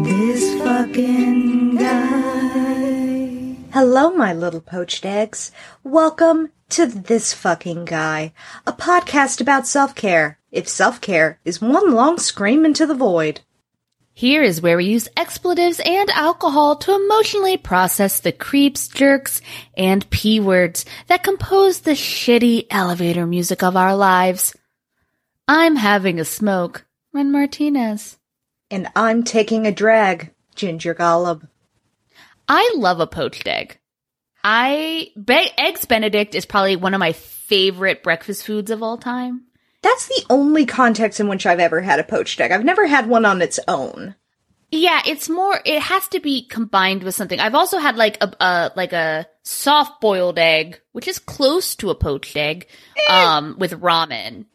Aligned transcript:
This 0.00 0.58
fucking 0.62 1.76
guy. 1.76 3.56
Hello, 3.72 4.10
my 4.10 4.32
little 4.32 4.62
poached 4.62 5.04
eggs. 5.04 5.52
Welcome 5.84 6.50
to 6.70 6.86
This 6.86 7.34
Fucking 7.34 7.84
Guy, 7.84 8.32
a 8.66 8.72
podcast 8.72 9.42
about 9.42 9.66
self 9.66 9.94
care. 9.94 10.38
If 10.50 10.66
self 10.66 11.00
care 11.02 11.38
is 11.44 11.60
one 11.60 11.92
long 11.92 12.16
scream 12.18 12.64
into 12.64 12.86
the 12.86 12.94
void. 12.94 13.42
Here 14.14 14.42
is 14.42 14.62
where 14.62 14.78
we 14.78 14.86
use 14.86 15.08
expletives 15.14 15.78
and 15.84 16.08
alcohol 16.10 16.76
to 16.76 16.94
emotionally 16.94 17.58
process 17.58 18.18
the 18.20 18.32
creeps, 18.32 18.88
jerks, 18.88 19.42
and 19.76 20.08
P 20.08 20.40
words 20.40 20.86
that 21.08 21.22
compose 21.22 21.80
the 21.80 21.92
shitty 21.92 22.66
elevator 22.70 23.26
music 23.26 23.62
of 23.62 23.76
our 23.76 23.94
lives. 23.94 24.56
I'm 25.46 25.76
having 25.76 26.18
a 26.18 26.24
smoke, 26.24 26.86
Ren 27.12 27.30
Martinez. 27.30 28.16
And 28.72 28.88
I'm 28.96 29.22
taking 29.22 29.66
a 29.66 29.70
drag, 29.70 30.34
Ginger 30.54 30.94
Golub. 30.94 31.46
I 32.48 32.74
love 32.76 33.00
a 33.00 33.06
poached 33.06 33.46
egg. 33.46 33.78
I 34.42 35.10
be- 35.22 35.50
eggs 35.58 35.84
Benedict 35.84 36.34
is 36.34 36.46
probably 36.46 36.76
one 36.76 36.94
of 36.94 36.98
my 36.98 37.12
favorite 37.12 38.02
breakfast 38.02 38.46
foods 38.46 38.70
of 38.70 38.82
all 38.82 38.96
time. 38.96 39.42
That's 39.82 40.08
the 40.08 40.24
only 40.30 40.64
context 40.64 41.20
in 41.20 41.28
which 41.28 41.44
I've 41.44 41.60
ever 41.60 41.82
had 41.82 42.00
a 42.00 42.04
poached 42.04 42.40
egg. 42.40 42.50
I've 42.50 42.64
never 42.64 42.86
had 42.86 43.10
one 43.10 43.26
on 43.26 43.42
its 43.42 43.60
own. 43.68 44.14
Yeah, 44.70 45.02
it's 45.06 45.28
more. 45.28 45.60
It 45.66 45.82
has 45.82 46.08
to 46.08 46.20
be 46.20 46.46
combined 46.46 47.02
with 47.02 47.14
something. 47.14 47.38
I've 47.38 47.54
also 47.54 47.76
had 47.76 47.96
like 47.96 48.22
a, 48.22 48.32
a 48.40 48.72
like 48.74 48.94
a 48.94 49.26
soft 49.42 50.00
boiled 50.00 50.38
egg, 50.38 50.80
which 50.92 51.08
is 51.08 51.18
close 51.18 51.76
to 51.76 51.90
a 51.90 51.94
poached 51.94 52.38
egg, 52.38 52.68
um, 53.10 53.56
with 53.58 53.72
ramen. 53.72 54.46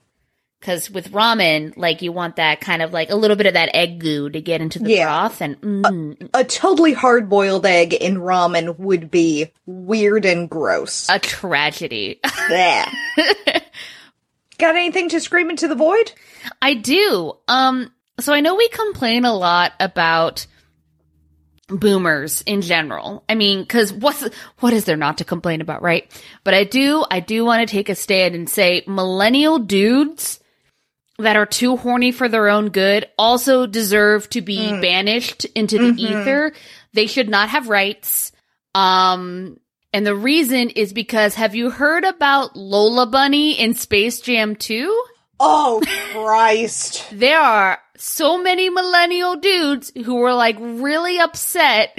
Because 0.60 0.90
with 0.90 1.12
ramen, 1.12 1.74
like 1.78 2.02
you 2.02 2.12
want 2.12 2.38
that 2.38 2.62
kind 2.62 2.82
of 2.82 2.92
like 2.92 3.12
a 3.12 3.16
little 3.16 3.38
bit 3.38 3.46
of 3.46 3.54
that 3.54 3.70
egg 3.76 4.00
goo 4.00 4.28
to 4.30 4.42
get 4.42 4.60
into 4.60 4.80
the 4.80 4.90
Yeah. 4.92 5.06
broth, 5.06 5.40
and 5.42 5.62
mm, 5.62 6.30
A 6.34 6.44
totally 6.44 6.94
hard 6.94 7.30
boiled 7.30 7.66
egg 7.66 7.94
in 7.94 8.16
ramen 8.18 8.78
would 8.80 9.12
be 9.12 9.52
weird 9.68 10.26
and 10.26 10.50
gross. 10.50 11.08
a 11.10 11.20
tragedy. 11.20 12.20
Bleh. 12.26 12.92
Got 14.58 14.76
anything 14.76 15.10
to 15.10 15.20
scream 15.20 15.52
into 15.52 15.68
the 15.68 15.76
void? 15.76 16.12
I 16.62 16.74
do. 16.74 17.34
Um, 17.48 17.92
so 18.20 18.34
I 18.34 18.42
know 18.42 18.56
we 18.56 18.68
complain 18.70 19.26
a 19.26 19.34
lot 19.34 19.74
about 19.80 20.48
boomers 21.70 22.42
in 22.42 22.62
general. 22.62 23.24
I 23.30 23.36
mean, 23.36 23.66
cause 23.68 23.94
what's, 23.94 24.28
what 24.60 24.74
is 24.74 24.86
there 24.86 24.98
not 24.98 25.20
to 25.20 25.26
complain 25.26 25.62
about, 25.62 25.84
right? 25.84 26.10
But 26.44 26.56
I 26.56 26.64
do, 26.64 27.06
I 27.12 27.20
do 27.20 27.46
want 27.46 27.68
to 27.68 27.72
take 27.72 27.90
a 27.90 27.96
stand 27.96 28.34
and 28.34 28.50
say 28.50 28.84
millennial 28.88 29.60
dudes 29.60 30.40
that 31.20 31.36
are 31.36 31.46
too 31.46 31.78
horny 31.78 32.12
for 32.12 32.30
their 32.30 32.48
own 32.48 32.70
good 32.70 33.08
also 33.18 33.66
deserve 33.66 34.30
to 34.30 34.42
be 34.42 34.70
banished 34.82 35.46
into 35.56 35.78
the 35.80 36.02
ether. 36.02 36.54
They 36.94 37.08
should 37.08 37.30
not 37.30 37.50
have 37.50 37.70
rights. 37.70 38.32
Um, 38.76 39.58
and 39.94 40.06
the 40.06 40.16
reason 40.16 40.70
is 40.70 40.94
because 40.94 41.34
have 41.36 41.56
you 41.56 41.72
heard 41.72 42.04
about 42.04 42.56
Lola 42.56 43.08
Bunny 43.08 43.60
in 43.60 43.74
Space 43.74 44.22
Jam 44.22 44.56
2? 44.56 45.06
Oh, 45.40 45.82
Christ. 46.12 47.06
there 47.12 47.40
are 47.40 47.80
so 47.98 48.42
many 48.42 48.70
millennial 48.70 49.38
dudes 49.38 49.92
who 50.06 50.16
were 50.16 50.34
like 50.34 50.58
really 50.60 51.20
upset 51.20 51.98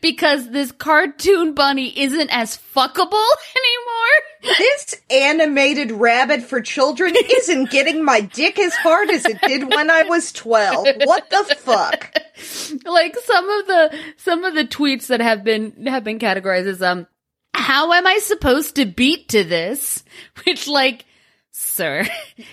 because 0.00 0.50
this 0.50 0.72
cartoon 0.72 1.54
bunny 1.54 1.98
isn't 1.98 2.30
as 2.30 2.56
fuckable 2.56 3.28
anymore. 3.56 4.56
This 4.58 4.96
animated 5.10 5.92
rabbit 5.92 6.42
for 6.42 6.60
children 6.60 7.14
isn't 7.16 7.70
getting 7.70 8.04
my 8.04 8.20
dick 8.20 8.58
as 8.58 8.74
hard 8.74 9.10
as 9.10 9.26
it 9.26 9.40
did 9.42 9.68
when 9.68 9.90
I 9.90 10.04
was 10.04 10.32
12. 10.32 10.86
What 11.04 11.30
the 11.30 11.56
fuck? 11.58 12.14
like 12.84 13.16
some 13.16 13.50
of 13.50 13.66
the 13.66 13.98
some 14.16 14.44
of 14.44 14.54
the 14.54 14.64
tweets 14.64 15.08
that 15.08 15.20
have 15.20 15.44
been 15.44 15.86
have 15.86 16.04
been 16.04 16.18
categorized 16.18 16.66
as 16.66 16.82
um 16.82 17.06
how 17.54 17.92
am 17.92 18.06
I 18.06 18.18
supposed 18.18 18.76
to 18.76 18.86
beat 18.86 19.28
to 19.30 19.44
this? 19.44 20.02
Which 20.46 20.66
like 20.66 21.04
sir, 21.52 22.04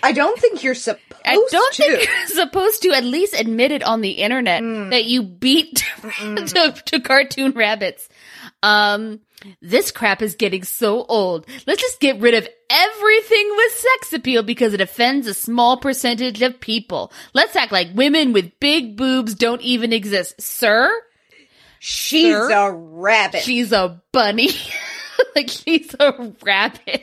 I 0.02 0.12
don't 0.12 0.38
think 0.38 0.62
you're 0.62 0.74
supposed 0.74 1.02
I 1.24 1.34
don't 1.34 1.74
to. 1.74 1.82
think 1.82 2.06
you're 2.08 2.26
supposed 2.26 2.82
to 2.82 2.90
at 2.92 3.04
least 3.04 3.34
admit 3.38 3.72
it 3.72 3.82
on 3.82 4.00
the 4.00 4.10
internet 4.12 4.62
that 4.90 5.04
you 5.04 5.22
beat 5.22 5.84
to, 6.20 6.74
to 6.86 7.00
cartoon 7.00 7.52
rabbits. 7.52 8.08
Um, 8.62 9.20
this 9.62 9.90
crap 9.92 10.20
is 10.22 10.34
getting 10.34 10.64
so 10.64 11.04
old. 11.04 11.46
Let's 11.66 11.80
just 11.80 12.00
get 12.00 12.18
rid 12.20 12.34
of 12.34 12.48
everything 12.70 13.52
with 13.56 13.72
sex 13.72 14.12
appeal 14.12 14.42
because 14.42 14.74
it 14.74 14.80
offends 14.80 15.26
a 15.28 15.34
small 15.34 15.76
percentage 15.76 16.42
of 16.42 16.58
people. 16.60 17.12
Let's 17.34 17.54
act 17.54 17.70
like 17.70 17.88
women 17.94 18.32
with 18.32 18.58
big 18.58 18.96
boobs 18.96 19.34
don't 19.34 19.62
even 19.62 19.92
exist. 19.92 20.40
Sir, 20.40 20.90
She's 21.80 22.34
Sir? 22.34 22.50
a 22.50 22.72
rabbit. 22.72 23.42
she's 23.42 23.70
a 23.70 24.02
bunny. 24.12 24.48
like 25.36 25.48
she's 25.48 25.94
a 26.00 26.32
rabbit. 26.42 27.02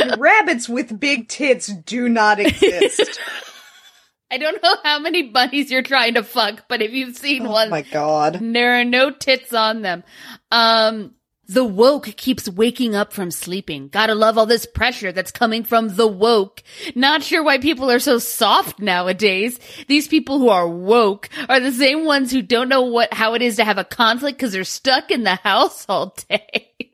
And 0.00 0.16
rabbits 0.20 0.68
with 0.68 0.98
big 0.98 1.28
tits 1.28 1.66
do 1.66 2.08
not 2.08 2.40
exist. 2.40 3.18
I 4.30 4.38
don't 4.38 4.62
know 4.62 4.76
how 4.82 4.98
many 4.98 5.30
bunnies 5.30 5.70
you're 5.70 5.82
trying 5.82 6.14
to 6.14 6.24
fuck, 6.24 6.64
but 6.68 6.82
if 6.82 6.92
you've 6.92 7.16
seen 7.16 7.46
oh 7.46 7.52
one, 7.52 7.70
my 7.70 7.82
god. 7.82 8.38
There 8.40 8.80
are 8.80 8.84
no 8.84 9.10
tits 9.10 9.52
on 9.52 9.82
them. 9.82 10.02
Um, 10.50 11.14
the 11.46 11.64
woke 11.64 12.06
keeps 12.16 12.48
waking 12.48 12.94
up 12.94 13.12
from 13.12 13.30
sleeping. 13.30 13.88
Gotta 13.88 14.14
love 14.14 14.38
all 14.38 14.46
this 14.46 14.66
pressure 14.66 15.12
that's 15.12 15.30
coming 15.30 15.62
from 15.62 15.94
the 15.94 16.06
woke. 16.06 16.62
Not 16.94 17.22
sure 17.22 17.42
why 17.44 17.58
people 17.58 17.90
are 17.90 17.98
so 17.98 18.18
soft 18.18 18.80
nowadays. 18.80 19.58
These 19.86 20.08
people 20.08 20.38
who 20.38 20.48
are 20.48 20.68
woke 20.68 21.28
are 21.48 21.60
the 21.60 21.72
same 21.72 22.04
ones 22.06 22.32
who 22.32 22.40
don't 22.40 22.68
know 22.68 22.82
what, 22.82 23.12
how 23.12 23.34
it 23.34 23.42
is 23.42 23.56
to 23.56 23.64
have 23.64 23.78
a 23.78 23.84
conflict 23.84 24.38
because 24.38 24.52
they're 24.52 24.64
stuck 24.64 25.10
in 25.10 25.22
the 25.22 25.34
house 25.44 25.84
all 25.88 26.16
day. 26.28 26.93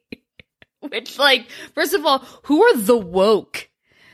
Which, 0.89 1.19
like, 1.19 1.49
first 1.75 1.95
of 1.95 2.05
all, 2.07 2.19
who 2.45 2.63
are 2.63 2.77
the 2.77 2.97
woke? 2.97 3.69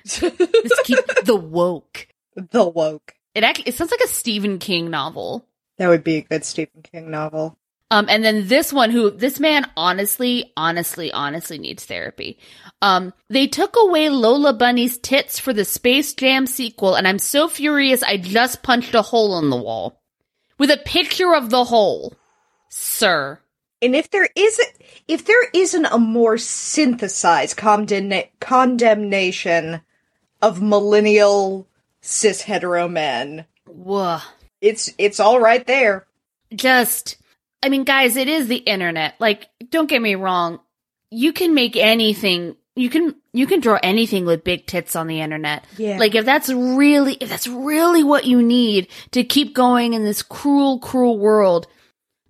Just 0.04 0.84
keep 0.84 0.98
the 1.24 1.36
woke. 1.36 2.08
The 2.34 2.66
woke. 2.66 3.14
It 3.34 3.44
it 3.66 3.74
sounds 3.74 3.90
like 3.90 4.00
a 4.00 4.08
Stephen 4.08 4.58
King 4.58 4.90
novel. 4.90 5.46
That 5.78 5.88
would 5.88 6.04
be 6.04 6.16
a 6.16 6.22
good 6.22 6.44
Stephen 6.44 6.82
King 6.82 7.10
novel. 7.10 7.58
Um, 7.90 8.06
and 8.08 8.24
then 8.24 8.48
this 8.48 8.72
one 8.72 8.90
who, 8.90 9.10
this 9.10 9.38
man 9.38 9.70
honestly, 9.76 10.52
honestly, 10.56 11.12
honestly 11.12 11.58
needs 11.58 11.84
therapy. 11.84 12.38
Um, 12.82 13.12
they 13.28 13.46
took 13.46 13.76
away 13.78 14.08
Lola 14.08 14.52
Bunny's 14.52 14.98
tits 14.98 15.38
for 15.38 15.52
the 15.52 15.64
Space 15.64 16.12
Jam 16.14 16.46
sequel, 16.46 16.96
and 16.96 17.06
I'm 17.06 17.20
so 17.20 17.48
furious 17.48 18.02
I 18.02 18.16
just 18.16 18.62
punched 18.64 18.94
a 18.94 19.02
hole 19.02 19.38
in 19.38 19.50
the 19.50 19.56
wall. 19.56 20.00
With 20.58 20.70
a 20.70 20.78
picture 20.78 21.34
of 21.34 21.50
the 21.50 21.64
hole. 21.64 22.14
Sir. 22.70 23.38
And 23.82 23.94
if 23.94 24.10
there 24.10 24.28
isn't, 24.34 24.68
if 25.06 25.24
there 25.26 25.48
isn't 25.52 25.86
a 25.86 25.98
more 25.98 26.38
synthesized 26.38 27.56
condemna- 27.56 28.28
condemnation 28.40 29.82
of 30.40 30.62
millennial 30.62 31.68
cis 32.00 32.42
hetero 32.42 32.88
men, 32.88 33.44
Whoa. 33.66 34.18
it's 34.60 34.92
it's 34.98 35.20
all 35.20 35.40
right 35.40 35.66
there. 35.66 36.06
Just, 36.54 37.16
I 37.62 37.68
mean, 37.68 37.84
guys, 37.84 38.16
it 38.16 38.28
is 38.28 38.48
the 38.48 38.56
internet. 38.56 39.14
Like, 39.18 39.48
don't 39.70 39.88
get 39.88 40.00
me 40.00 40.14
wrong. 40.14 40.60
You 41.10 41.32
can 41.32 41.54
make 41.54 41.76
anything, 41.76 42.56
you 42.74 42.88
can, 42.88 43.14
you 43.32 43.46
can 43.46 43.60
draw 43.60 43.78
anything 43.82 44.24
with 44.24 44.44
big 44.44 44.66
tits 44.66 44.96
on 44.96 45.06
the 45.06 45.20
internet. 45.20 45.64
Yeah. 45.76 45.98
Like, 45.98 46.14
if 46.14 46.24
that's 46.24 46.48
really, 46.48 47.14
if 47.14 47.28
that's 47.28 47.48
really 47.48 48.04
what 48.04 48.24
you 48.24 48.42
need 48.42 48.88
to 49.10 49.24
keep 49.24 49.54
going 49.54 49.92
in 49.92 50.04
this 50.04 50.22
cruel, 50.22 50.78
cruel 50.78 51.18
world, 51.18 51.66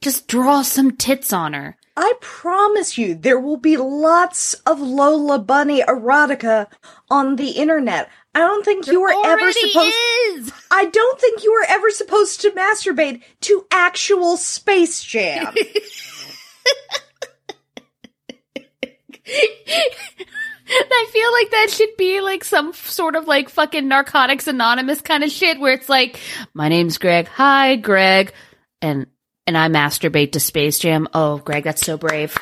just 0.00 0.28
draw 0.28 0.62
some 0.62 0.96
tits 0.96 1.32
on 1.32 1.52
her. 1.52 1.76
I 1.96 2.12
promise 2.20 2.98
you, 2.98 3.14
there 3.14 3.40
will 3.40 3.56
be 3.56 3.78
lots 3.78 4.52
of 4.66 4.80
Lola 4.80 5.38
Bunny 5.38 5.80
erotica 5.80 6.66
on 7.08 7.36
the 7.36 7.50
internet. 7.52 8.10
I 8.34 8.40
don't 8.40 8.64
think 8.64 8.86
you 8.86 9.00
were 9.00 9.14
ever 9.24 9.50
supposed. 9.50 9.94
is! 10.28 10.52
I 10.70 10.84
don't 10.84 11.18
think 11.18 11.42
you 11.42 11.52
were 11.52 11.64
ever 11.68 11.90
supposed 11.90 12.42
to 12.42 12.50
masturbate 12.50 13.22
to 13.42 13.66
actual 13.70 14.36
Space 14.36 15.02
Jam. 15.02 15.54
I 20.68 21.06
feel 21.10 21.32
like 21.32 21.50
that 21.50 21.70
should 21.70 21.96
be 21.96 22.20
like 22.20 22.44
some 22.44 22.74
sort 22.74 23.16
of 23.16 23.26
like 23.26 23.48
fucking 23.48 23.88
Narcotics 23.88 24.46
Anonymous 24.46 25.00
kind 25.00 25.24
of 25.24 25.30
shit 25.30 25.58
where 25.58 25.72
it's 25.72 25.88
like, 25.88 26.20
my 26.52 26.68
name's 26.68 26.98
Greg. 26.98 27.28
Hi, 27.28 27.76
Greg. 27.76 28.34
And, 28.82 29.06
and 29.46 29.56
I 29.56 29.68
masturbate 29.68 30.32
to 30.32 30.40
Space 30.40 30.78
Jam. 30.78 31.08
Oh, 31.14 31.38
Greg, 31.38 31.64
that's 31.64 31.82
so 31.82 31.96
brave. 31.96 32.36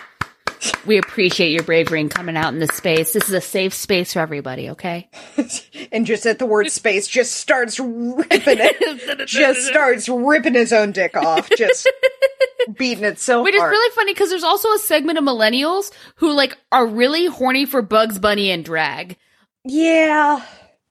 We 0.87 0.97
appreciate 0.97 1.51
your 1.51 1.62
bravery 1.62 2.01
in 2.01 2.09
coming 2.09 2.37
out 2.37 2.55
in 2.55 2.59
this 2.59 2.75
space. 2.75 3.12
This 3.12 3.29
is 3.29 3.35
a 3.35 3.41
safe 3.41 3.75
space 3.75 4.15
for 4.15 4.21
everybody, 4.21 4.71
okay? 4.71 5.11
and 5.93 6.06
just 6.06 6.25
at 6.25 6.39
the 6.39 6.47
word 6.47 6.71
space, 6.71 7.06
just 7.06 7.33
starts 7.33 7.79
ripping 7.79 8.59
it. 8.61 9.27
just 9.27 9.67
starts 9.67 10.09
ripping 10.09 10.55
his 10.55 10.73
own 10.73 10.93
dick 10.93 11.17
off. 11.17 11.51
Just 11.51 11.91
beating 12.79 13.05
it 13.05 13.19
so 13.19 13.43
Which 13.43 13.55
is 13.55 13.62
really 13.62 13.95
funny 13.95 14.15
because 14.15 14.31
there's 14.31 14.45
also 14.45 14.73
a 14.73 14.79
segment 14.79 15.19
of 15.19 15.25
millennials 15.25 15.93
who 16.17 16.33
like 16.33 16.57
are 16.73 16.87
really 16.87 17.27
horny 17.27 17.67
for 17.67 17.83
Bugs 17.83 18.19
Bunny 18.19 18.50
and 18.50 18.65
drag. 18.65 19.19
yeah. 19.65 20.43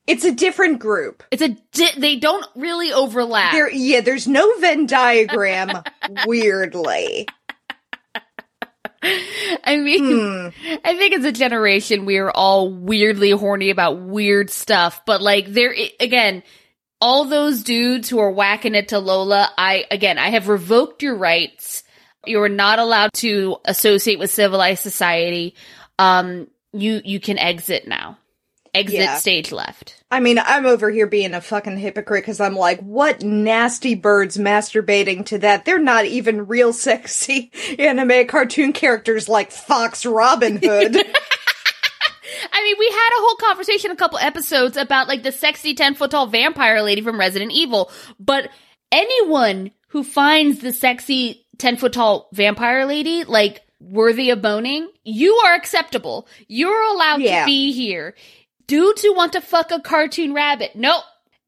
It's 0.05 0.25
a 0.25 0.31
different 0.33 0.79
group. 0.79 1.23
It's 1.31 1.41
a 1.41 1.49
di- 1.71 1.97
they 1.97 2.15
don't 2.17 2.45
really 2.55 2.91
overlap. 2.91 3.53
There, 3.53 3.69
yeah, 3.71 4.01
there's 4.01 4.27
no 4.27 4.57
Venn 4.59 4.85
diagram. 4.85 5.81
weirdly, 6.25 7.27
I 9.01 9.77
mean, 9.77 10.03
Hmm. 10.05 10.77
I 10.85 10.95
think 10.97 11.13
as 11.15 11.25
a 11.25 11.31
generation, 11.31 12.05
we 12.05 12.17
are 12.17 12.31
all 12.31 12.69
weirdly 12.69 13.31
horny 13.31 13.69
about 13.69 13.99
weird 13.99 14.49
stuff. 14.49 15.01
But 15.05 15.21
like, 15.21 15.47
there 15.47 15.75
again, 15.99 16.43
all 17.01 17.25
those 17.25 17.63
dudes 17.63 18.07
who 18.09 18.19
are 18.19 18.31
whacking 18.31 18.75
it 18.75 18.89
to 18.89 18.99
Lola, 18.99 19.49
I 19.57 19.85
again, 19.91 20.17
I 20.17 20.29
have 20.29 20.47
revoked 20.47 21.01
your 21.03 21.15
rights. 21.17 21.83
You 22.25 22.41
are 22.43 22.49
not 22.49 22.79
allowed 22.79 23.11
to 23.15 23.57
associate 23.65 24.19
with 24.19 24.31
civilized 24.31 24.81
society. 24.81 25.55
Um, 25.99 26.47
you 26.71 27.01
you 27.03 27.19
can 27.19 27.37
exit 27.37 27.87
now. 27.87 28.17
Exit 28.73 28.99
Yeah. 28.99 29.17
stage 29.17 29.51
left. 29.51 30.03
I 30.09 30.19
mean, 30.19 30.39
I'm 30.39 30.65
over 30.65 30.89
here 30.89 31.05
being 31.07 31.33
a 31.33 31.41
fucking 31.41 31.77
hypocrite 31.77 32.23
because 32.23 32.39
I'm 32.39 32.55
like, 32.55 32.79
what 32.79 33.21
nasty 33.21 33.93
birds 33.95 34.37
masturbating 34.37 35.25
to 35.27 35.37
that? 35.39 35.65
They're 35.65 35.77
not 35.79 36.05
even 36.05 36.47
real 36.47 36.73
sexy 36.73 37.51
anime 37.79 38.27
cartoon 38.27 38.73
characters 38.73 39.29
like 39.29 39.51
Fox 39.51 40.05
Robin 40.05 40.57
Hood. 40.57 40.95
I 42.51 42.63
mean, 42.63 42.75
we 42.79 42.87
had 42.87 43.09
a 43.17 43.21
whole 43.21 43.35
conversation 43.35 43.91
a 43.91 43.95
couple 43.95 44.17
episodes 44.19 44.75
about 44.77 45.07
like 45.07 45.23
the 45.23 45.31
sexy 45.31 45.73
10 45.75 45.95
foot 45.95 46.11
tall 46.11 46.27
vampire 46.27 46.81
lady 46.81 47.01
from 47.01 47.19
Resident 47.19 47.51
Evil, 47.51 47.91
but 48.19 48.49
anyone 48.91 49.71
who 49.89 50.03
finds 50.03 50.59
the 50.59 50.73
sexy 50.73 51.45
10 51.59 51.77
foot 51.77 51.93
tall 51.93 52.29
vampire 52.33 52.85
lady 52.85 53.23
like 53.23 53.61
worthy 53.79 54.29
of 54.31 54.41
boning, 54.41 54.89
you 55.03 55.33
are 55.45 55.53
acceptable. 55.55 56.27
You're 56.47 56.83
allowed 56.93 57.21
Yeah. 57.21 57.41
to 57.41 57.45
be 57.45 57.71
here. 57.71 58.15
Dudes 58.67 59.01
who 59.01 59.13
want 59.13 59.33
to 59.33 59.41
fuck 59.41 59.71
a 59.71 59.79
cartoon 59.81 60.33
rabbit, 60.33 60.71
nope. 60.75 61.03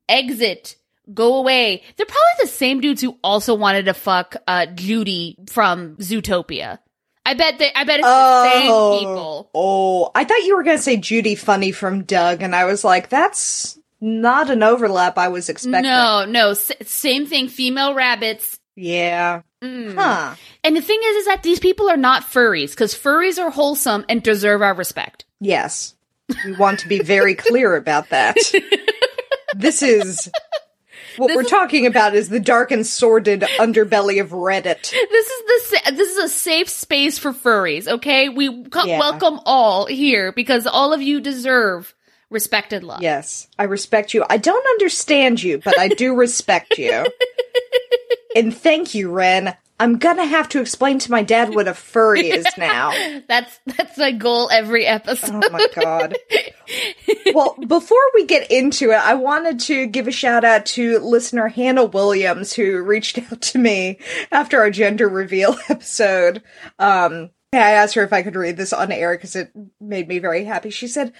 Exit. 0.09 0.75
Go 1.13 1.35
away. 1.37 1.83
They're 1.97 2.05
probably 2.05 2.21
the 2.41 2.47
same 2.47 2.81
dudes 2.81 3.01
who 3.01 3.17
also 3.23 3.53
wanted 3.53 3.85
to 3.85 3.93
fuck 3.93 4.35
uh, 4.47 4.65
Judy 4.67 5.37
from 5.49 5.97
Zootopia. 5.97 6.79
I 7.25 7.33
bet 7.33 7.57
they. 7.59 7.71
I 7.73 7.83
bet 7.85 7.99
it's 7.99 8.07
the 8.07 8.43
same 8.51 8.99
people. 8.99 9.49
Oh, 9.53 10.11
I 10.13 10.23
thought 10.25 10.43
you 10.43 10.55
were 10.55 10.63
going 10.63 10.77
to 10.77 10.83
say 10.83 10.97
Judy 10.97 11.35
Funnie 11.35 11.71
from 11.71 12.03
Doug, 12.03 12.41
and 12.43 12.55
I 12.55 12.65
was 12.65 12.83
like, 12.83 13.09
that's 13.09 13.79
not 14.01 14.49
an 14.51 14.61
overlap 14.61 15.17
I 15.17 15.29
was 15.29 15.49
expecting. 15.49 15.83
No, 15.89 16.25
no, 16.27 16.51
s- 16.51 16.71
same 16.83 17.25
thing. 17.25 17.47
Female 17.47 17.95
rabbits. 17.95 18.59
Yeah. 18.75 19.41
Mm. 19.63 19.95
Huh. 19.95 20.35
And 20.63 20.75
the 20.77 20.81
thing 20.81 20.99
is, 21.03 21.15
is 21.17 21.25
that 21.25 21.41
these 21.41 21.59
people 21.59 21.89
are 21.89 21.97
not 21.97 22.23
furries 22.23 22.71
because 22.71 22.93
furries 22.93 23.39
are 23.41 23.49
wholesome 23.49 24.05
and 24.07 24.21
deserve 24.21 24.61
our 24.61 24.75
respect. 24.75 25.25
Yes. 25.39 25.94
We 26.45 26.53
want 26.53 26.79
to 26.79 26.87
be 26.87 26.99
very 26.99 27.35
clear 27.35 27.75
about 27.75 28.09
that. 28.09 28.35
this 29.55 29.81
is. 29.81 30.29
What 31.17 31.27
This 31.27 31.35
we're 31.37 31.41
is- 31.43 31.49
talking 31.49 31.85
about 31.85 32.13
is 32.13 32.27
the 32.29 32.39
dark 32.41 32.71
and 32.71 32.85
sordid 32.85 33.41
underbelly 33.57 34.19
of 34.19 34.31
Reddit. 34.31 34.91
This 34.91 35.27
is 35.27 35.69
the 35.71 35.91
this 35.93 36.09
is 36.11 36.17
a 36.17 36.27
safe 36.29 36.67
space 36.67 37.17
for 37.17 37.31
furries. 37.31 37.87
Okay, 37.87 38.27
we 38.29 38.65
co- 38.65 38.83
Yeah. 38.85 38.99
welcome 38.99 39.39
all 39.45 39.85
here 39.85 40.31
because 40.33 40.67
all 40.67 40.91
of 40.91 41.01
you 41.01 41.21
deserve 41.21 41.93
respect 42.29 42.73
and 42.73 42.83
love. 42.85 43.01
Yes, 43.01 43.47
I 43.57 43.63
respect 43.63 44.13
you. 44.13 44.25
I 44.29 44.35
don't 44.37 44.65
understand 44.71 45.41
you, 45.41 45.59
but 45.63 45.79
I 45.79 45.87
do 45.87 46.15
respect 46.15 46.77
you. 46.77 47.05
and 48.35 48.53
thank 48.55 48.93
you, 48.93 49.09
Ren. 49.09 49.55
I'm 49.79 49.97
gonna 49.97 50.25
have 50.25 50.47
to 50.49 50.61
explain 50.61 50.99
to 50.99 51.11
my 51.11 51.23
dad 51.23 51.53
what 51.53 51.67
a 51.67 51.73
furry 51.73 52.29
is 52.29 52.45
now. 52.57 52.91
That's 53.27 53.59
that's 53.65 53.97
my 53.97 54.11
goal 54.11 54.49
every 54.51 54.85
episode. 54.85 55.43
Oh 55.45 55.49
my 55.49 55.67
god. 55.73 56.17
Well, 57.33 57.55
before 57.67 57.97
we 58.13 58.25
get 58.25 58.49
into 58.49 58.91
it, 58.91 58.97
I 58.97 59.15
wanted 59.15 59.59
to 59.61 59.87
give 59.87 60.07
a 60.07 60.11
shout 60.11 60.43
out 60.43 60.65
to 60.67 60.99
listener 60.99 61.47
Hannah 61.47 61.85
Williams 61.85 62.53
who 62.53 62.81
reached 62.81 63.19
out 63.19 63.41
to 63.41 63.57
me 63.57 63.99
after 64.31 64.59
our 64.59 64.69
gender 64.71 65.09
reveal 65.09 65.57
episode. 65.69 66.41
Um, 66.79 67.31
I 67.51 67.71
asked 67.71 67.95
her 67.95 68.03
if 68.03 68.13
I 68.13 68.23
could 68.23 68.35
read 68.35 68.57
this 68.57 68.73
on 68.73 68.91
air 68.91 69.15
because 69.15 69.35
it 69.35 69.51
made 69.81 70.07
me 70.07 70.19
very 70.19 70.45
happy. 70.45 70.69
She 70.69 70.87
said, 70.87 71.13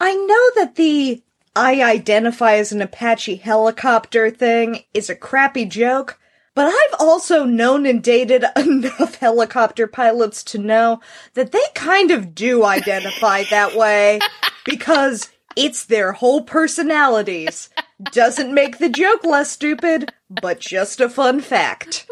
I 0.00 0.14
know 0.14 0.62
that 0.62 0.76
the 0.76 1.22
I 1.56 1.82
identify 1.82 2.54
as 2.54 2.70
an 2.70 2.82
Apache 2.82 3.36
helicopter 3.36 4.30
thing 4.30 4.84
is 4.94 5.10
a 5.10 5.16
crappy 5.16 5.64
joke, 5.64 6.20
but 6.58 6.66
I've 6.66 6.98
also 6.98 7.44
known 7.44 7.86
and 7.86 8.02
dated 8.02 8.44
enough 8.56 9.14
helicopter 9.14 9.86
pilots 9.86 10.42
to 10.42 10.58
know 10.58 11.00
that 11.34 11.52
they 11.52 11.62
kind 11.76 12.10
of 12.10 12.34
do 12.34 12.64
identify 12.64 13.44
that 13.44 13.76
way 13.76 14.18
because 14.64 15.30
it's 15.54 15.84
their 15.84 16.10
whole 16.10 16.42
personalities. 16.42 17.70
Doesn't 18.02 18.52
make 18.52 18.78
the 18.78 18.88
joke 18.88 19.22
less 19.22 19.52
stupid, 19.52 20.12
but 20.28 20.58
just 20.58 21.00
a 21.00 21.08
fun 21.08 21.40
fact. 21.42 22.08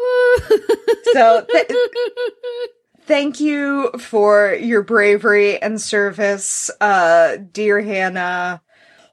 So, 1.11 1.45
th- 1.51 1.71
thank 3.01 3.41
you 3.41 3.91
for 3.99 4.53
your 4.53 4.81
bravery 4.81 5.61
and 5.61 5.81
service, 5.81 6.71
uh, 6.79 7.35
dear 7.51 7.81
Hannah. 7.81 8.61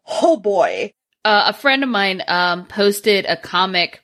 Oh 0.06 0.36
boy. 0.36 0.92
uh, 1.24 1.46
a 1.48 1.52
friend 1.52 1.82
of 1.82 1.88
mine 1.88 2.22
um, 2.28 2.66
posted 2.66 3.26
a 3.26 3.36
comic, 3.36 4.03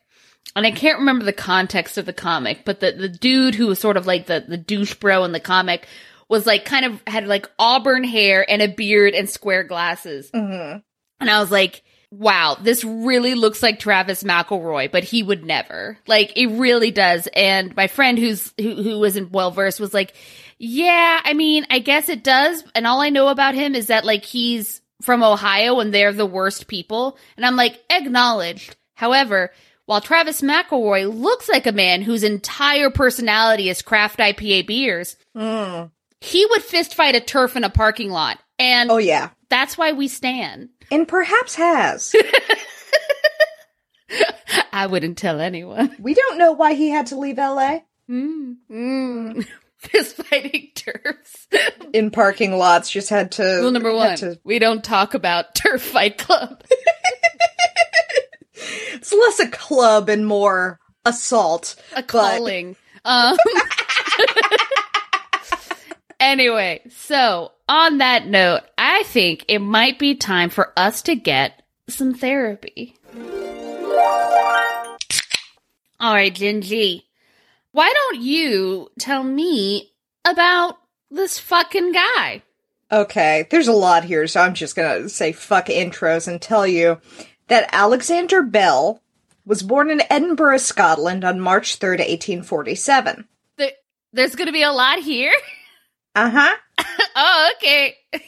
and 0.57 0.67
I 0.67 0.71
can't 0.73 0.99
remember 0.99 1.25
the 1.25 1.33
context 1.33 1.99
of 1.99 2.07
the 2.07 2.13
comic, 2.13 2.65
but 2.65 2.81
the, 2.81 2.93
the 2.93 3.09
dude 3.09 3.55
who 3.55 3.69
was 3.69 3.79
sort 3.79 3.97
of 3.97 4.07
like 4.07 4.27
the, 4.27 4.45
the 4.47 4.57
douche 4.57 4.95
bro 4.95 5.25
in 5.25 5.33
the 5.33 5.41
comic 5.41 5.87
was 6.29 6.47
like 6.47 6.65
kind 6.65 6.85
of 6.85 7.03
had 7.07 7.27
like 7.27 7.51
auburn 7.59 8.05
hair 8.05 8.49
and 8.49 8.63
a 8.63 8.69
beard 8.69 9.15
and 9.15 9.29
square 9.29 9.65
glasses. 9.65 10.31
hmm 10.33 10.77
And 11.21 11.31
I 11.31 11.41
was 11.41 11.51
like, 11.51 11.83
wow, 12.13 12.57
this 12.61 12.85
really 12.85 13.35
looks 13.35 13.63
like 13.63 13.79
Travis 13.79 14.23
McElroy, 14.25 14.91
but 14.91 15.05
he 15.05 15.23
would 15.23 15.45
never. 15.45 15.97
Like, 16.07 16.37
it 16.37 16.47
really 16.49 16.91
does. 16.91 17.29
And 17.35 17.75
my 17.77 17.87
friend 17.87 18.19
who's, 18.19 18.53
who, 18.59 18.75
who 18.83 19.05
isn't 19.05 19.31
well 19.31 19.53
versed 19.53 19.79
was 19.79 19.95
like, 19.95 20.15
yeah, 20.59 21.21
I 21.23 21.35
mean, 21.35 21.67
I 21.71 21.79
guess 21.79 22.09
it 22.09 22.25
does. 22.25 22.65
And 22.75 22.87
all 22.87 23.01
I 23.01 23.11
know 23.11 23.29
about 23.29 23.55
him 23.55 23.75
is 23.75 23.87
that 23.87 24.05
like 24.05 24.25
he's 24.25 24.81
from 25.03 25.23
Ohio 25.23 25.81
and 25.81 25.95
they're 25.95 26.13
the 26.13 26.27
worst 26.27 26.67
people. 26.67 27.17
And 27.37 27.47
I'm 27.47 27.57
like, 27.57 27.81
acknowledged. 27.89 28.77
However, 28.95 29.53
while 29.91 30.01
Travis 30.01 30.41
McElroy 30.41 31.13
looks 31.13 31.49
like 31.49 31.67
a 31.67 31.73
man 31.73 32.01
whose 32.03 32.23
entire 32.23 32.91
personality 32.91 33.69
is 33.69 33.83
craft 33.83 34.21
IPA 34.21 34.65
beers, 34.69 35.17
Mm. 35.37 35.91
he 36.21 36.47
would 36.47 36.63
fistfight 36.63 37.17
a 37.17 37.21
TERF 37.21 37.57
in 37.57 37.65
a 37.65 37.71
parking 37.71 38.09
lot. 38.09 38.39
And 38.57 38.89
Oh 38.89 38.99
yeah. 38.99 39.31
that's 39.49 39.77
why 39.77 39.91
we 39.91 40.07
stand. 40.07 40.69
And 40.93 41.09
perhaps 41.09 41.57
has. 41.57 42.15
I 44.73 44.87
wouldn't 44.87 45.19
tell 45.19 45.41
anyone. 45.41 45.97
we 45.99 46.15
don't 46.15 46.39
know 46.39 46.53
why 46.53 46.75
he 46.75 46.91
had 46.91 47.07
to 47.09 47.19
leave 47.19 47.39
LA. 47.39 47.81
Mm, 48.09 48.59
mm. 48.71 49.45
Fist 49.79 50.17
fighting 50.17 50.69
TERFs. 50.77 51.47
In 51.93 52.11
parking 52.13 52.53
lots, 52.57 52.91
just 52.91 53.09
had 53.09 53.33
to. 53.33 53.43
Rule 53.43 53.71
number 53.73 53.93
one: 53.95 54.17
to- 54.19 54.39
we 54.45 54.59
don't 54.61 54.85
talk 54.85 55.15
about 55.15 55.55
TERF 55.57 55.81
fight 55.81 56.19
club. 56.19 56.63
less 59.21 59.41
a 59.41 59.49
club 59.49 60.09
and 60.09 60.27
more 60.27 60.79
assault. 61.05 61.77
A 61.95 62.03
calling. 62.03 62.77
Um. 63.05 63.37
anyway, 66.21 66.83
so 66.91 67.53
on 67.69 67.99
that 67.99 68.27
note, 68.27 68.63
I 68.77 69.03
think 69.05 69.45
it 69.49 69.61
might 69.61 69.99
be 69.99 70.15
time 70.15 70.51
for 70.51 70.73
us 70.77 71.03
to 71.03 71.15
get 71.15 71.63
some 71.89 72.15
therapy. 72.15 72.97
All 76.01 76.15
right, 76.15 76.35
Jinji. 76.35 77.03
Why 77.73 77.93
don't 77.93 78.23
you 78.23 78.91
tell 78.99 79.23
me 79.23 79.93
about 80.25 80.79
this 81.11 81.39
fucking 81.39 81.93
guy? 81.93 82.43
Okay, 82.91 83.47
there's 83.51 83.69
a 83.69 83.73
lot 83.73 84.05
here, 84.05 84.27
so 84.27 84.41
I'm 84.41 84.55
just 84.55 84.75
gonna 84.75 85.09
say 85.09 85.33
fuck 85.33 85.67
intros 85.67 86.27
and 86.27 86.43
tell 86.43 86.67
you 86.67 87.01
that 87.47 87.69
Alexander 87.73 88.43
Bell 88.43 89.01
was 89.45 89.63
born 89.63 89.91
in 89.91 90.03
Edinburgh, 90.11 90.59
Scotland 90.59 91.25
on 91.25 91.41
March 91.41 91.79
3rd, 91.79 91.99
1847. 91.99 93.27
There, 93.57 93.71
there's 94.13 94.37
going 94.37 94.47
to 94.47 94.53
be 94.53 94.63
a 94.63 94.73
lot 94.73 94.99
here. 95.01 95.33
Uh 96.15 96.31
huh. 96.31 96.57
oh, 97.17 97.51
okay. 97.57 97.97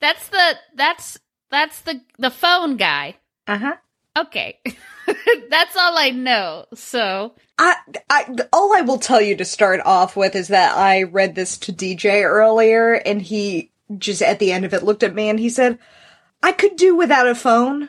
That's 0.00 0.28
the 0.28 0.56
that's 0.76 1.18
that's 1.50 1.80
the 1.80 2.00
the 2.18 2.30
phone 2.30 2.76
guy. 2.76 3.16
Uh 3.48 3.58
huh. 3.58 3.76
Okay. 4.16 4.60
that's 5.50 5.76
all 5.76 5.98
I 5.98 6.10
know. 6.10 6.66
So, 6.74 7.34
I, 7.58 7.76
I, 8.08 8.36
all 8.52 8.76
I 8.76 8.82
will 8.82 8.98
tell 8.98 9.20
you 9.20 9.36
to 9.36 9.44
start 9.44 9.80
off 9.84 10.16
with 10.16 10.34
is 10.34 10.48
that 10.48 10.76
I 10.76 11.04
read 11.04 11.34
this 11.34 11.58
to 11.58 11.72
DJ 11.72 12.22
earlier, 12.24 12.94
and 12.94 13.20
he 13.22 13.72
just 13.96 14.22
at 14.22 14.38
the 14.38 14.52
end 14.52 14.64
of 14.64 14.74
it 14.74 14.82
looked 14.82 15.02
at 15.02 15.14
me 15.14 15.28
and 15.28 15.40
he 15.40 15.48
said, 15.48 15.78
"I 16.42 16.52
could 16.52 16.76
do 16.76 16.94
without 16.96 17.26
a 17.26 17.34
phone." 17.34 17.88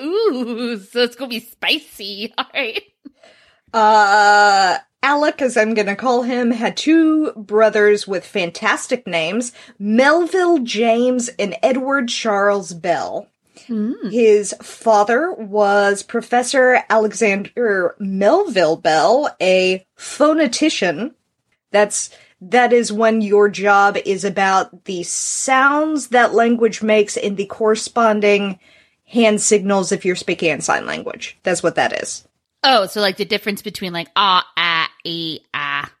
Ooh, 0.00 0.78
so 0.78 1.00
it's 1.00 1.16
going 1.16 1.30
to 1.30 1.40
be 1.40 1.44
spicy. 1.44 2.32
All 2.38 2.46
right. 2.54 2.82
Uh, 3.72 4.78
Alec, 5.02 5.42
as 5.42 5.56
I'm 5.56 5.74
gonna 5.74 5.94
call 5.94 6.22
him, 6.22 6.50
had 6.50 6.76
two 6.76 7.32
brothers 7.32 8.08
with 8.08 8.26
fantastic 8.26 9.06
names, 9.06 9.52
Melville 9.78 10.58
James 10.60 11.28
and 11.38 11.54
Edward 11.62 12.08
Charles 12.08 12.72
Bell. 12.72 13.28
His 14.10 14.54
father 14.62 15.32
was 15.32 16.02
Professor 16.02 16.82
Alexander 16.88 17.94
Melville 17.98 18.76
Bell, 18.76 19.36
a 19.40 19.86
phonetician. 19.96 21.12
That's 21.70 22.08
that 22.40 22.72
is 22.72 22.92
when 22.92 23.20
your 23.20 23.48
job 23.48 23.98
is 24.06 24.24
about 24.24 24.84
the 24.84 25.02
sounds 25.02 26.08
that 26.08 26.32
language 26.32 26.82
makes 26.82 27.16
in 27.16 27.34
the 27.34 27.46
corresponding 27.46 28.58
hand 29.08 29.40
signals 29.40 29.90
if 29.90 30.04
you're 30.04 30.16
speaking 30.16 30.50
in 30.50 30.60
sign 30.60 30.86
language. 30.86 31.38
That's 31.42 31.62
what 31.62 31.76
that 31.76 32.02
is. 32.02 32.26
Oh, 32.62 32.86
so 32.86 33.00
like 33.00 33.16
the 33.16 33.24
difference 33.24 33.62
between 33.62 33.92
like 33.92 34.08
ah, 34.16 34.46
ah, 34.56 34.90
e, 35.04 35.40
ah, 35.54 35.92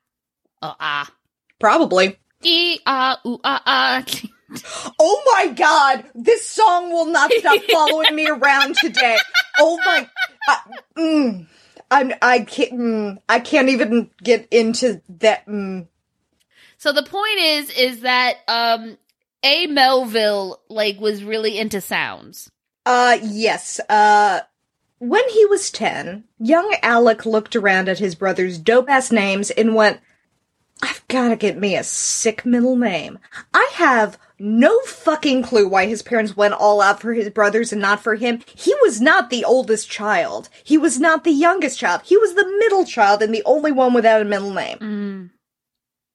oh, 0.62 0.74
ah, 0.78 1.10
Probably. 1.58 2.18
e, 2.42 2.78
ah, 2.86 3.20
ooh, 3.26 3.40
ah, 3.42 3.62
ah. 3.66 4.04
Oh 4.98 5.34
my 5.34 5.48
god, 5.52 6.04
this 6.14 6.46
song 6.46 6.90
will 6.90 7.06
not 7.06 7.30
stop 7.30 7.62
following 7.70 8.14
me 8.14 8.28
around 8.28 8.76
today. 8.76 9.18
Oh 9.58 9.78
my, 9.84 10.08
I, 10.48 10.58
mm, 10.96 11.46
I'm, 11.90 12.12
I 12.22 12.40
can't, 12.40 12.72
mm, 12.72 13.18
I 13.28 13.40
can't 13.40 13.68
even 13.68 14.10
get 14.22 14.48
into 14.50 15.02
that. 15.20 15.44
Mm. 15.46 15.88
So 16.78 16.92
the 16.92 17.02
point 17.02 17.38
is, 17.38 17.70
is 17.70 18.00
that 18.00 18.36
um, 18.48 18.96
A. 19.42 19.66
Melville 19.66 20.62
like 20.70 20.98
was 20.98 21.22
really 21.22 21.58
into 21.58 21.82
sounds. 21.82 22.50
Uh, 22.88 23.18
yes. 23.22 23.80
Uh, 23.90 24.40
when 24.98 25.28
he 25.28 25.44
was 25.44 25.70
10, 25.70 26.24
young 26.38 26.74
Alec 26.82 27.26
looked 27.26 27.54
around 27.54 27.86
at 27.86 27.98
his 27.98 28.14
brother's 28.14 28.56
dope 28.56 28.88
ass 28.88 29.12
names 29.12 29.50
and 29.50 29.74
went, 29.74 30.00
I've 30.80 31.06
gotta 31.06 31.36
get 31.36 31.58
me 31.58 31.76
a 31.76 31.84
sick 31.84 32.46
middle 32.46 32.76
name. 32.76 33.18
I 33.52 33.68
have 33.74 34.18
no 34.38 34.80
fucking 34.80 35.42
clue 35.42 35.68
why 35.68 35.84
his 35.84 36.00
parents 36.00 36.34
went 36.34 36.54
all 36.54 36.80
out 36.80 37.02
for 37.02 37.12
his 37.12 37.28
brothers 37.28 37.74
and 37.74 37.82
not 37.82 38.00
for 38.00 38.14
him. 38.14 38.40
He 38.54 38.74
was 38.80 39.02
not 39.02 39.28
the 39.28 39.44
oldest 39.44 39.90
child. 39.90 40.48
He 40.64 40.78
was 40.78 40.98
not 40.98 41.24
the 41.24 41.30
youngest 41.30 41.78
child. 41.78 42.00
He 42.04 42.16
was 42.16 42.34
the 42.34 42.56
middle 42.58 42.86
child 42.86 43.20
and 43.20 43.34
the 43.34 43.42
only 43.44 43.70
one 43.70 43.92
without 43.92 44.22
a 44.22 44.24
middle 44.24 44.54
name. 44.54 44.78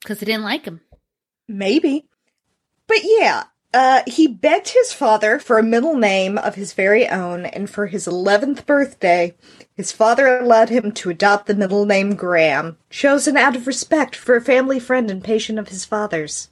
Because 0.02 0.20
they 0.20 0.26
didn't 0.26 0.44
like 0.44 0.66
him. 0.66 0.82
Maybe. 1.48 2.08
But 2.88 3.02
yeah, 3.04 3.44
uh, 3.74 4.04
he 4.06 4.28
begged 4.28 4.70
his 4.70 4.94
father 4.94 5.40
for 5.40 5.58
a 5.58 5.64
middle 5.64 5.98
name 5.98 6.38
of 6.38 6.56
his 6.56 6.74
very 6.74 7.08
own, 7.08 7.46
and 7.46 7.70
for 7.70 7.88
his 7.88 8.06
11th 8.06 8.66
birthday, 8.66 9.36
his 9.76 9.92
father 9.92 10.38
allowed 10.38 10.70
him 10.70 10.92
to 10.92 11.10
adopt 11.10 11.48
the 11.48 11.56
middle 11.56 11.86
name 11.86 12.16
Graham, 12.16 12.78
chosen 12.90 13.36
out 13.36 13.56
of 13.56 13.66
respect 13.66 14.16
for 14.16 14.36
a 14.36 14.42
family 14.42 14.80
friend 14.80 15.10
and 15.10 15.24
patient 15.24 15.58
of 15.58 15.70
his 15.70 15.86
father's. 15.86 16.50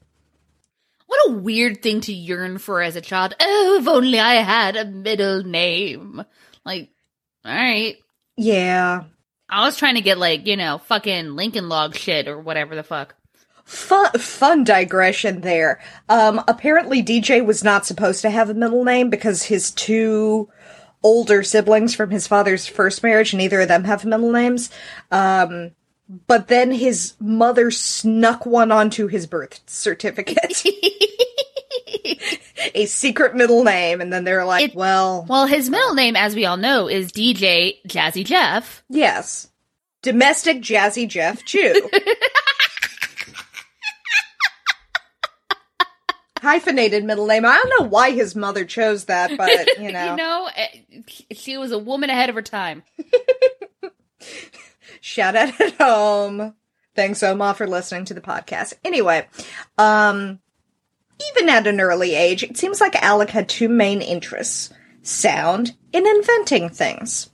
What 1.05 1.29
a 1.29 1.33
weird 1.33 1.83
thing 1.83 2.01
to 2.01 2.13
yearn 2.13 2.57
for 2.57 2.81
as 2.81 2.95
a 2.95 3.01
child. 3.01 3.35
Oh, 3.39 3.77
if 3.79 3.87
only 3.87 4.19
I 4.19 4.35
had 4.35 4.75
a 4.75 4.85
middle 4.85 5.43
name. 5.43 6.23
Like, 6.65 6.89
all 7.45 7.53
right. 7.53 7.97
Yeah. 8.37 9.03
I 9.49 9.65
was 9.65 9.77
trying 9.77 9.95
to 9.95 10.01
get 10.01 10.17
like, 10.17 10.47
you 10.47 10.55
know, 10.55 10.77
fucking 10.77 11.35
Lincoln 11.35 11.67
log 11.67 11.95
shit 11.95 12.27
or 12.27 12.39
whatever 12.39 12.75
the 12.75 12.83
fuck. 12.83 13.15
Fun, 13.71 14.11
fun 14.19 14.63
digression 14.65 15.39
there. 15.41 15.79
Um, 16.09 16.43
apparently 16.47 17.01
DJ 17.01 17.43
was 17.45 17.63
not 17.63 17.85
supposed 17.85 18.21
to 18.23 18.29
have 18.29 18.49
a 18.49 18.53
middle 18.53 18.83
name 18.83 19.09
because 19.09 19.43
his 19.43 19.71
two 19.71 20.49
older 21.03 21.41
siblings 21.41 21.95
from 21.95 22.09
his 22.11 22.27
father's 22.27 22.67
first 22.67 23.01
marriage, 23.01 23.33
neither 23.33 23.61
of 23.61 23.69
them 23.69 23.85
have 23.85 24.03
middle 24.03 24.31
names. 24.33 24.69
Um, 25.09 25.71
but 26.27 26.49
then 26.49 26.71
his 26.71 27.13
mother 27.21 27.71
snuck 27.71 28.45
one 28.45 28.73
onto 28.73 29.07
his 29.07 29.25
birth 29.25 29.61
certificate. 29.67 30.63
a 32.75 32.85
secret 32.85 33.35
middle 33.35 33.63
name, 33.63 34.01
and 34.01 34.11
then 34.11 34.25
they're 34.25 34.43
like, 34.45 34.71
It- 34.71 34.75
well, 34.75 35.25
Well, 35.29 35.47
his 35.47 35.69
middle 35.69 35.93
name, 35.93 36.17
as 36.17 36.35
we 36.35 36.45
all 36.45 36.57
know, 36.57 36.89
is 36.89 37.11
DJ 37.13 37.77
Jazzy 37.87 38.25
Jeff. 38.25 38.83
yes. 38.89 39.47
Domestic 40.03 40.61
Jazzy 40.63 41.07
Jeff 41.07 41.45
Jew. 41.45 41.87
Hyphenated 46.41 47.03
middle 47.03 47.27
name. 47.27 47.45
I 47.45 47.55
don't 47.55 47.79
know 47.79 47.89
why 47.89 48.11
his 48.11 48.35
mother 48.35 48.65
chose 48.65 49.05
that, 49.05 49.37
but 49.37 49.79
you 49.79 49.91
know. 49.91 50.11
You 50.11 50.15
know, 50.15 50.49
eh, 50.55 51.01
she 51.31 51.57
was 51.57 51.71
a 51.71 51.79
woman 51.79 52.09
ahead 52.09 52.29
of 52.29 52.35
her 52.35 52.41
time. 52.41 52.83
Shout 55.01 55.35
out 55.35 55.59
at 55.59 55.73
home. 55.75 56.55
Thanks, 56.95 57.23
Oma, 57.23 57.53
for 57.53 57.67
listening 57.67 58.05
to 58.05 58.13
the 58.13 58.21
podcast. 58.21 58.73
Anyway, 58.83 59.27
um, 59.77 60.39
even 61.31 61.49
at 61.49 61.67
an 61.67 61.79
early 61.79 62.15
age, 62.15 62.43
it 62.43 62.57
seems 62.57 62.81
like 62.81 62.95
Alec 62.95 63.29
had 63.29 63.47
two 63.47 63.69
main 63.69 64.01
interests 64.01 64.71
sound 65.03 65.75
and 65.93 66.05
inventing 66.05 66.69
things. 66.69 67.30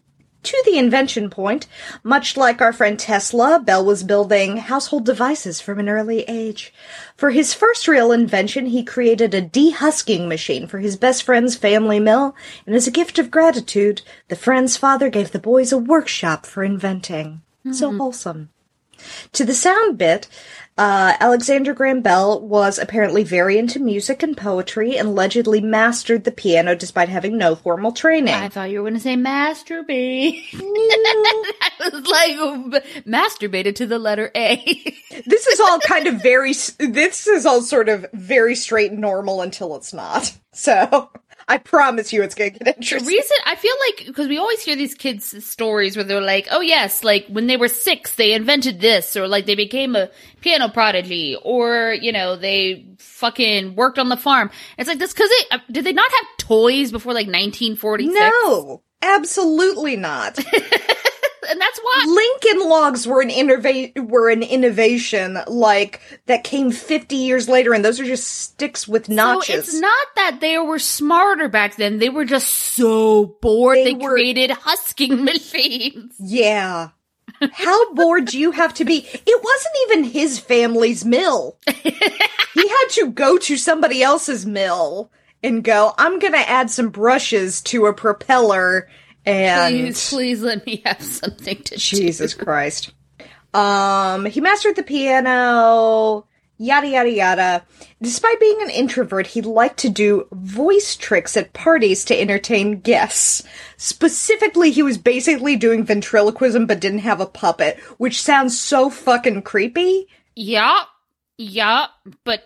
To 0.48 0.64
the 0.64 0.78
invention 0.78 1.30
point, 1.30 1.68
much 2.04 2.38
like 2.38 2.62
our 2.62 2.72
friend 2.72 2.98
Tesla, 2.98 3.60
Bell 3.60 3.84
was 3.84 4.06
building 4.06 4.56
household 4.56 5.04
devices 5.04 5.60
from 5.60 5.78
an 5.78 5.90
early 5.90 6.22
age. 6.22 6.74
For 7.18 7.32
his 7.32 7.54
first 7.54 7.86
real 7.86 8.14
invention, 8.14 8.68
he 8.68 8.82
created 8.82 9.34
a 9.34 9.42
dehusking 9.42 10.30
machine 10.30 10.66
for 10.66 10.80
his 10.80 10.96
best 10.96 11.24
friend's 11.24 11.58
family 11.58 12.00
mill, 12.00 12.34
and 12.66 12.78
as 12.78 12.88
a 12.88 12.92
gift 12.92 13.20
of 13.20 13.30
gratitude, 13.30 14.04
the 14.30 14.38
friend's 14.38 14.78
father 14.78 15.10
gave 15.10 15.32
the 15.32 15.40
boys 15.40 15.74
a 15.74 15.78
workshop 15.78 16.46
for 16.46 16.64
inventing. 16.64 17.42
So 17.74 17.92
hmm. 17.92 17.98
wholesome. 17.98 18.50
To 19.34 19.44
the 19.44 19.54
sound 19.54 19.98
bit, 19.98 20.30
uh, 20.78 21.14
Alexander 21.20 21.74
Graham 21.74 22.02
Bell 22.02 22.40
was 22.40 22.78
apparently 22.78 23.24
very 23.24 23.58
into 23.58 23.80
music 23.80 24.22
and 24.22 24.38
poetry 24.38 24.98
and 24.98 25.08
allegedly 25.08 25.60
mastered 25.60 26.24
the 26.24 26.32
piano 26.32 26.76
despite 26.76 27.10
having 27.10 27.38
no 27.38 27.56
formal 27.56 27.92
training. 27.92 28.34
I 28.34 28.50
thought 28.50 28.70
you 28.70 28.80
were 28.80 28.90
going 28.90 28.94
to 28.94 29.00
say 29.00 29.16
masturbate. 29.16 30.44
I 30.54 31.90
was 31.92 32.08
like, 32.08 33.06
masturbated 33.06 33.76
to 33.76 33.88
the 33.88 33.98
letter 33.98 34.32
A. 34.36 34.58
this 35.26 35.48
is 35.48 35.60
all 35.60 35.80
kind 35.80 36.06
of 36.06 36.22
very, 36.22 36.54
this 36.54 37.28
is 37.28 37.46
all 37.46 37.62
sort 37.62 37.90
of 37.90 38.06
very 38.14 38.56
straight 38.56 38.92
and 38.92 39.02
normal 39.02 39.42
until 39.42 39.76
it's 39.76 39.94
not. 39.94 40.36
So, 40.54 41.10
I 41.50 41.58
promise 41.58 42.12
you 42.12 42.24
it's 42.24 42.36
gonna 42.36 42.50
get 42.50 42.68
interesting. 42.68 43.06
The 43.06 43.16
reason 43.16 43.38
I 43.46 43.56
feel 43.56 43.74
like 43.88 44.08
because 44.08 44.28
we 44.28 44.38
always 44.38 44.62
hear 44.62 44.76
these 44.76 44.94
kids' 44.94 45.46
stories 45.46 45.96
where 45.96 46.04
they're 46.04 46.20
like, 46.20 46.48
"Oh 46.52 46.60
yes, 46.60 47.04
like 47.04 47.26
when 47.28 47.48
they 47.48 47.56
were 47.56 47.70
six, 47.70 48.16
they 48.16 48.34
invented 48.34 48.82
this, 48.82 49.16
or 49.16 49.28
like 49.28 49.46
they 49.46 49.56
became 49.56 49.96
a 49.96 50.10
piano 50.42 50.68
prodigy, 50.68 51.38
or 51.42 51.94
you 51.94 52.12
know 52.12 52.36
they 52.36 52.86
fucking 52.98 53.76
worked 53.76 53.98
on 53.98 54.10
the 54.10 54.18
farm." 54.18 54.52
It's 54.78 54.90
like 54.90 55.00
this 55.00 55.14
because 55.14 55.30
they 55.30 55.56
uh, 55.56 55.60
did 55.72 55.86
they 55.86 55.94
not 55.94 56.12
have 56.12 56.38
toys 56.38 56.92
before 56.92 57.14
like 57.14 57.28
1946? 57.28 58.14
no, 58.14 58.82
absolutely 59.02 59.96
not. 59.96 60.38
and 61.50 61.60
that's 61.62 61.80
why. 61.80 62.04
Lincoln 62.08 62.70
logs 62.70 63.08
were 63.08 63.22
an 63.22 63.30
innova- 63.30 63.98
were 64.10 64.30
an 64.30 64.44
innovation 64.44 65.38
like 65.48 66.02
that 66.26 66.44
came 66.44 66.72
50 66.72 67.16
years 67.16 67.48
later 67.50 67.74
and 67.74 67.84
those 67.86 68.00
are 68.00 68.06
just 68.06 68.28
sticks 68.28 68.88
with 68.88 69.08
So 69.08 69.14
notches. 69.14 69.68
it's 69.70 69.80
not 69.80 70.08
that 70.16 70.40
they 70.42 70.58
were 70.60 70.80
smarter 70.80 71.48
back 71.48 71.76
then; 71.78 72.00
they 72.00 72.10
were 72.10 72.26
just 72.26 72.50
so 72.50 73.38
bored 73.42 73.78
They 73.78 73.84
they, 73.86 73.94
were- 73.94 74.12
created 74.12 74.52
husking 74.52 75.24
machines. 75.26 76.14
yeah. 76.20 76.90
How 77.52 77.94
bored 77.94 78.26
do 78.26 78.40
you 78.40 78.50
have 78.52 78.74
to 78.76 78.86
be? 78.86 79.06
It 79.14 79.44
wasn't 79.44 79.76
even 79.84 80.04
his 80.06 80.40
family's 80.40 81.06
mill. 81.06 81.58
he 81.84 82.68
had 82.68 82.88
to 82.94 83.12
go 83.12 83.38
to 83.38 83.58
somebody 83.58 84.02
else's 84.02 84.44
mill 84.46 85.12
and 85.44 85.64
go, 85.64 85.94
I'm 86.00 86.18
gonna 86.18 86.38
add 86.38 86.72
some 86.72 86.90
brushes 86.90 87.62
to 87.64 87.86
a 87.86 87.94
propeller 87.94 88.90
and 89.28 89.74
Please, 89.74 90.10
please 90.10 90.42
let 90.42 90.66
me 90.66 90.82
have 90.86 91.02
something 91.02 91.62
to 91.64 91.76
do. 91.76 91.78
Jesus 91.78 92.34
Christ. 92.34 92.92
Um, 93.54 94.26
he 94.26 94.42
mastered 94.42 94.76
the 94.76 94.84
piano, 94.84 96.28
yada 96.58 96.88
yada 96.88 97.10
yada. 97.10 97.66
Despite 98.02 98.40
being 98.40 98.62
an 98.62 98.70
introvert, 98.70 99.28
he 99.28 99.42
liked 99.42 99.80
to 99.80 99.90
do 99.90 100.28
voice 100.32 100.96
tricks 100.96 101.36
at 101.36 101.54
parties 101.54 102.06
to 102.06 102.20
entertain 102.20 102.80
guests. 102.80 103.44
Specifically, 103.78 104.72
he 104.72 104.84
was 104.84 104.98
basically 104.98 105.56
doing 105.56 105.84
ventriloquism 105.84 106.66
but 106.66 106.80
didn't 106.80 107.00
have 107.00 107.20
a 107.20 107.26
puppet, 107.26 107.80
which 107.98 108.22
sounds 108.22 108.60
so 108.60 108.90
fucking 108.90 109.42
creepy. 109.42 110.08
Yeah, 110.36 110.84
yeah, 111.38 111.88
but 112.24 112.44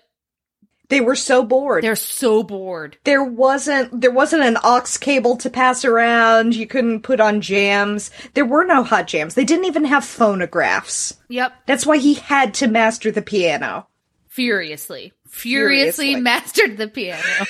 They 0.92 1.02
were 1.02 1.16
so 1.16 1.44
bored. 1.44 1.84
they're 1.84 1.96
so 1.96 2.44
bored. 2.44 2.98
there 3.06 3.24
wasn't 3.24 4.00
there 4.02 4.12
wasn't 4.12 4.44
an 4.44 4.58
aux 4.64 4.84
cable 5.00 5.38
to 5.38 5.50
pass 5.50 5.84
around. 5.84 6.56
You 6.56 6.68
couldn't 6.68 7.02
put 7.02 7.20
on 7.20 7.42
jams. 7.42 8.12
There 8.36 8.46
were 8.46 8.64
no 8.66 8.84
hot 8.84 9.08
jams. 9.08 9.34
They 9.34 9.46
didn't 9.46 9.66
even 9.66 9.86
have 9.86 10.04
phonographs. 10.06 11.18
Yep, 11.30 11.54
That's 11.66 11.86
why 11.88 11.98
he 11.98 12.14
had 12.16 12.54
to 12.56 12.68
master 12.68 13.10
the 13.12 13.24
piano. 13.24 13.88
furiously, 14.28 15.14
furiously, 15.28 16.06
Furiously. 16.12 16.16
mastered 16.22 16.78
the 16.78 16.88
piano. 16.88 17.24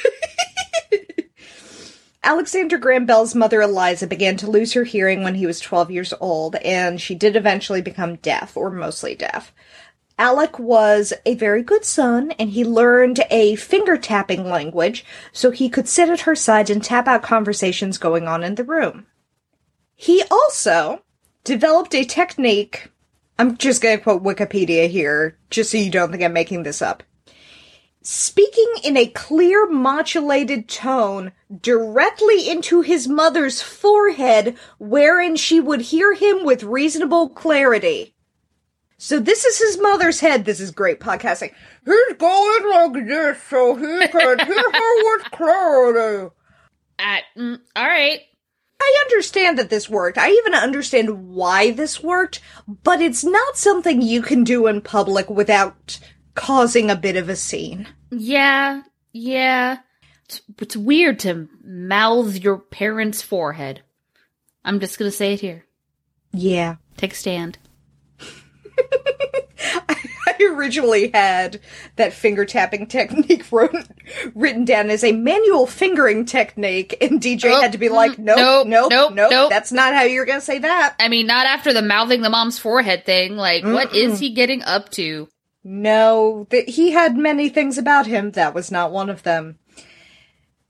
Alexander 2.24 2.78
Graham 2.78 3.08
Bell's 3.08 3.34
mother 3.34 3.62
Eliza 3.62 4.06
began 4.06 4.38
to 4.38 4.50
lose 4.50 4.74
her 4.74 4.84
hearing 4.84 5.24
when 5.24 5.34
he 5.34 5.48
was 5.48 5.60
12 5.60 5.90
years 5.90 6.14
old, 6.22 6.56
and 6.58 7.02
she 7.02 7.16
did 7.16 7.36
eventually 7.36 7.82
become 7.82 8.18
deaf, 8.18 8.56
or 8.56 8.70
mostly 8.70 9.16
deaf. 9.16 9.52
Alec 10.22 10.60
was 10.60 11.14
a 11.26 11.34
very 11.34 11.64
good 11.64 11.84
son, 11.84 12.30
and 12.38 12.52
he 12.52 12.64
learned 12.64 13.22
a 13.32 13.56
finger 13.56 13.98
tapping 13.98 14.48
language 14.48 15.04
so 15.32 15.50
he 15.50 15.68
could 15.68 15.88
sit 15.88 16.10
at 16.10 16.22
her 16.22 16.36
side 16.36 16.70
and 16.70 16.84
tap 16.84 17.08
out 17.08 17.24
conversations 17.24 17.98
going 17.98 18.28
on 18.28 18.44
in 18.44 18.54
the 18.54 18.64
room. 18.64 19.08
He 19.96 20.22
also 20.30 21.02
developed 21.44 21.96
a 21.96 22.06
technique. 22.06 22.92
I'm 23.40 23.58
just 23.58 23.82
going 23.82 23.98
to 23.98 24.04
quote 24.04 24.24
Wikipedia 24.24 24.88
here, 24.88 25.40
just 25.50 25.72
so 25.72 25.80
you 25.80 25.90
don't 25.90 26.12
think 26.12 26.22
I'm 26.22 26.34
making 26.34 26.62
this 26.62 26.84
up. 26.84 27.02
Speaking 28.04 28.74
in 28.84 28.98
a 28.98 29.08
clear, 29.08 29.68
modulated 29.68 30.70
tone 30.70 31.32
directly 31.62 32.48
into 32.48 32.82
his 32.82 33.08
mother's 33.08 33.64
forehead, 33.64 34.56
wherein 34.78 35.36
she 35.36 35.60
would 35.60 35.82
hear 35.82 36.14
him 36.14 36.46
with 36.46 36.62
reasonable 36.62 37.30
clarity. 37.30 38.14
So 39.04 39.20
this 39.20 39.46
is 39.46 39.58
his 39.58 39.82
mother's 39.82 40.20
head. 40.20 40.46
This 40.46 40.60
is 40.60 40.70
great 40.70 41.00
podcasting. 41.00 41.52
He's 41.84 42.18
going 42.20 42.70
like 42.70 43.08
this 43.08 43.42
so 43.42 43.76
he 43.76 44.08
can 44.08 44.40
hear 44.46 44.72
her 44.72 45.18
with 45.18 45.32
clarity. 45.32 46.30
Uh, 47.00 47.18
mm, 47.36 47.60
all 47.76 47.88
right. 47.88 48.20
I 48.80 49.04
understand 49.06 49.58
that 49.58 49.72
this 49.72 49.90
worked. 49.90 50.20
I 50.20 50.30
even 50.30 50.54
understand 50.54 51.30
why 51.30 51.72
this 51.72 52.04
worked, 52.04 52.42
but 52.68 53.02
it's 53.02 53.24
not 53.24 53.58
something 53.58 54.04
you 54.04 54.22
can 54.22 54.44
do 54.44 54.68
in 54.68 54.82
public 54.82 55.32
without 55.32 56.00
causing 56.36 56.92
a 56.92 56.96
bit 56.96 57.16
of 57.16 57.28
a 57.28 57.36
scene. 57.36 57.88
Yeah, 58.12 58.84
yeah. 59.14 59.80
It's, 60.26 60.44
it's 60.60 60.78
weird 60.78 61.18
to 61.22 61.50
mouth 61.64 62.36
your 62.36 62.60
parents' 62.60 63.24
forehead. 63.24 63.82
I'm 64.64 64.80
just 64.80 65.00
gonna 65.00 65.10
say 65.10 65.34
it 65.34 65.42
here. 65.42 65.66
Yeah. 66.34 66.76
Take 66.98 67.14
a 67.14 67.16
stand. 67.16 67.58
I 70.28 70.44
originally 70.52 71.10
had 71.14 71.60
that 71.98 72.14
finger 72.14 72.46
tapping 72.46 72.88
technique 72.88 73.46
wrote, 73.52 73.76
written 74.34 74.66
down 74.66 74.90
as 74.90 75.04
a 75.04 75.12
manual 75.12 75.68
fingering 75.68 76.26
technique, 76.26 76.98
and 77.02 77.22
DJ 77.22 77.52
Oh, 77.52 77.62
had 77.62 77.74
to 77.74 77.78
be 77.78 77.90
like, 77.90 78.18
nope, 78.18 78.38
nope, 78.38 78.68
nope, 78.68 78.92
nope, 78.92 79.14
nope, 79.14 79.32
nope. 79.32 79.50
that's 79.50 79.72
not 79.72 79.94
how 79.94 80.04
you're 80.04 80.26
gonna 80.26 80.42
say 80.42 80.60
that. 80.60 80.96
I 81.00 81.08
mean, 81.10 81.28
not 81.28 81.46
after 81.46 81.74
the 81.74 81.82
mouthing 81.82 82.22
the 82.22 82.30
mom's 82.30 82.60
forehead 82.60 83.06
thing. 83.06 83.36
Like, 83.36 83.64
what 83.64 83.94
is 83.96 84.20
he 84.20 84.34
getting 84.34 84.64
up 84.64 84.90
to? 84.92 85.28
No, 85.64 86.48
that 86.50 86.68
he 86.70 86.92
had 86.92 87.16
many 87.16 87.50
things 87.50 87.78
about 87.78 88.08
him. 88.08 88.32
That 88.32 88.56
was 88.56 88.72
not 88.72 88.92
one 88.92 89.10
of 89.10 89.24
them. 89.24 89.60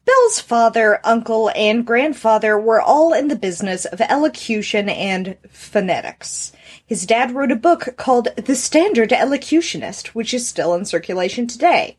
Bell's 0.04 0.40
father, 0.42 1.00
uncle, 1.04 1.52
and 1.56 1.86
grandfather 1.86 2.60
were 2.60 2.82
all 2.82 3.14
in 3.14 3.28
the 3.28 3.36
business 3.36 3.86
of 3.86 4.02
elocution 4.02 4.90
and 4.90 5.38
phonetics. 5.50 6.52
His 6.92 7.06
dad 7.06 7.34
wrote 7.34 7.54
a 7.54 7.56
book 7.56 7.96
called 7.96 8.28
The 8.36 8.54
Standard 8.54 9.14
Elocutionist, 9.14 10.14
which 10.14 10.34
is 10.34 10.46
still 10.46 10.74
in 10.74 10.84
circulation 10.84 11.48
today. 11.48 11.96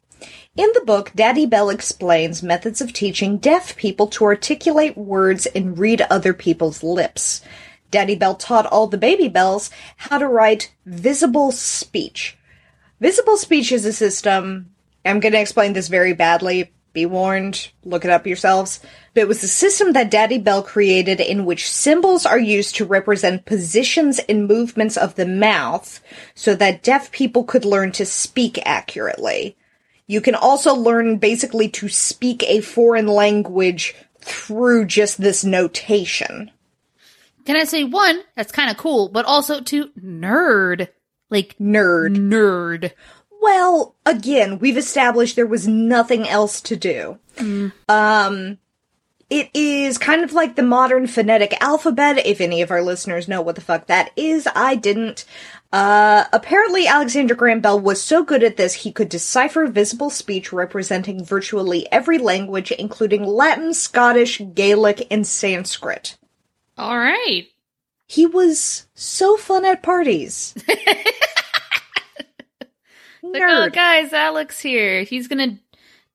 In 0.54 0.68
the 0.74 0.82
book, 0.84 1.12
Daddy 1.14 1.46
Bell 1.46 1.70
explains 1.70 2.42
methods 2.42 2.82
of 2.82 2.92
teaching 2.92 3.38
deaf 3.38 3.74
people 3.74 4.06
to 4.08 4.24
articulate 4.26 4.94
words 4.94 5.46
and 5.46 5.78
read 5.78 6.02
other 6.10 6.34
people's 6.34 6.82
lips. 6.82 7.40
Daddy 7.90 8.16
Bell 8.16 8.34
taught 8.34 8.66
all 8.66 8.86
the 8.86 8.98
baby 8.98 9.28
bells 9.28 9.70
how 9.96 10.18
to 10.18 10.28
write 10.28 10.74
visible 10.84 11.52
speech. 11.52 12.36
Visible 13.00 13.38
speech 13.38 13.72
is 13.72 13.86
a 13.86 13.94
system. 13.94 14.74
I'm 15.06 15.20
going 15.20 15.32
to 15.32 15.40
explain 15.40 15.72
this 15.72 15.88
very 15.88 16.12
badly. 16.12 16.70
Be 16.92 17.06
warned. 17.06 17.70
Look 17.82 18.04
it 18.04 18.10
up 18.10 18.26
yourselves. 18.26 18.80
But 19.14 19.22
it 19.22 19.28
was 19.28 19.42
a 19.42 19.48
system 19.48 19.92
that 19.92 20.10
Daddy 20.10 20.38
Bell 20.38 20.62
created 20.62 21.20
in 21.20 21.44
which 21.44 21.70
symbols 21.70 22.24
are 22.24 22.38
used 22.38 22.76
to 22.76 22.86
represent 22.86 23.44
positions 23.44 24.18
and 24.20 24.48
movements 24.48 24.96
of 24.96 25.16
the 25.16 25.26
mouth 25.26 26.00
so 26.34 26.54
that 26.54 26.82
deaf 26.82 27.12
people 27.12 27.44
could 27.44 27.64
learn 27.66 27.92
to 27.92 28.06
speak 28.06 28.58
accurately. 28.64 29.56
You 30.06 30.20
can 30.20 30.34
also 30.34 30.74
learn 30.74 31.18
basically 31.18 31.68
to 31.70 31.88
speak 31.88 32.42
a 32.44 32.60
foreign 32.60 33.06
language 33.06 33.94
through 34.20 34.86
just 34.86 35.20
this 35.20 35.44
notation. 35.44 36.50
Can 37.44 37.56
I 37.56 37.64
say 37.64 37.84
one? 37.84 38.20
That's 38.36 38.52
kind 38.52 38.70
of 38.70 38.76
cool, 38.76 39.08
but 39.08 39.24
also 39.26 39.60
two 39.60 39.90
nerd, 40.00 40.88
like 41.28 41.56
Nerd. 41.58 42.16
nerd. 42.16 42.92
Well, 43.40 43.96
again, 44.06 44.58
we've 44.60 44.76
established 44.76 45.34
there 45.34 45.46
was 45.46 45.66
nothing 45.66 46.28
else 46.28 46.60
to 46.62 46.76
do. 46.76 47.18
Um, 47.88 48.58
it 49.32 49.48
is 49.54 49.96
kind 49.96 50.22
of 50.22 50.34
like 50.34 50.56
the 50.56 50.62
modern 50.62 51.06
phonetic 51.06 51.54
alphabet. 51.62 52.26
If 52.26 52.38
any 52.38 52.60
of 52.60 52.70
our 52.70 52.82
listeners 52.82 53.28
know 53.28 53.40
what 53.40 53.54
the 53.54 53.62
fuck 53.62 53.86
that 53.86 54.10
is, 54.14 54.46
I 54.54 54.74
didn't. 54.74 55.24
Uh, 55.72 56.24
apparently 56.34 56.86
Alexander 56.86 57.34
Graham 57.34 57.62
Bell 57.62 57.80
was 57.80 58.02
so 58.02 58.22
good 58.22 58.42
at 58.44 58.58
this 58.58 58.74
he 58.74 58.92
could 58.92 59.08
decipher 59.08 59.66
visible 59.68 60.10
speech 60.10 60.52
representing 60.52 61.24
virtually 61.24 61.90
every 61.90 62.18
language, 62.18 62.72
including 62.72 63.24
Latin, 63.24 63.72
Scottish, 63.72 64.42
Gaelic, 64.52 65.06
and 65.10 65.26
Sanskrit. 65.26 66.18
All 66.76 66.98
right. 66.98 67.46
He 68.06 68.26
was 68.26 68.86
so 68.94 69.38
fun 69.38 69.64
at 69.64 69.82
parties. 69.82 70.54
Like, 73.24 73.42
oh, 73.44 73.68
Nerd. 73.68 73.72
guys, 73.72 74.12
Alex 74.12 74.60
here. 74.60 75.04
He's 75.04 75.28
gonna 75.28 75.58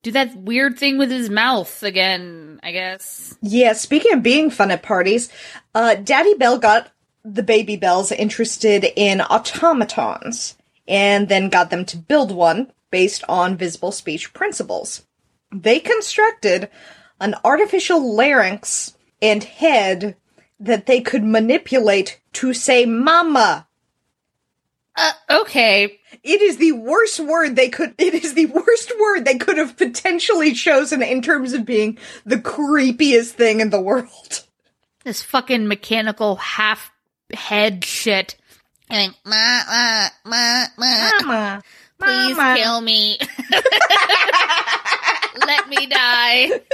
do 0.08 0.12
that 0.14 0.38
weird 0.38 0.80
thing 0.80 0.98
with 0.98 1.12
his 1.12 1.30
mouth 1.30 1.84
again, 1.84 2.62
I 2.64 2.72
guess. 2.72 3.38
Yeah, 3.42 3.74
speaking 3.74 4.14
of 4.14 4.24
being 4.24 4.50
fun 4.50 4.72
at 4.72 4.82
parties, 4.82 5.30
uh, 5.76 5.96
Daddy 5.96 6.34
Bell 6.36 6.58
got 6.58 6.92
the 7.26 7.44
baby 7.44 7.76
bells 7.76 8.14
interested 8.14 8.86
in 8.96 9.20
automatons 9.20 10.56
and 10.88 11.28
then 11.28 11.50
got 11.50 11.72
them 11.72 11.84
to 11.86 11.98
build 11.98 12.32
one 12.32 12.72
based 12.90 13.26
on 13.28 13.58
visible 13.58 13.92
speech 13.92 14.34
principles. 14.34 15.06
They 15.52 15.82
constructed 15.82 16.70
an 17.20 17.36
artificial 17.44 18.16
larynx 18.16 18.96
and 19.22 19.44
head 19.44 20.16
that 20.58 20.86
they 20.86 21.02
could 21.02 21.24
manipulate 21.24 22.22
to 22.34 22.54
say 22.54 22.86
mama. 22.86 23.68
Uh, 24.96 25.12
okay. 25.30 25.97
It 26.24 26.42
is 26.42 26.58
the 26.58 26.72
worst 26.74 27.20
word 27.20 27.56
they 27.56 27.70
could, 27.70 27.94
it 27.98 28.14
is 28.14 28.34
the 28.34 28.46
worst 28.48 28.92
word 29.00 29.26
they 29.26 29.38
could 29.38 29.58
have 29.58 29.78
potentially 29.78 30.54
chosen 30.54 31.02
in 31.02 31.22
terms 31.22 31.54
of 31.54 31.66
being 31.66 31.98
the 32.26 32.38
creepiest 32.38 33.32
thing 33.32 33.60
in 33.60 33.70
the 33.70 33.82
world. 33.82 34.44
This 35.04 35.22
fucking 35.22 35.68
mechanical 35.68 36.38
half 36.38 36.92
head 37.34 37.84
shit. 37.86 38.36
And 38.90 39.14
ma, 39.26 39.62
ma, 39.68 40.08
ma, 40.26 40.66
ma. 40.78 41.10
Mama. 41.22 41.64
Please 42.00 42.38
Mama. 42.38 42.56
kill 42.58 42.82
me. 42.82 43.18
Let 45.46 45.70
me 45.70 45.86
die. 45.88 46.62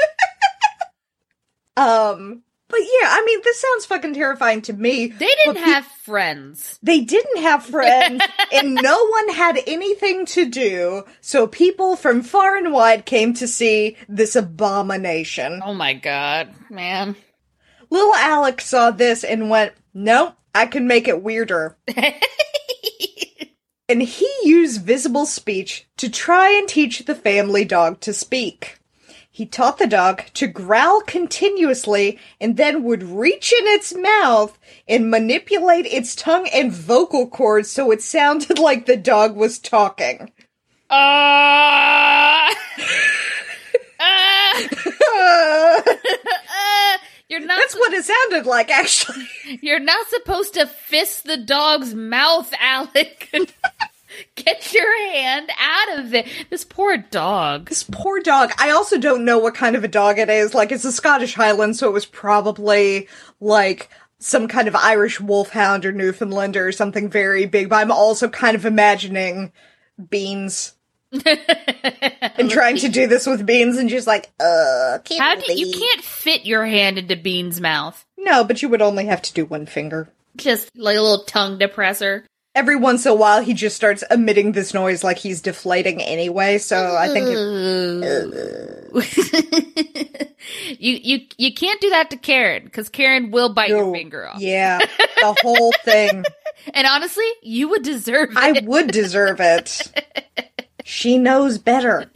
Um, 1.75 2.43
but 2.73 2.81
yeah, 2.81 3.07
I 3.11 3.23
mean, 3.23 3.39
this 3.43 3.61
sounds 3.61 3.85
fucking 3.85 4.15
terrifying 4.15 4.63
to 4.63 4.73
me. 4.73 5.05
They 5.05 5.27
didn't 5.27 5.53
But 5.53 5.55
pe- 5.57 5.61
have 5.61 5.85
friends. 5.85 6.79
They 6.81 7.01
didn't 7.01 7.43
have 7.43 7.63
friends, 7.63 8.23
and 8.51 8.73
no 8.73 9.05
one 9.05 9.29
had 9.29 9.59
anything 9.67 10.25
to 10.25 10.49
do, 10.49 11.03
so 11.21 11.45
people 11.45 11.95
from 11.95 12.23
far 12.23 12.57
and 12.57 12.73
wide 12.73 13.05
came 13.05 13.35
to 13.35 13.47
see 13.47 13.95
this 14.09 14.35
abomination. 14.35 15.61
Oh 15.63 15.75
my 15.75 15.93
god, 15.93 16.49
man. 16.71 17.15
Little 17.91 18.15
Alex 18.15 18.65
saw 18.65 18.89
this 18.89 19.23
and 19.23 19.51
went, 19.51 19.73
Nope, 19.93 20.33
I 20.55 20.65
can 20.65 20.87
make 20.87 21.07
it 21.07 21.21
weirder. 21.21 21.77
and 23.87 24.01
he 24.01 24.27
used 24.45 24.81
visible 24.81 25.27
speech 25.27 25.85
to 25.97 26.09
try 26.09 26.49
and 26.57 26.67
teach 26.67 27.05
the 27.05 27.13
family 27.13 27.65
dog 27.65 27.99
to 27.99 28.13
speak. 28.13 28.79
He 29.35 29.47
taught 29.47 29.79
the 29.79 29.87
dog 29.87 30.25
to 30.35 30.45
growl 30.45 31.01
continuously 31.01 32.19
and 32.39 32.55
then 32.55 32.83
would 32.83 33.01
reach 33.01 33.51
in 33.51 33.65
its 33.65 33.91
mouth 33.95 34.59
and 34.87 35.09
manipulate 35.09 35.87
its 35.87 36.15
tongue 36.15 36.47
and 36.53 36.71
vocal 36.71 37.27
cords 37.27 37.71
so 37.71 37.89
it 37.89 38.03
sounded 38.03 38.59
like 38.67 38.85
the 38.85 38.95
dog 38.95 39.35
was 39.35 39.57
talking. 39.57 40.31
Uh, 40.87 40.93
uh, 43.99 44.67
Uh, 45.15 45.81
you're 47.27 47.39
not 47.39 47.57
that's 47.59 47.73
what 47.75 47.91
it 47.93 48.05
sounded 48.05 48.45
like, 48.45 48.69
actually. 48.69 49.27
you're 49.61 49.79
not 49.79 50.05
supposed 50.09 50.53
to 50.53 50.67
fist 50.67 51.23
the 51.23 51.37
dog's 51.37 51.95
mouth, 51.95 52.53
Alec. 52.59 53.33
Get 54.35 54.73
your 54.73 55.11
hand 55.11 55.49
out 55.59 55.99
of 55.99 56.13
it. 56.13 56.27
This 56.49 56.63
poor 56.63 56.97
dog. 56.97 57.69
This 57.69 57.83
poor 57.83 58.19
dog. 58.19 58.51
I 58.57 58.71
also 58.71 58.97
don't 58.97 59.25
know 59.25 59.39
what 59.39 59.55
kind 59.55 59.75
of 59.75 59.83
a 59.83 59.87
dog 59.87 60.19
it 60.19 60.29
is. 60.29 60.53
Like, 60.53 60.71
it's 60.71 60.85
a 60.85 60.91
Scottish 60.91 61.35
Highland, 61.35 61.75
so 61.75 61.87
it 61.87 61.93
was 61.93 62.05
probably 62.05 63.07
like 63.39 63.89
some 64.19 64.47
kind 64.47 64.67
of 64.67 64.75
Irish 64.75 65.19
Wolfhound 65.19 65.85
or 65.85 65.91
Newfoundlander 65.91 66.67
or 66.67 66.71
something 66.71 67.09
very 67.09 67.45
big. 67.45 67.69
But 67.69 67.77
I'm 67.77 67.91
also 67.91 68.29
kind 68.29 68.55
of 68.55 68.65
imagining 68.65 69.51
beans. 70.09 70.73
and 72.37 72.49
trying 72.49 72.77
to 72.77 72.89
do 72.89 73.05
this 73.05 73.27
with 73.27 73.45
Beans, 73.45 73.77
and 73.77 73.87
just 73.87 74.07
like, 74.07 74.31
uh, 74.39 74.97
can't 75.03 75.21
How 75.21 75.35
do 75.35 75.53
you 75.53 75.67
really." 75.67 75.79
can't 75.79 76.01
fit 76.01 76.43
your 76.43 76.65
hand 76.65 76.97
into 76.97 77.15
Bean's 77.15 77.61
mouth? 77.61 78.03
No, 78.17 78.43
but 78.43 78.63
you 78.63 78.69
would 78.69 78.81
only 78.81 79.05
have 79.05 79.21
to 79.21 79.33
do 79.33 79.45
one 79.45 79.67
finger. 79.67 80.09
Just 80.35 80.75
like 80.75 80.97
a 80.97 81.01
little 81.01 81.25
tongue 81.25 81.59
depressor. 81.59 82.23
Every 82.55 82.75
once 82.75 83.05
in 83.05 83.11
a 83.11 83.15
while, 83.15 83.41
he 83.43 83.53
just 83.55 83.75
starts 83.75 84.03
emitting 84.11 84.51
this 84.51 84.75
noise 84.75 85.03
like 85.03 85.17
he's 85.17 85.41
deflating 85.41 86.01
anyway. 86.01 86.59
So 86.59 86.95
I 86.95 87.07
think 87.07 87.27
it, 87.29 87.33
you 90.79 90.99
you 91.01 91.25
you 91.37 91.53
can't 91.53 91.81
do 91.81 91.89
that 91.89 92.11
to 92.11 92.17
Karen 92.17 92.63
because 92.65 92.89
Karen 92.89 93.31
will 93.31 93.53
bite 93.53 93.69
your 93.69 93.91
finger 93.91 94.27
off. 94.27 94.39
Yeah, 94.39 94.77
the 94.77 95.35
whole 95.41 95.71
thing. 95.83 96.23
And 96.75 96.85
honestly, 96.87 97.25
you 97.41 97.69
would 97.69 97.81
deserve 97.81 98.29
it. 98.31 98.37
I 98.37 98.61
would 98.63 98.91
deserve 98.91 99.39
it. 99.39 99.91
She 100.85 101.17
knows 101.17 101.57
better. 101.57 102.11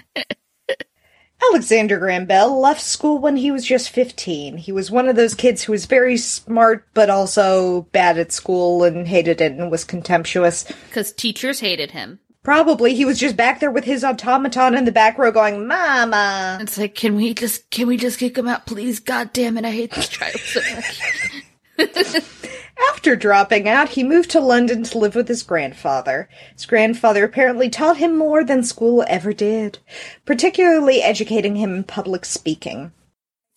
Alexander 1.43 1.99
Graham 1.99 2.25
Bell 2.25 2.59
left 2.59 2.81
school 2.81 3.19
when 3.19 3.37
he 3.37 3.51
was 3.51 3.65
just 3.65 3.89
15. 3.89 4.57
He 4.57 4.71
was 4.71 4.89
one 4.89 5.07
of 5.07 5.15
those 5.15 5.35
kids 5.35 5.63
who 5.63 5.71
was 5.71 5.85
very 5.85 6.17
smart, 6.17 6.87
but 6.93 7.09
also 7.09 7.83
bad 7.91 8.17
at 8.17 8.31
school 8.31 8.83
and 8.83 9.07
hated 9.07 9.39
it 9.41 9.51
and 9.53 9.69
was 9.69 9.83
contemptuous. 9.83 10.63
Because 10.63 11.11
teachers 11.11 11.59
hated 11.59 11.91
him. 11.91 12.19
Probably 12.43 12.95
he 12.95 13.05
was 13.05 13.19
just 13.19 13.35
back 13.35 13.59
there 13.59 13.71
with 13.71 13.83
his 13.83 14.03
automaton 14.03 14.75
in 14.75 14.85
the 14.85 14.91
back 14.91 15.17
row 15.17 15.31
going, 15.31 15.67
Mama. 15.67 16.57
It's 16.61 16.77
like, 16.77 16.95
can 16.95 17.15
we 17.15 17.33
just 17.33 17.69
can 17.71 17.87
we 17.87 17.97
just 17.97 18.19
kick 18.19 18.37
him 18.37 18.47
out, 18.47 18.65
please? 18.65 18.99
God 18.99 19.33
damn 19.33 19.57
it, 19.57 19.65
I 19.65 19.71
hate 19.71 19.91
this 19.91 20.07
child 20.07 20.39
so 20.39 20.61
much. 20.73 22.21
After 22.91 23.15
dropping 23.15 23.67
out, 23.67 23.89
he 23.89 24.03
moved 24.03 24.29
to 24.31 24.39
London 24.39 24.83
to 24.83 24.97
live 24.97 25.15
with 25.15 25.27
his 25.27 25.43
grandfather. 25.43 26.29
His 26.53 26.65
grandfather 26.65 27.23
apparently 27.23 27.69
taught 27.69 27.97
him 27.97 28.17
more 28.17 28.43
than 28.43 28.63
school 28.63 29.03
ever 29.07 29.33
did, 29.33 29.79
particularly 30.25 31.01
educating 31.01 31.55
him 31.55 31.73
in 31.75 31.83
public 31.83 32.25
speaking. 32.25 32.91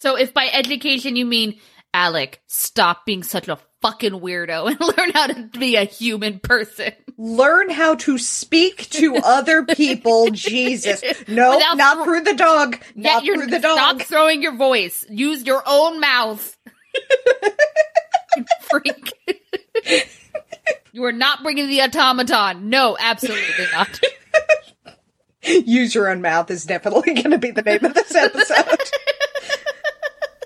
so 0.01 0.17
if 0.17 0.33
by 0.33 0.49
education 0.53 1.17
you 1.17 1.27
mean 1.27 1.59
Alec, 1.93 2.41
stop 2.47 3.05
being 3.05 3.23
such 3.25 3.49
a 3.49 3.59
fucking 3.83 4.13
weirdo 4.13 4.67
and 4.71 4.81
learn 4.81 5.11
how 5.13 5.27
to 5.27 5.59
be 5.59 5.75
a 5.77 5.85
human 5.85 6.39
person. 6.39 6.93
Learn 7.19 7.69
how 7.69 7.97
to 7.97 8.17
speak 8.17 8.89
to 8.91 9.17
other 9.17 9.65
people, 9.65 10.31
Jesus. 10.33 11.03
No, 11.27 11.57
Without 11.57 11.77
not 11.77 11.97
thro- 11.97 12.05
through 12.05 12.21
the 12.23 12.35
dog. 12.35 12.79
Not 12.95 13.25
through 13.25 13.47
the 13.47 13.59
dog. 13.59 13.77
stop 13.77 14.03
throwing 14.03 14.41
your 14.43 14.55
voice. 14.57 15.05
Use 15.11 15.43
your 15.45 15.63
own 15.67 15.99
mouth. 16.01 16.57
Freak. 18.71 19.13
you 20.93 21.05
are 21.05 21.13
not 21.13 21.43
bringing 21.43 21.69
the 21.69 21.83
automaton. 21.83 22.69
No, 22.69 22.97
absolutely 22.99 23.67
not. 23.73 24.01
Use 25.43 25.95
your 25.95 26.11
own 26.11 26.21
mouth 26.21 26.51
is 26.51 26.65
definitely 26.65 27.15
going 27.15 27.31
to 27.31 27.39
be 27.39 27.51
the 27.51 27.63
name 27.63 27.85
of 27.85 27.95
this 27.95 28.15
episode. 28.15 28.91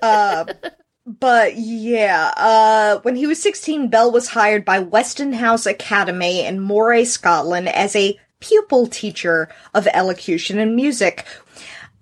uh, 0.02 0.44
but 1.06 1.56
yeah, 1.56 2.32
uh, 2.36 3.00
when 3.02 3.16
he 3.16 3.26
was 3.26 3.42
16, 3.42 3.88
Bell 3.88 4.12
was 4.12 4.28
hired 4.28 4.64
by 4.64 4.78
Weston 4.78 5.32
House 5.32 5.66
Academy 5.66 6.44
in 6.44 6.60
Moray, 6.60 7.04
Scotland 7.04 7.68
as 7.68 7.96
a 7.96 8.18
pupil 8.40 8.86
teacher 8.86 9.48
of 9.74 9.88
elocution 9.92 10.58
and 10.58 10.76
music. 10.76 11.26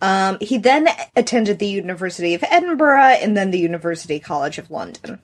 Um, 0.01 0.37
he 0.41 0.59
then 0.59 0.89
attended 1.15 1.61
the 1.61 1.69
University 1.69 2.35
of 2.35 2.45
Edinburgh 2.51 3.19
and 3.23 3.37
then 3.37 3.53
the 3.53 3.61
University 3.61 4.19
College 4.19 4.59
of 4.59 4.71
London. 4.71 5.21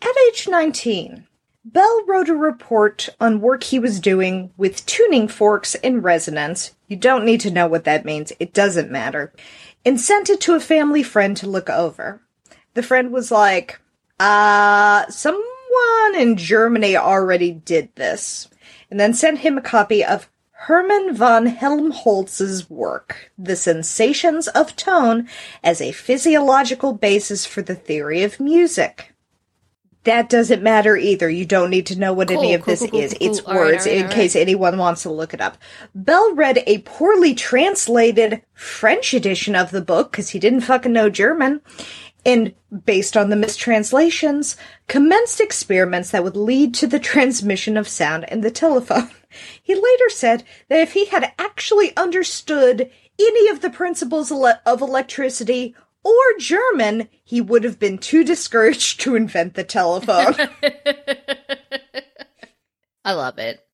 At 0.00 0.14
age 0.28 0.46
19, 0.48 1.26
Bell 1.64 2.04
wrote 2.06 2.28
a 2.28 2.34
report 2.34 3.08
on 3.20 3.40
work 3.40 3.64
he 3.64 3.78
was 3.78 4.00
doing 4.00 4.52
with 4.56 4.86
tuning 4.86 5.28
forks 5.28 5.74
and 5.76 6.02
resonance. 6.02 6.74
You 6.86 6.96
don't 6.96 7.24
need 7.24 7.40
to 7.40 7.50
know 7.50 7.66
what 7.66 7.84
that 7.84 8.04
means, 8.04 8.32
it 8.38 8.54
doesn't 8.54 8.90
matter. 8.90 9.32
And 9.84 10.00
sent 10.00 10.30
it 10.30 10.40
to 10.42 10.54
a 10.54 10.60
family 10.60 11.02
friend 11.02 11.36
to 11.38 11.48
look 11.48 11.68
over. 11.68 12.22
The 12.74 12.82
friend 12.82 13.12
was 13.12 13.30
like, 13.30 13.80
uh, 14.20 15.06
someone 15.08 16.14
in 16.16 16.36
Germany 16.36 16.96
already 16.96 17.50
did 17.52 17.94
this. 17.96 18.48
And 18.90 18.98
then 18.98 19.14
sent 19.14 19.40
him 19.40 19.58
a 19.58 19.62
copy 19.62 20.04
of 20.04 20.30
Hermann 20.52 21.14
von 21.14 21.46
Helmholtz's 21.46 22.70
work, 22.70 23.30
The 23.36 23.56
Sensations 23.56 24.48
of 24.48 24.74
Tone 24.74 25.28
as 25.62 25.80
a 25.80 25.92
Physiological 25.92 26.94
Basis 26.94 27.46
for 27.46 27.62
the 27.62 27.74
Theory 27.74 28.22
of 28.22 28.40
Music. 28.40 29.14
That 30.08 30.30
doesn't 30.30 30.62
matter 30.62 30.96
either. 30.96 31.28
You 31.28 31.44
don't 31.44 31.68
need 31.68 31.84
to 31.86 31.98
know 31.98 32.14
what 32.14 32.30
any 32.30 32.54
of 32.54 32.62
cool, 32.62 32.72
this 32.72 32.80
cool, 32.80 32.88
cool, 32.88 33.00
is. 33.00 33.12
cool, 33.12 33.28
It's 33.28 33.40
cool. 33.42 33.52
All 33.52 33.60
right, 33.60 33.72
words 33.72 33.86
all 33.86 33.92
right, 33.92 34.00
in 34.00 34.06
all 34.06 34.12
case 34.12 34.34
anyone 34.34 34.78
wants 34.78 35.02
to 35.02 35.10
look 35.10 35.34
it 35.34 35.40
up. 35.42 35.58
Bell 35.94 36.34
read 36.34 36.62
a 36.66 36.78
poorly 36.78 37.34
translated 37.34 38.40
French 38.54 39.12
edition 39.12 39.54
of 39.54 39.70
the 39.70 39.82
book 39.82 40.10
because 40.10 40.30
he 40.30 40.38
didn't 40.38 40.62
fucking 40.62 40.94
know 40.94 41.10
German. 41.10 41.60
And 42.24 42.54
based 42.86 43.18
on 43.18 43.28
the 43.28 43.36
mistranslations, 43.36 44.56
commenced 44.86 45.40
experiments 45.40 46.10
that 46.10 46.24
would 46.24 46.36
lead 46.36 46.72
to 46.76 46.86
the 46.86 46.98
transmission 46.98 47.76
of 47.76 47.86
sound 47.86 48.24
in 48.28 48.40
the 48.40 48.50
telephone. 48.50 49.10
He 49.62 49.74
later 49.74 50.08
said 50.08 50.42
that 50.70 50.80
if 50.80 50.94
he 50.94 51.04
had 51.04 51.34
actually 51.38 51.94
understood 51.98 52.90
any 53.20 53.48
of 53.50 53.60
the 53.60 53.68
principles 53.68 54.32
of 54.32 54.80
electricity 54.80 55.76
or 56.04 56.38
German, 56.38 57.08
he 57.24 57.40
would 57.40 57.64
have 57.64 57.78
been 57.78 57.98
too 57.98 58.24
discouraged 58.24 59.00
to 59.00 59.14
invent 59.14 59.54
the 59.54 59.64
telephone. 59.64 60.34
I 63.04 63.12
love 63.12 63.38
it. 63.38 63.64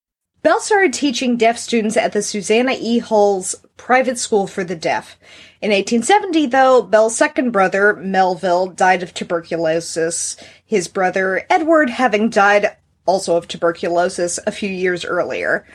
Bell 0.41 0.59
started 0.59 0.93
teaching 0.93 1.37
deaf 1.37 1.57
students 1.57 1.97
at 1.97 2.13
the 2.13 2.21
Susanna 2.21 2.75
E. 2.79 2.99
Hull's 2.99 3.55
private 3.77 4.19
school 4.19 4.45
for 4.45 4.63
the 4.63 4.75
deaf. 4.75 5.17
In 5.59 5.71
1870, 5.71 6.45
though, 6.45 6.83
Bell's 6.83 7.15
second 7.15 7.49
brother, 7.49 7.95
Melville, 7.95 8.67
died 8.67 9.01
of 9.01 9.13
tuberculosis, 9.13 10.37
his 10.63 10.87
brother, 10.87 11.47
Edward, 11.49 11.89
having 11.89 12.29
died 12.29 12.77
also 13.07 13.35
of 13.35 13.47
tuberculosis 13.47 14.39
a 14.45 14.51
few 14.51 14.69
years 14.69 15.03
earlier. 15.03 15.65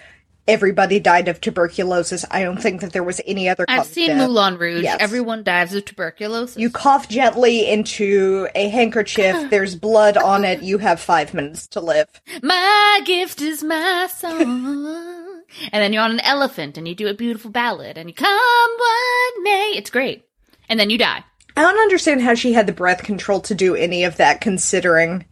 Everybody 0.50 0.98
died 1.00 1.28
of 1.28 1.40
tuberculosis. 1.40 2.24
I 2.30 2.42
don't 2.42 2.60
think 2.60 2.80
that 2.80 2.92
there 2.92 3.04
was 3.04 3.20
any 3.24 3.48
other 3.48 3.64
I've 3.68 3.86
seen 3.86 4.08
death. 4.08 4.18
Moulin 4.18 4.58
Rouge. 4.58 4.82
Yes. 4.82 4.96
Everyone 5.00 5.44
dies 5.44 5.72
of 5.74 5.84
tuberculosis. 5.84 6.56
You 6.56 6.70
cough 6.70 7.08
gently 7.08 7.70
into 7.70 8.48
a 8.54 8.68
handkerchief, 8.68 9.36
there's 9.50 9.76
blood 9.76 10.16
on 10.16 10.44
it, 10.44 10.62
you 10.62 10.78
have 10.78 11.00
five 11.00 11.32
minutes 11.34 11.66
to 11.68 11.80
live. 11.80 12.08
my 12.42 13.00
gift 13.04 13.40
is 13.40 13.62
my 13.62 14.08
song. 14.12 15.42
and 15.72 15.82
then 15.82 15.92
you're 15.92 16.02
on 16.02 16.12
an 16.12 16.20
elephant 16.20 16.76
and 16.76 16.88
you 16.88 16.94
do 16.94 17.06
a 17.06 17.14
beautiful 17.14 17.50
ballad 17.50 17.96
and 17.96 18.08
you 18.08 18.14
come 18.14 18.70
what 18.78 19.34
may. 19.42 19.72
It's 19.76 19.90
great. 19.90 20.24
And 20.68 20.78
then 20.78 20.90
you 20.90 20.98
die. 20.98 21.24
I 21.56 21.62
don't 21.62 21.78
understand 21.78 22.22
how 22.22 22.34
she 22.34 22.52
had 22.52 22.66
the 22.66 22.72
breath 22.72 23.02
control 23.02 23.40
to 23.42 23.54
do 23.54 23.74
any 23.74 24.04
of 24.04 24.16
that 24.16 24.40
considering, 24.40 25.26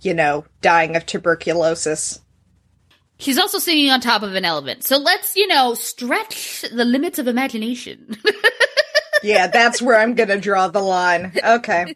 you 0.00 0.14
know, 0.14 0.44
dying 0.60 0.96
of 0.96 1.06
tuberculosis. 1.06 2.20
She's 3.20 3.38
also 3.38 3.58
singing 3.58 3.90
on 3.90 4.00
top 4.00 4.22
of 4.22 4.34
an 4.34 4.44
elephant. 4.44 4.84
So 4.84 4.96
let's, 4.98 5.36
you 5.36 5.46
know, 5.46 5.74
stretch 5.74 6.64
the 6.72 6.84
limits 6.84 7.18
of 7.18 7.28
imagination. 7.28 8.16
Yeah, 9.22 9.48
that's 9.48 9.82
where 9.82 9.98
I'm 9.98 10.14
gonna 10.14 10.38
draw 10.38 10.68
the 10.68 10.80
line. 10.80 11.32
Okay. 11.44 11.94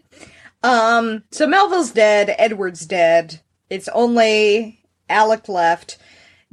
Um, 0.62 1.24
so 1.30 1.46
Melville's 1.46 1.92
dead, 1.92 2.34
Edward's 2.38 2.86
dead. 2.86 3.40
It's 3.70 3.88
only 3.88 4.80
Alec 5.08 5.48
left. 5.48 5.98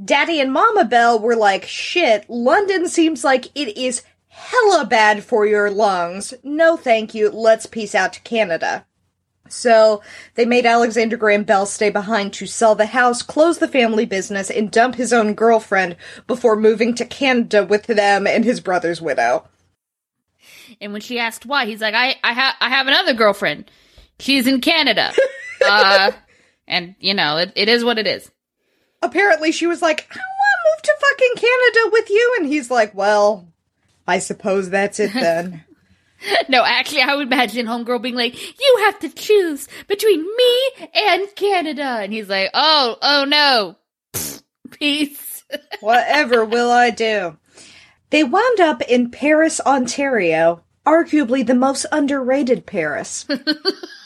Daddy 0.03 0.39
and 0.39 0.51
Mama 0.51 0.85
Bell 0.85 1.19
were 1.19 1.35
like, 1.35 1.65
shit, 1.65 2.29
London 2.29 2.87
seems 2.87 3.23
like 3.23 3.47
it 3.55 3.77
is 3.77 4.03
hella 4.27 4.85
bad 4.85 5.23
for 5.23 5.45
your 5.45 5.69
lungs. 5.69 6.33
No 6.43 6.75
thank 6.77 7.13
you, 7.13 7.29
let's 7.29 7.65
peace 7.65 7.93
out 7.93 8.13
to 8.13 8.21
Canada. 8.21 8.85
So 9.51 10.01
they 10.35 10.45
made 10.45 10.65
Alexander 10.65 11.17
Graham 11.17 11.43
Bell 11.43 11.65
stay 11.65 11.89
behind 11.89 12.33
to 12.33 12.47
sell 12.47 12.75
the 12.75 12.85
house, 12.87 13.21
close 13.21 13.57
the 13.57 13.67
family 13.67 14.05
business, 14.05 14.49
and 14.49 14.71
dump 14.71 14.95
his 14.95 15.11
own 15.11 15.33
girlfriend 15.33 15.97
before 16.27 16.55
moving 16.55 16.95
to 16.95 17.05
Canada 17.05 17.65
with 17.65 17.87
them 17.87 18.25
and 18.25 18.45
his 18.45 18.59
brother's 18.61 19.01
widow. 19.01 19.47
and 20.79 20.93
when 20.93 21.01
she 21.01 21.19
asked 21.19 21.45
why, 21.45 21.65
he's 21.65 21.81
like, 21.81 21.93
I, 21.93 22.15
I 22.23 22.33
have, 22.33 22.55
I 22.61 22.69
have 22.69 22.87
another 22.87 23.13
girlfriend. 23.13 23.69
She's 24.19 24.47
in 24.47 24.61
Canada. 24.61 25.11
uh, 25.65 26.11
and 26.67 26.95
you 26.99 27.13
know, 27.13 27.37
it, 27.37 27.51
it 27.55 27.69
is 27.69 27.83
what 27.83 27.97
it 27.99 28.07
is. 28.07 28.31
apparently 29.01 29.51
she 29.51 29.67
was 29.67 29.81
like, 29.81 30.07
I 30.11 30.15
want 30.15 30.17
to 30.17 30.69
move 30.69 30.81
to 30.83 30.95
fucking 30.99 31.35
Canada 31.35 31.89
with 31.91 32.09
you. 32.09 32.35
And 32.39 32.47
he's 32.47 32.71
like, 32.71 32.95
well, 32.95 33.47
I 34.07 34.19
suppose 34.19 34.69
that's 34.69 34.99
it 34.99 35.13
then. 35.13 35.63
No, 36.49 36.63
actually, 36.63 37.01
I 37.01 37.15
would 37.15 37.27
imagine 37.27 37.65
Homegirl 37.65 38.01
being 38.01 38.15
like, 38.15 38.35
"You 38.59 38.77
have 38.85 38.99
to 38.99 39.09
choose 39.09 39.67
between 39.87 40.21
me 40.23 40.87
and 40.93 41.27
Canada," 41.35 41.99
and 42.01 42.13
he's 42.13 42.29
like, 42.29 42.49
"Oh, 42.53 42.97
oh 43.01 43.25
no, 43.25 43.77
peace." 44.71 45.43
Whatever 45.81 46.45
will 46.45 46.71
I 46.71 46.89
do? 46.89 47.37
They 48.09 48.23
wound 48.23 48.59
up 48.59 48.81
in 48.83 49.09
Paris, 49.09 49.59
Ontario, 49.61 50.63
arguably 50.85 51.45
the 51.45 51.55
most 51.55 51.85
underrated 51.91 52.65
Paris. 52.65 53.25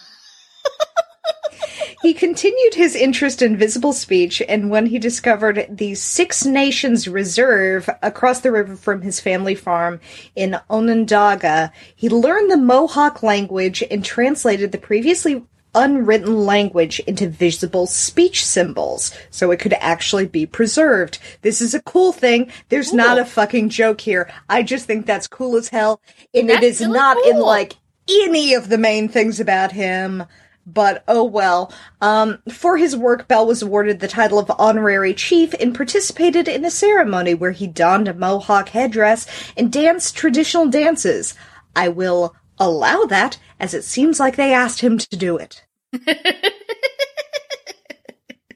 he 2.02 2.14
continued 2.14 2.74
his 2.74 2.96
interest 2.96 3.42
in 3.42 3.58
visible 3.58 3.94
speech, 3.94 4.42
and 4.48 4.70
when 4.70 4.86
he 4.88 5.00
discovered 5.00 5.66
the 5.70 5.96
Six 5.96 6.46
Nations 6.46 7.08
Reserve 7.08 7.90
across 8.02 8.42
the 8.42 8.52
river 8.52 8.76
from 8.76 9.02
his 9.02 9.20
family 9.20 9.56
farm 9.56 10.00
in 10.36 10.58
Onondaga, 10.70 11.72
he 11.96 12.10
learned 12.10 12.52
the 12.52 12.58
Mohawk 12.58 13.24
language 13.24 13.84
and 13.90 14.04
translated 14.04 14.72
the 14.72 14.78
previously 14.78 15.44
unwritten 15.76 16.46
language 16.46 17.00
into 17.02 17.28
visible 17.28 17.86
speech 17.86 18.46
symbols 18.46 19.14
so 19.30 19.52
it 19.52 19.60
could 19.60 19.74
actually 19.74 20.26
be 20.26 20.46
preserved. 20.46 21.20
This 21.42 21.62
is 21.62 21.74
a 21.74 21.82
cool 21.82 22.14
thing. 22.14 22.50
There's 22.70 22.90
Cool. 22.90 22.98
not 22.98 23.20
a 23.20 23.26
fucking 23.26 23.70
joke 23.70 24.00
here. 24.00 24.32
I 24.48 24.64
just 24.64 24.86
think 24.86 25.06
that's 25.06 25.28
cool 25.28 25.58
as 25.58 25.68
hell. 25.68 26.00
And 26.34 26.50
it 26.50 26.62
That's 26.62 26.66
is 26.66 26.80
really 26.82 26.94
not 26.94 27.18
in 27.26 27.40
like 27.40 27.76
any 28.10 28.54
of 28.54 28.70
the 28.70 28.78
main 28.78 29.10
things 29.10 29.40
about 29.42 29.74
him. 29.74 30.24
But 30.66 31.04
oh 31.08 31.24
well. 31.24 31.72
Um, 32.02 32.40
for 32.50 32.78
his 32.78 32.96
work, 32.96 33.28
Bell 33.28 33.46
was 33.46 33.62
awarded 33.62 34.00
the 34.00 34.08
title 34.08 34.40
of 34.40 34.52
honorary 34.58 35.14
chief 35.14 35.54
and 35.60 35.76
participated 35.76 36.48
in 36.48 36.66
a 36.66 36.72
ceremony 36.72 37.34
where 37.34 37.52
he 37.52 37.68
donned 37.68 38.08
a 38.08 38.14
mohawk 38.14 38.70
headdress 38.70 39.28
and 39.56 39.72
danced 39.72 40.16
traditional 40.16 40.68
dances. 40.68 41.36
I 41.76 41.90
will 41.90 42.36
allow 42.58 43.04
that, 43.04 43.38
as 43.60 43.74
it 43.74 43.84
seems 43.84 44.20
like 44.20 44.36
they 44.36 44.54
asked 44.54 44.82
him 44.82 44.98
to 44.98 45.16
do 45.16 45.38
it. 45.38 45.64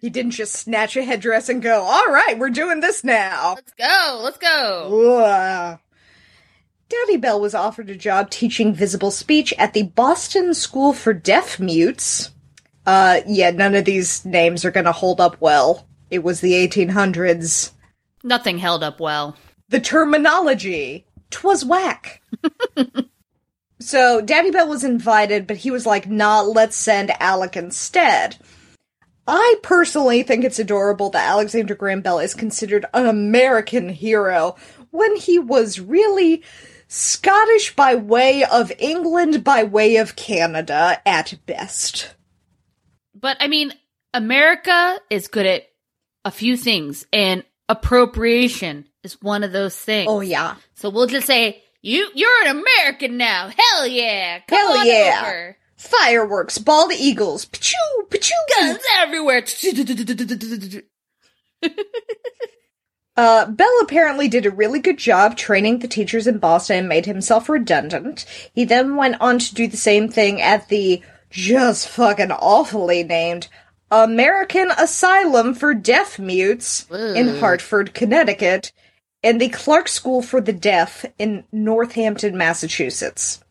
he 0.01 0.09
didn't 0.09 0.31
just 0.31 0.53
snatch 0.53 0.97
a 0.97 1.03
headdress 1.03 1.49
and 1.49 1.61
go, 1.61 1.81
all 1.81 2.07
right, 2.07 2.39
we're 2.39 2.49
doing 2.49 2.79
this 2.79 3.03
now. 3.03 3.55
Let's 3.55 3.73
go. 3.73 4.21
Let's 4.23 4.37
go. 4.37 5.19
Ugh. 5.23 5.79
Daddy 6.89 7.17
Bell 7.17 7.39
was 7.39 7.53
offered 7.53 7.89
a 7.91 7.95
job 7.95 8.31
teaching 8.31 8.73
visible 8.73 9.11
speech 9.11 9.53
at 9.59 9.73
the 9.73 9.83
Boston 9.83 10.55
School 10.55 10.91
for 10.91 11.13
Deaf 11.13 11.59
Mutes. 11.59 12.31
Uh, 12.85 13.21
yeah, 13.27 13.51
none 13.51 13.75
of 13.75 13.85
these 13.85 14.25
names 14.25 14.65
are 14.65 14.71
gonna 14.71 14.91
hold 14.91 15.21
up 15.21 15.39
well. 15.39 15.87
It 16.09 16.23
was 16.23 16.41
the 16.41 16.53
1800s. 16.53 17.71
Nothing 18.23 18.57
held 18.57 18.83
up 18.83 18.99
well. 18.99 19.37
The 19.69 19.79
terminology, 19.79 21.05
twas 21.29 21.63
whack. 21.63 22.23
so 23.79 24.21
Daddy 24.21 24.49
Bell 24.49 24.67
was 24.67 24.83
invited, 24.83 25.45
but 25.45 25.57
he 25.57 25.69
was 25.69 25.85
like, 25.85 26.09
nah, 26.09 26.41
let's 26.41 26.75
send 26.75 27.11
Alec 27.21 27.55
instead. 27.55 28.37
I 29.27 29.57
personally 29.61 30.23
think 30.23 30.43
it's 30.43 30.57
adorable 30.57 31.11
that 31.11 31.29
Alexander 31.29 31.75
Graham 31.75 32.01
Bell 32.01 32.17
is 32.17 32.33
considered 32.33 32.87
an 32.95 33.05
American 33.05 33.89
hero 33.89 34.55
when 34.89 35.15
he 35.15 35.37
was 35.37 35.79
really 35.79 36.41
Scottish 36.91 37.75
by 37.75 37.93
way 37.93 38.43
of 38.43 38.71
England 38.79 39.43
by 39.43 39.63
way 39.63 39.97
of 39.97 40.15
Canada 40.15 40.99
at 41.05 41.35
best. 41.45 42.15
But 43.13 43.37
I 43.39 43.47
mean, 43.47 43.73
America 44.11 44.99
is 45.11 45.27
good 45.27 45.45
at 45.45 45.67
a 46.25 46.31
few 46.31 46.57
things, 46.57 47.05
and 47.13 47.43
appropriation 47.69 48.87
is 49.03 49.21
one 49.21 49.43
of 49.43 49.51
those 49.51 49.77
things. 49.77 50.07
Oh 50.09 50.21
yeah. 50.21 50.55
So 50.73 50.89
we'll 50.89 51.05
just 51.05 51.27
say 51.27 51.61
you 51.83 52.09
you're 52.15 52.47
an 52.47 52.57
American 52.57 53.17
now. 53.17 53.51
Hell 53.55 53.85
yeah! 53.85 54.39
Come 54.47 54.57
Hell 54.57 54.79
on 54.79 54.87
yeah. 54.87 55.21
over. 55.21 55.57
Fireworks, 55.75 56.57
bald 56.57 56.91
eagles, 56.91 57.45
pachoo, 57.45 57.75
pachoo. 58.09 58.31
Guns 58.57 58.79
everywhere. 58.97 59.45
Uh, 63.15 63.45
Bell 63.45 63.79
apparently 63.81 64.27
did 64.27 64.45
a 64.45 64.51
really 64.51 64.79
good 64.79 64.97
job 64.97 65.35
training 65.35 65.79
the 65.79 65.87
teachers 65.87 66.25
in 66.25 66.37
Boston 66.37 66.77
and 66.77 66.89
made 66.89 67.05
himself 67.05 67.49
redundant. 67.49 68.25
He 68.53 68.63
then 68.63 68.95
went 68.95 69.17
on 69.19 69.39
to 69.39 69.53
do 69.53 69.67
the 69.67 69.77
same 69.77 70.07
thing 70.09 70.41
at 70.41 70.69
the 70.69 71.01
just 71.29 71.87
fucking 71.87 72.31
awfully 72.31 73.03
named 73.03 73.47
American 73.91 74.71
Asylum 74.71 75.53
for 75.53 75.73
Deaf 75.73 76.19
Mutes 76.19 76.89
in 76.91 77.39
Hartford, 77.39 77.93
Connecticut, 77.93 78.71
and 79.23 79.41
the 79.41 79.49
Clark 79.49 79.87
School 79.87 80.21
for 80.21 80.39
the 80.39 80.53
Deaf 80.53 81.05
in 81.17 81.43
Northampton, 81.51 82.37
Massachusetts. 82.37 83.43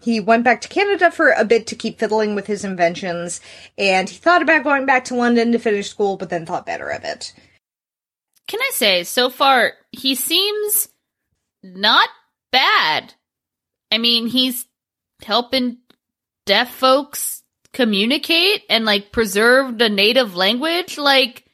He 0.00 0.20
went 0.20 0.44
back 0.44 0.60
to 0.62 0.68
Canada 0.68 1.10
for 1.10 1.30
a 1.30 1.44
bit 1.44 1.66
to 1.66 1.76
keep 1.76 1.98
fiddling 1.98 2.34
with 2.34 2.46
his 2.46 2.64
inventions, 2.64 3.40
and 3.76 4.08
he 4.08 4.16
thought 4.16 4.42
about 4.42 4.64
going 4.64 4.86
back 4.86 5.04
to 5.06 5.14
London 5.14 5.52
to 5.52 5.58
finish 5.58 5.90
school, 5.90 6.16
but 6.16 6.30
then 6.30 6.46
thought 6.46 6.66
better 6.66 6.88
of 6.88 7.04
it. 7.04 7.34
Can 8.48 8.60
I 8.60 8.70
say, 8.74 9.04
so 9.04 9.30
far, 9.30 9.74
he 9.92 10.14
seems 10.16 10.88
not 11.62 12.08
bad. 12.50 13.14
I 13.92 13.98
mean, 13.98 14.26
he's 14.26 14.66
helping 15.22 15.78
deaf 16.46 16.74
folks 16.74 17.42
communicate 17.72 18.62
and 18.70 18.84
like 18.84 19.12
preserve 19.12 19.76
the 19.78 19.88
native 19.90 20.34
language. 20.34 20.96
Like, 20.96 21.44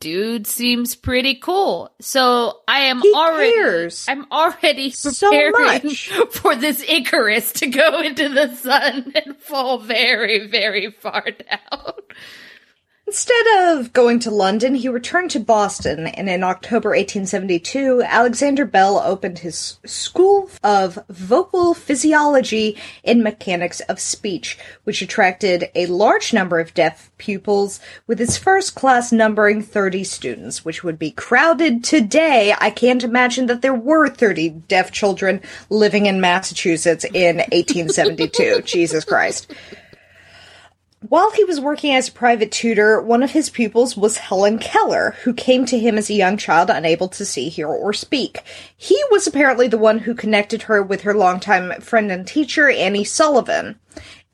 dude 0.00 0.46
seems 0.48 0.96
pretty 0.96 1.36
cool. 1.36 1.90
So 2.00 2.58
I 2.66 2.80
am 2.86 3.00
He 3.02 3.12
already, 3.14 3.52
cares. 3.52 4.06
I'm 4.08 4.26
already 4.32 4.90
So 4.90 5.10
preparing 5.30 5.84
much. 5.84 6.08
for 6.30 6.56
this 6.56 6.82
Icarus 6.88 7.52
to 7.54 7.68
go 7.68 8.00
into 8.02 8.28
the 8.30 8.54
sun 8.56 9.12
and 9.14 9.36
fall 9.36 9.78
very, 9.78 10.48
very 10.48 10.90
far 10.90 11.22
down. 11.50 11.92
Instead 13.10 13.46
of 13.66 13.92
going 13.92 14.20
to 14.20 14.30
London, 14.30 14.76
he 14.76 14.88
returned 14.88 15.32
to 15.32 15.40
Boston, 15.40 16.06
and 16.06 16.30
in 16.30 16.44
October 16.44 16.90
1872, 16.90 18.04
Alexander 18.06 18.64
Bell 18.64 19.00
opened 19.00 19.40
his 19.40 19.80
School 19.84 20.48
of 20.62 20.96
Vocal 21.08 21.74
Physiology 21.74 22.78
and 23.02 23.24
Mechanics 23.24 23.80
of 23.80 23.98
Speech, 23.98 24.56
which 24.84 25.02
attracted 25.02 25.70
a 25.74 25.86
large 25.86 26.32
number 26.32 26.60
of 26.60 26.72
deaf 26.72 27.10
pupils, 27.18 27.80
with 28.06 28.20
its 28.20 28.36
first 28.36 28.76
class 28.76 29.10
numbering 29.10 29.60
30 29.60 30.04
students, 30.04 30.64
which 30.64 30.84
would 30.84 30.96
be 30.96 31.10
crowded 31.10 31.82
today. 31.82 32.54
I 32.60 32.70
can't 32.70 33.02
imagine 33.02 33.46
that 33.46 33.60
there 33.60 33.74
were 33.74 34.08
30 34.08 34.50
deaf 34.68 34.92
children 34.92 35.40
living 35.68 36.06
in 36.06 36.20
Massachusetts 36.20 37.04
in 37.12 37.38
1872. 37.38 38.62
Jesus 38.64 39.04
Christ. 39.04 39.52
While 41.08 41.30
he 41.30 41.44
was 41.44 41.58
working 41.58 41.94
as 41.94 42.08
a 42.08 42.12
private 42.12 42.52
tutor, 42.52 43.00
one 43.00 43.22
of 43.22 43.30
his 43.30 43.48
pupils 43.48 43.96
was 43.96 44.18
Helen 44.18 44.58
Keller, 44.58 45.16
who 45.22 45.32
came 45.32 45.64
to 45.64 45.78
him 45.78 45.96
as 45.96 46.10
a 46.10 46.14
young 46.14 46.36
child 46.36 46.68
unable 46.68 47.08
to 47.08 47.24
see, 47.24 47.48
hear, 47.48 47.68
or 47.68 47.94
speak. 47.94 48.40
He 48.76 49.02
was 49.10 49.26
apparently 49.26 49.66
the 49.66 49.78
one 49.78 50.00
who 50.00 50.14
connected 50.14 50.62
her 50.62 50.82
with 50.82 51.00
her 51.02 51.14
longtime 51.14 51.80
friend 51.80 52.12
and 52.12 52.26
teacher, 52.26 52.68
Annie 52.68 53.04
Sullivan, 53.04 53.80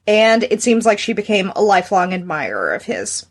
and 0.08 0.42
it 0.42 0.60
seems 0.60 0.84
like 0.84 0.98
she 0.98 1.12
became 1.12 1.52
a 1.54 1.62
lifelong 1.62 2.12
admirer 2.12 2.74
of 2.74 2.82
his. 2.82 3.26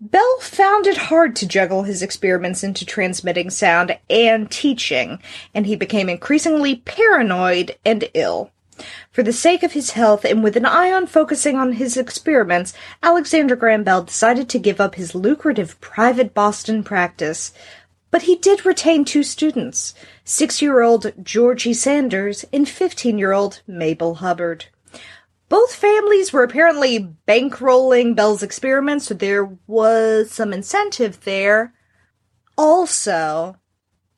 Bell 0.00 0.38
found 0.40 0.88
it 0.88 0.96
hard 0.96 1.36
to 1.36 1.46
juggle 1.46 1.84
his 1.84 2.02
experiments 2.02 2.64
into 2.64 2.84
transmitting 2.84 3.50
sound 3.50 3.96
and 4.10 4.50
teaching, 4.50 5.20
and 5.54 5.64
he 5.64 5.76
became 5.76 6.08
increasingly 6.08 6.76
paranoid 6.76 7.76
and 7.84 8.04
ill. 8.14 8.50
For 9.10 9.22
the 9.22 9.32
sake 9.32 9.62
of 9.62 9.72
his 9.72 9.90
health 9.90 10.24
and 10.24 10.42
with 10.42 10.56
an 10.56 10.66
eye 10.66 10.92
on 10.92 11.06
focusing 11.06 11.56
on 11.56 11.72
his 11.72 11.96
experiments, 11.96 12.72
Alexander 13.02 13.56
Graham 13.56 13.84
Bell 13.84 14.02
decided 14.02 14.48
to 14.48 14.58
give 14.58 14.80
up 14.80 14.94
his 14.94 15.14
lucrative 15.14 15.80
private 15.80 16.34
Boston 16.34 16.82
practice. 16.82 17.52
But 18.10 18.22
he 18.22 18.36
did 18.36 18.64
retain 18.64 19.04
two 19.04 19.22
students 19.22 19.94
six 20.24 20.62
year 20.62 20.82
old 20.82 21.12
Georgie 21.22 21.74
Sanders 21.74 22.44
and 22.52 22.68
15 22.68 23.18
year 23.18 23.32
old 23.32 23.62
Mabel 23.66 24.16
Hubbard. 24.16 24.66
Both 25.48 25.74
families 25.74 26.32
were 26.32 26.42
apparently 26.42 27.14
bankrolling 27.28 28.16
Bell's 28.16 28.42
experiments, 28.42 29.06
so 29.06 29.14
there 29.14 29.56
was 29.66 30.30
some 30.30 30.52
incentive 30.52 31.24
there. 31.24 31.74
Also, 32.56 33.56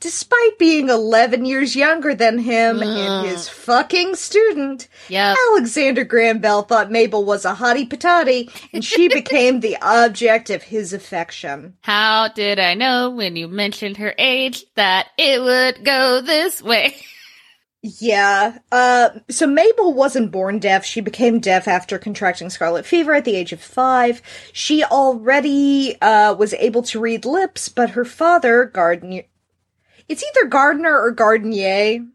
despite 0.06 0.56
being 0.56 0.88
11 0.88 1.44
years 1.44 1.74
younger 1.74 2.14
than 2.14 2.38
him 2.38 2.80
and 2.80 3.26
his 3.26 3.48
fucking 3.48 4.14
student, 4.14 4.86
Yep. 5.08 5.36
Alexander 5.50 6.04
Graham 6.04 6.38
Bell 6.38 6.62
thought 6.62 6.92
Mabel 6.92 7.24
was 7.24 7.44
a 7.44 7.54
hottie 7.54 7.88
patati, 7.88 8.48
and 8.72 8.84
she 8.84 9.08
became 9.12 9.58
the 9.58 9.76
object 9.82 10.48
of 10.48 10.62
his 10.62 10.92
affection. 10.92 11.74
How 11.80 12.28
did 12.28 12.60
I 12.60 12.74
know 12.74 13.10
when 13.10 13.34
you 13.34 13.48
mentioned 13.48 13.96
her 13.96 14.14
age 14.16 14.64
that 14.76 15.08
it 15.18 15.42
would 15.42 15.84
go 15.84 16.20
this 16.20 16.62
way? 16.62 16.94
Yeah. 17.82 18.58
Uh, 18.70 19.10
so 19.28 19.48
Mabel 19.48 19.92
wasn't 19.92 20.30
born 20.30 20.60
deaf. 20.60 20.84
She 20.84 21.00
became 21.00 21.40
deaf 21.40 21.66
after 21.66 21.98
contracting 21.98 22.50
scarlet 22.50 22.86
fever 22.86 23.12
at 23.14 23.24
the 23.24 23.34
age 23.34 23.52
of 23.52 23.60
five. 23.60 24.22
She 24.52 24.84
already 24.84 26.00
uh, 26.00 26.34
was 26.34 26.54
able 26.54 26.82
to 26.84 27.00
read 27.00 27.24
lips, 27.24 27.68
but 27.68 27.90
her 27.90 28.04
father, 28.04 28.66
Gardner. 28.66 29.22
It's 30.08 30.22
either 30.24 30.48
Gardner 30.48 30.98
or 30.98 31.12
Gardnier. 31.12 32.06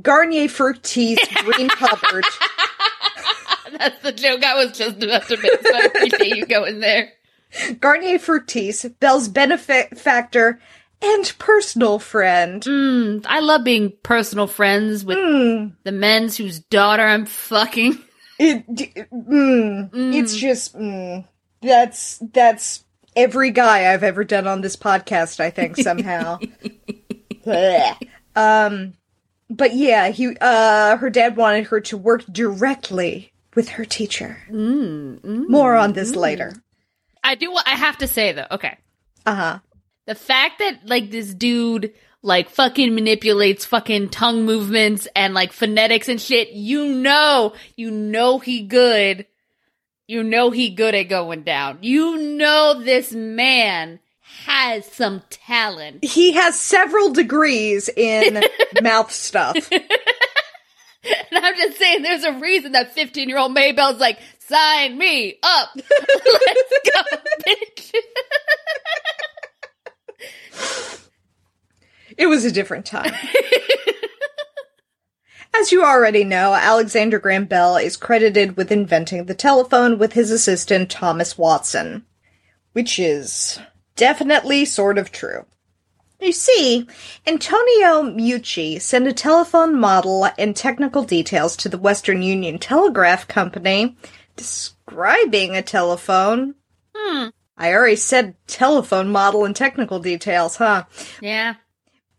Garnier 0.00 0.48
Fructis 0.48 1.18
Greene 1.44 1.68
Hubbard. 1.72 2.24
That's 3.78 4.00
the 4.02 4.12
joke 4.12 4.44
I 4.44 4.54
was 4.64 4.76
just 4.76 5.02
about 5.02 5.26
to 5.28 5.36
make, 5.36 5.66
so 5.66 5.74
I 5.74 5.80
appreciate 5.84 6.36
you 6.36 6.46
going 6.46 6.80
there. 6.80 7.12
Garnier 7.80 8.18
Fructis, 8.18 8.92
Bell's 9.00 9.28
benefactor 9.28 10.60
and 11.02 11.32
personal 11.38 11.98
friend. 11.98 12.62
Mm, 12.62 13.24
I 13.28 13.40
love 13.40 13.64
being 13.64 13.92
personal 14.02 14.46
friends 14.46 15.04
with 15.04 15.18
Hmm. 15.18 15.68
the 15.84 15.92
men's 15.92 16.36
whose 16.36 16.60
daughter 16.60 17.02
I'm 17.04 17.26
fucking. 17.26 17.98
It, 18.38 18.66
mm, 19.12 19.90
it's 20.14 20.34
just 20.36 20.76
mm, 20.76 21.24
that's 21.62 22.18
that's 22.32 22.82
every 23.16 23.50
guy 23.50 23.92
I've 23.92 24.02
ever 24.02 24.24
done 24.24 24.46
on 24.46 24.60
this 24.60 24.76
podcast. 24.76 25.40
I 25.40 25.50
think 25.50 25.76
somehow. 25.76 26.38
Um, 28.36 28.94
but 29.50 29.74
yeah, 29.74 30.08
he 30.08 30.36
uh, 30.40 30.96
her 30.96 31.10
dad 31.10 31.36
wanted 31.36 31.66
her 31.66 31.80
to 31.82 31.96
work 31.96 32.24
directly 32.26 33.32
with 33.54 33.68
her 33.70 33.84
teacher. 33.84 34.38
More 34.50 35.74
on 35.76 35.92
this 35.92 36.16
later. 36.16 36.52
I 37.22 37.34
do. 37.36 37.54
I 37.66 37.76
have 37.76 37.98
to 37.98 38.08
say 38.08 38.32
though. 38.32 38.46
Okay, 38.50 38.76
Uh 39.26 39.34
huh. 39.34 39.58
the 40.06 40.14
fact 40.14 40.58
that 40.58 40.88
like 40.88 41.10
this 41.10 41.32
dude 41.34 41.92
like 42.22 42.48
fucking 42.48 42.94
manipulates 42.94 43.64
fucking 43.66 44.08
tongue 44.08 44.44
movements 44.46 45.06
and 45.14 45.34
like 45.34 45.52
phonetics 45.52 46.08
and 46.08 46.20
shit. 46.20 46.50
You 46.50 46.86
know, 46.86 47.52
you 47.76 47.90
know 47.90 48.38
he 48.38 48.62
good. 48.62 49.26
You 50.06 50.22
know 50.22 50.50
he 50.50 50.70
good 50.70 50.94
at 50.94 51.04
going 51.04 51.42
down. 51.42 51.78
You 51.80 52.18
know 52.18 52.80
this 52.82 53.12
man 53.12 54.00
has 54.44 54.84
some 54.86 55.22
talent. 55.30 56.04
He 56.04 56.32
has 56.32 56.58
several 56.58 57.12
degrees 57.12 57.88
in 57.88 58.42
mouth 58.82 59.10
stuff. 59.10 59.56
And 59.72 59.84
I'm 61.32 61.56
just 61.56 61.78
saying, 61.78 62.02
there's 62.02 62.24
a 62.24 62.34
reason 62.34 62.72
that 62.72 62.92
15 62.92 63.28
year 63.28 63.38
old 63.38 63.52
Mabel's 63.52 63.98
like, 63.98 64.18
sign 64.40 64.96
me 64.98 65.38
up. 65.42 65.70
Let's 65.76 66.72
go, 66.94 67.02
bitch. 67.46 67.92
It 72.16 72.26
was 72.26 72.44
a 72.44 72.52
different 72.52 72.86
time. 72.86 73.12
As 75.56 75.70
you 75.70 75.84
already 75.84 76.24
know, 76.24 76.52
Alexander 76.54 77.18
Graham 77.18 77.44
Bell 77.44 77.76
is 77.76 77.96
credited 77.96 78.56
with 78.56 78.72
inventing 78.72 79.26
the 79.26 79.34
telephone 79.34 79.98
with 79.98 80.14
his 80.14 80.30
assistant 80.32 80.90
Thomas 80.90 81.38
Watson, 81.38 82.04
which 82.72 82.98
is 82.98 83.60
definitely 83.94 84.64
sort 84.64 84.98
of 84.98 85.12
true. 85.12 85.46
You 86.20 86.32
see, 86.32 86.88
Antonio 87.26 88.02
Meucci 88.02 88.80
sent 88.80 89.06
a 89.06 89.12
telephone 89.12 89.78
model 89.78 90.28
and 90.38 90.56
technical 90.56 91.04
details 91.04 91.56
to 91.58 91.68
the 91.68 91.78
Western 91.78 92.22
Union 92.22 92.58
Telegraph 92.58 93.28
Company 93.28 93.96
describing 94.36 95.54
a 95.54 95.62
telephone. 95.62 96.54
Hmm. 96.94 97.28
I 97.56 97.72
already 97.72 97.96
said 97.96 98.34
telephone 98.48 99.10
model 99.10 99.44
and 99.44 99.54
technical 99.54 100.00
details, 100.00 100.56
huh? 100.56 100.84
Yeah. 101.20 101.54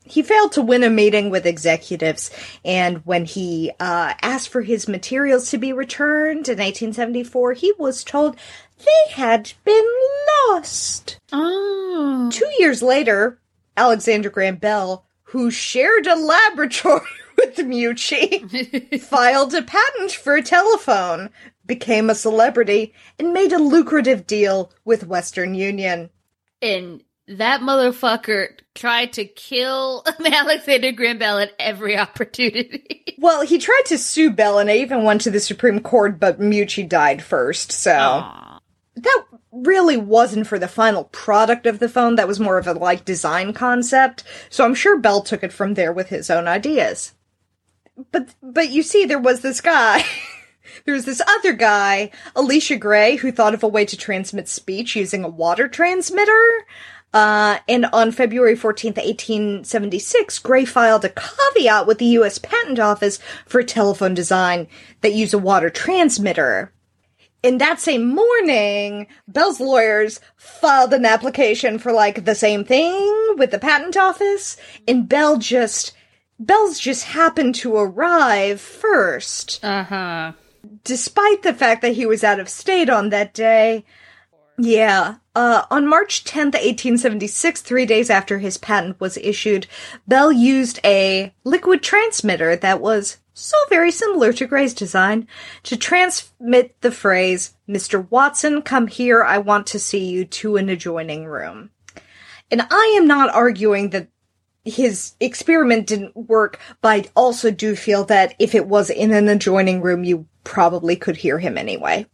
He 0.05 0.21
failed 0.21 0.51
to 0.53 0.61
win 0.61 0.83
a 0.83 0.89
meeting 0.89 1.29
with 1.29 1.45
executives, 1.45 2.29
and 2.63 3.05
when 3.05 3.25
he 3.25 3.71
uh, 3.79 4.13
asked 4.21 4.49
for 4.49 4.61
his 4.61 4.87
materials 4.87 5.49
to 5.49 5.57
be 5.57 5.73
returned 5.73 6.47
in 6.47 6.59
1874, 6.59 7.53
he 7.53 7.73
was 7.79 8.03
told 8.03 8.37
they 8.77 9.13
had 9.13 9.53
been 9.63 9.87
lost. 10.49 11.19
Oh. 11.31 12.29
Two 12.31 12.49
years 12.59 12.81
later, 12.81 13.39
Alexander 13.75 14.29
Graham 14.29 14.57
Bell, 14.57 15.05
who 15.23 15.49
shared 15.49 16.07
a 16.07 16.15
laboratory 16.15 17.01
with 17.37 17.57
Meucci, 17.57 18.99
filed 19.01 19.53
a 19.53 19.61
patent 19.63 20.11
for 20.11 20.35
a 20.35 20.43
telephone, 20.43 21.29
became 21.65 22.09
a 22.09 22.15
celebrity, 22.15 22.93
and 23.17 23.33
made 23.33 23.51
a 23.51 23.57
lucrative 23.59 24.27
deal 24.27 24.71
with 24.85 25.07
Western 25.07 25.55
Union. 25.55 26.09
and 26.61 27.03
that 27.27 27.61
motherfucker 27.61 28.49
tried 28.73 29.13
to 29.13 29.25
kill 29.25 30.03
Alexander 30.25 30.91
Graham 30.91 31.17
Bell 31.17 31.39
at 31.39 31.53
every 31.59 31.97
opportunity. 31.97 33.01
Well, 33.17 33.43
he 33.43 33.57
tried 33.57 33.83
to 33.85 33.97
sue 33.97 34.29
Bell, 34.29 34.59
and 34.59 34.69
I 34.69 34.75
even 34.75 35.03
went 35.03 35.21
to 35.21 35.31
the 35.31 35.39
Supreme 35.39 35.79
Court, 35.79 36.19
but 36.19 36.39
Meucci 36.39 36.88
died 36.88 37.23
first, 37.23 37.71
so. 37.71 37.93
Aw. 37.95 38.59
that 38.97 39.23
really 39.55 39.97
wasn't 39.97 40.47
for 40.47 40.59
the 40.59 40.67
final 40.67 41.05
product 41.05 41.65
of 41.65 41.79
the 41.79 41.89
phone. 41.89 42.15
That 42.15 42.27
was 42.27 42.39
more 42.39 42.57
of 42.57 42.67
a 42.67 42.73
like 42.73 43.05
design 43.05 43.53
concept. 43.53 44.23
So 44.49 44.65
I'm 44.65 44.75
sure 44.75 44.99
Bell 44.99 45.21
took 45.21 45.43
it 45.43 45.53
from 45.53 45.73
there 45.73 45.93
with 45.93 46.09
his 46.09 46.29
own 46.29 46.47
ideas. 46.47 47.13
But 48.11 48.35
but 48.43 48.69
you 48.69 48.83
see, 48.83 49.05
there 49.05 49.17
was 49.17 49.41
this 49.41 49.61
guy. 49.61 50.03
there 50.85 50.93
was 50.93 51.05
this 51.05 51.21
other 51.27 51.53
guy, 51.53 52.11
Elisha 52.35 52.75
Gray, 52.75 53.15
who 53.15 53.31
thought 53.31 53.53
of 53.53 53.63
a 53.63 53.67
way 53.67 53.85
to 53.85 53.97
transmit 53.97 54.49
speech 54.49 54.95
using 54.95 55.23
a 55.23 55.29
water 55.29 55.67
transmitter. 55.67 56.65
Uh, 57.15 57.60
and 57.69 57.86
on 57.93 58.12
February 58.12 58.58
14th, 58.58 58.97
1876, 58.97 60.38
Gray 60.39 60.65
filed 60.65 61.06
a 61.06 61.10
caveat 61.10 61.88
with 61.88 61.97
the 61.97 62.08
U.S. 62.17 62.38
Patent 62.38 62.78
Office 62.78 63.19
for 63.45 63.62
a 63.62 63.63
telephone 63.63 64.13
design 64.13 64.67
that 64.99 65.13
used 65.13 65.34
a 65.34 65.38
water 65.38 65.69
transmitter. 65.69 66.73
In 67.41 67.60
that 67.60 67.80
same 67.80 68.13
morning, 68.13 69.08
Bell's 69.30 69.62
lawyers 69.62 70.19
filed 70.36 70.91
an 70.91 71.06
application 71.06 71.80
for 71.80 71.93
like 71.93 72.25
the 72.25 72.36
same 72.36 72.65
thing 72.65 73.36
with 73.38 73.51
the 73.51 73.60
patent 73.60 73.95
office, 73.95 74.58
and 74.86 75.08
Bell 75.08 75.38
just 75.38 75.93
Bell's 76.38 76.80
just 76.80 77.06
happened 77.06 77.56
to 77.56 77.78
arrive 77.78 78.60
first. 78.60 79.63
Uh-huh. 79.63 80.34
Despite 80.84 81.43
the 81.43 81.54
fact 81.54 81.82
that 81.82 81.93
he 81.93 82.06
was 82.06 82.25
out 82.25 82.41
of 82.41 82.49
state 82.49 82.89
on 82.89 83.08
that 83.12 83.34
day. 83.34 83.86
Yeah. 84.58 85.15
Uh, 85.35 85.65
on 85.69 85.85
March 85.85 86.23
10th, 86.23 86.53
1876, 86.53 87.61
three 87.61 87.85
days 87.85 88.09
after 88.09 88.39
his 88.39 88.57
patent 88.57 88.97
was 89.01 89.17
issued, 89.17 89.67
Bell 90.07 90.31
used 90.31 90.79
a 90.85 91.33
liquid 91.43 91.83
transmitter 91.83 92.55
that 92.55 92.79
was 92.79 93.17
so 93.33 93.57
very 93.69 93.91
similar 93.91 94.31
to 94.31 94.47
Gray's 94.47 94.73
design 94.73 95.27
to 95.63 95.75
transmit 95.75 96.79
the 96.79 96.91
phrase, 96.91 97.53
Mr. 97.67 98.09
Watson, 98.09 98.61
come 98.61 98.87
here, 98.87 99.23
I 99.23 99.39
want 99.39 99.67
to 99.67 99.79
see 99.79 100.05
you 100.05 100.23
to 100.23 100.55
an 100.55 100.69
adjoining 100.69 101.25
room. 101.25 101.69
And 102.49 102.61
I 102.71 102.95
am 102.97 103.05
not 103.05 103.33
arguing 103.33 103.89
that 103.89 104.07
his 104.63 105.15
experiment 105.19 105.87
didn't 105.87 106.15
work, 106.15 106.61
but 106.81 106.89
I 106.89 107.09
also 107.13 107.51
do 107.51 107.75
feel 107.75 108.05
that 108.05 108.35
if 108.39 108.55
it 108.55 108.67
was 108.67 108.89
in 108.89 109.13
an 109.13 109.27
adjoining 109.27 109.81
room, 109.81 110.05
you 110.05 110.27
probably 110.45 110.95
could 110.95 111.17
hear 111.17 111.39
him 111.39 111.57
anyway. 111.57 112.05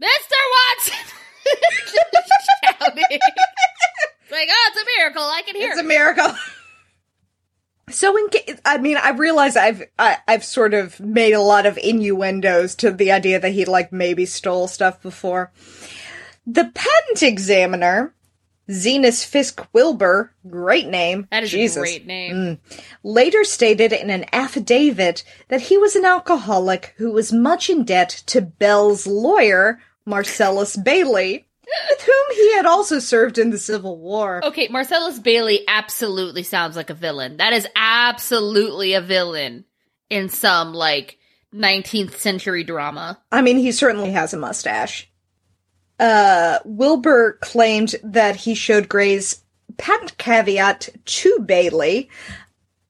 Mr. 0.00 0.34
Watson! 0.76 1.07
Like, 4.30 4.48
oh, 4.50 4.70
it's 4.72 4.82
a 4.82 4.84
miracle. 4.98 5.22
I 5.22 5.42
can 5.42 5.56
hear 5.56 5.70
It's 5.70 5.80
a 5.80 5.84
miracle. 5.84 6.34
So 7.90 8.16
in 8.16 8.28
ca- 8.28 8.60
I 8.64 8.78
mean, 8.78 8.98
I 8.98 9.10
realize 9.10 9.56
I've 9.56 9.82
I, 9.98 10.18
I've 10.28 10.44
sort 10.44 10.74
of 10.74 11.00
made 11.00 11.32
a 11.32 11.40
lot 11.40 11.64
of 11.66 11.78
innuendos 11.78 12.74
to 12.76 12.90
the 12.90 13.12
idea 13.12 13.40
that 13.40 13.52
he 13.52 13.64
like 13.64 13.92
maybe 13.92 14.26
stole 14.26 14.68
stuff 14.68 15.00
before. 15.00 15.50
The 16.46 16.70
patent 16.74 17.22
examiner, 17.22 18.14
Zenas 18.68 19.24
Fisk 19.24 19.66
Wilbur, 19.72 20.34
great 20.48 20.86
name. 20.86 21.26
That 21.30 21.44
is 21.44 21.50
Jesus. 21.50 21.76
a 21.76 21.80
great 21.80 22.06
name. 22.06 22.34
Mm. 22.34 22.58
later 23.02 23.42
stated 23.44 23.94
in 23.94 24.10
an 24.10 24.26
affidavit 24.32 25.24
that 25.48 25.62
he 25.62 25.78
was 25.78 25.96
an 25.96 26.04
alcoholic 26.04 26.94
who 26.98 27.10
was 27.10 27.32
much 27.32 27.70
in 27.70 27.84
debt 27.84 28.10
to 28.26 28.42
Bell's 28.42 29.06
lawyer, 29.06 29.80
Marcellus 30.08 30.76
Bailey, 30.76 31.46
with 31.90 32.00
whom 32.00 32.36
he 32.36 32.54
had 32.54 32.66
also 32.66 32.98
served 32.98 33.38
in 33.38 33.50
the 33.50 33.58
Civil 33.58 33.98
War. 33.98 34.44
Okay, 34.44 34.68
Marcellus 34.68 35.18
Bailey 35.18 35.64
absolutely 35.68 36.42
sounds 36.42 36.76
like 36.76 36.90
a 36.90 36.94
villain. 36.94 37.36
That 37.36 37.52
is 37.52 37.68
absolutely 37.76 38.94
a 38.94 39.00
villain 39.00 39.64
in 40.10 40.28
some 40.28 40.72
like 40.72 41.18
19th 41.54 42.16
century 42.16 42.64
drama. 42.64 43.20
I 43.30 43.42
mean, 43.42 43.58
he 43.58 43.72
certainly 43.72 44.12
has 44.12 44.32
a 44.32 44.38
mustache. 44.38 45.10
Uh, 45.98 46.58
Wilbur 46.64 47.38
claimed 47.40 47.96
that 48.02 48.36
he 48.36 48.54
showed 48.54 48.88
Gray's 48.88 49.42
patent 49.76 50.16
caveat 50.16 50.88
to 51.04 51.38
Bailey. 51.40 52.08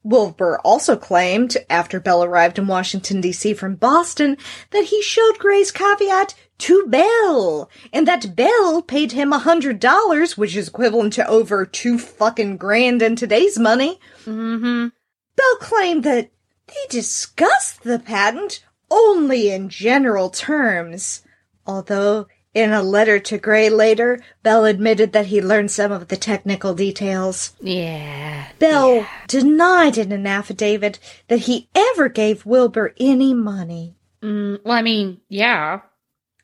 Wilbur 0.03 0.61
also 0.65 0.97
claimed, 0.97 1.57
after 1.69 2.01
Bell 2.01 2.23
arrived 2.23 2.59
in 2.59 2.67
Washington, 2.67 3.21
D.C. 3.21 3.55
from 3.55 3.75
Boston, 3.75 4.37
that 4.71 4.85
he 4.85 5.03
showed 5.03 5.39
Gray's 5.39 5.71
caveat 5.71 6.35
to 6.59 6.87
Bell, 6.87 7.71
and 7.93 8.07
that 8.07 8.35
Bell 8.35 8.83
paid 8.83 9.13
him 9.13 9.33
a 9.33 9.39
hundred 9.39 9.81
dollars, 9.81 10.37
which 10.37 10.57
is 10.57 10.69
equivalent 10.69 11.13
to 11.15 11.27
over 11.27 11.65
two 11.65 11.99
fucking 11.99 12.57
grand 12.57 13.03
in 13.03 13.17
today's 13.17 13.59
money. 13.59 14.01
Mm-hmm. 14.25 14.89
Bell 15.37 15.57
claimed 15.61 16.05
that 16.05 16.31
they 16.67 16.87
discussed 16.91 17.83
the 17.83 17.99
patent 17.99 18.65
only 18.91 19.51
in 19.51 19.69
general 19.69 20.31
terms, 20.31 21.23
although 21.67 22.27
in 22.55 22.73
a 22.73 22.83
letter 22.83 23.19
to 23.19 23.39
Gray 23.39 23.71
later, 23.71 24.21
Bell 24.43 24.65
admitted 24.65 25.13
that 25.13 25.27
he 25.27 25.41
learned 25.41 25.71
some 25.71 25.93
of 25.93 26.09
the 26.09 26.17
technical 26.17 26.75
details. 26.75 27.53
Yeah. 27.61 28.49
Bell 28.59 29.07
denied 29.29 29.97
in 29.97 30.11
an 30.13 30.27
affidavit 30.27 30.99
that 31.29 31.41
he 31.41 31.69
ever 31.75 32.09
gave 32.09 32.47
Wilbur 32.47 32.95
any 32.99 33.33
money. 33.35 33.97
Mm, 34.23 34.65
well, 34.65 34.77
I 34.77 34.83
mean, 34.83 35.21
yeah. 35.29 35.83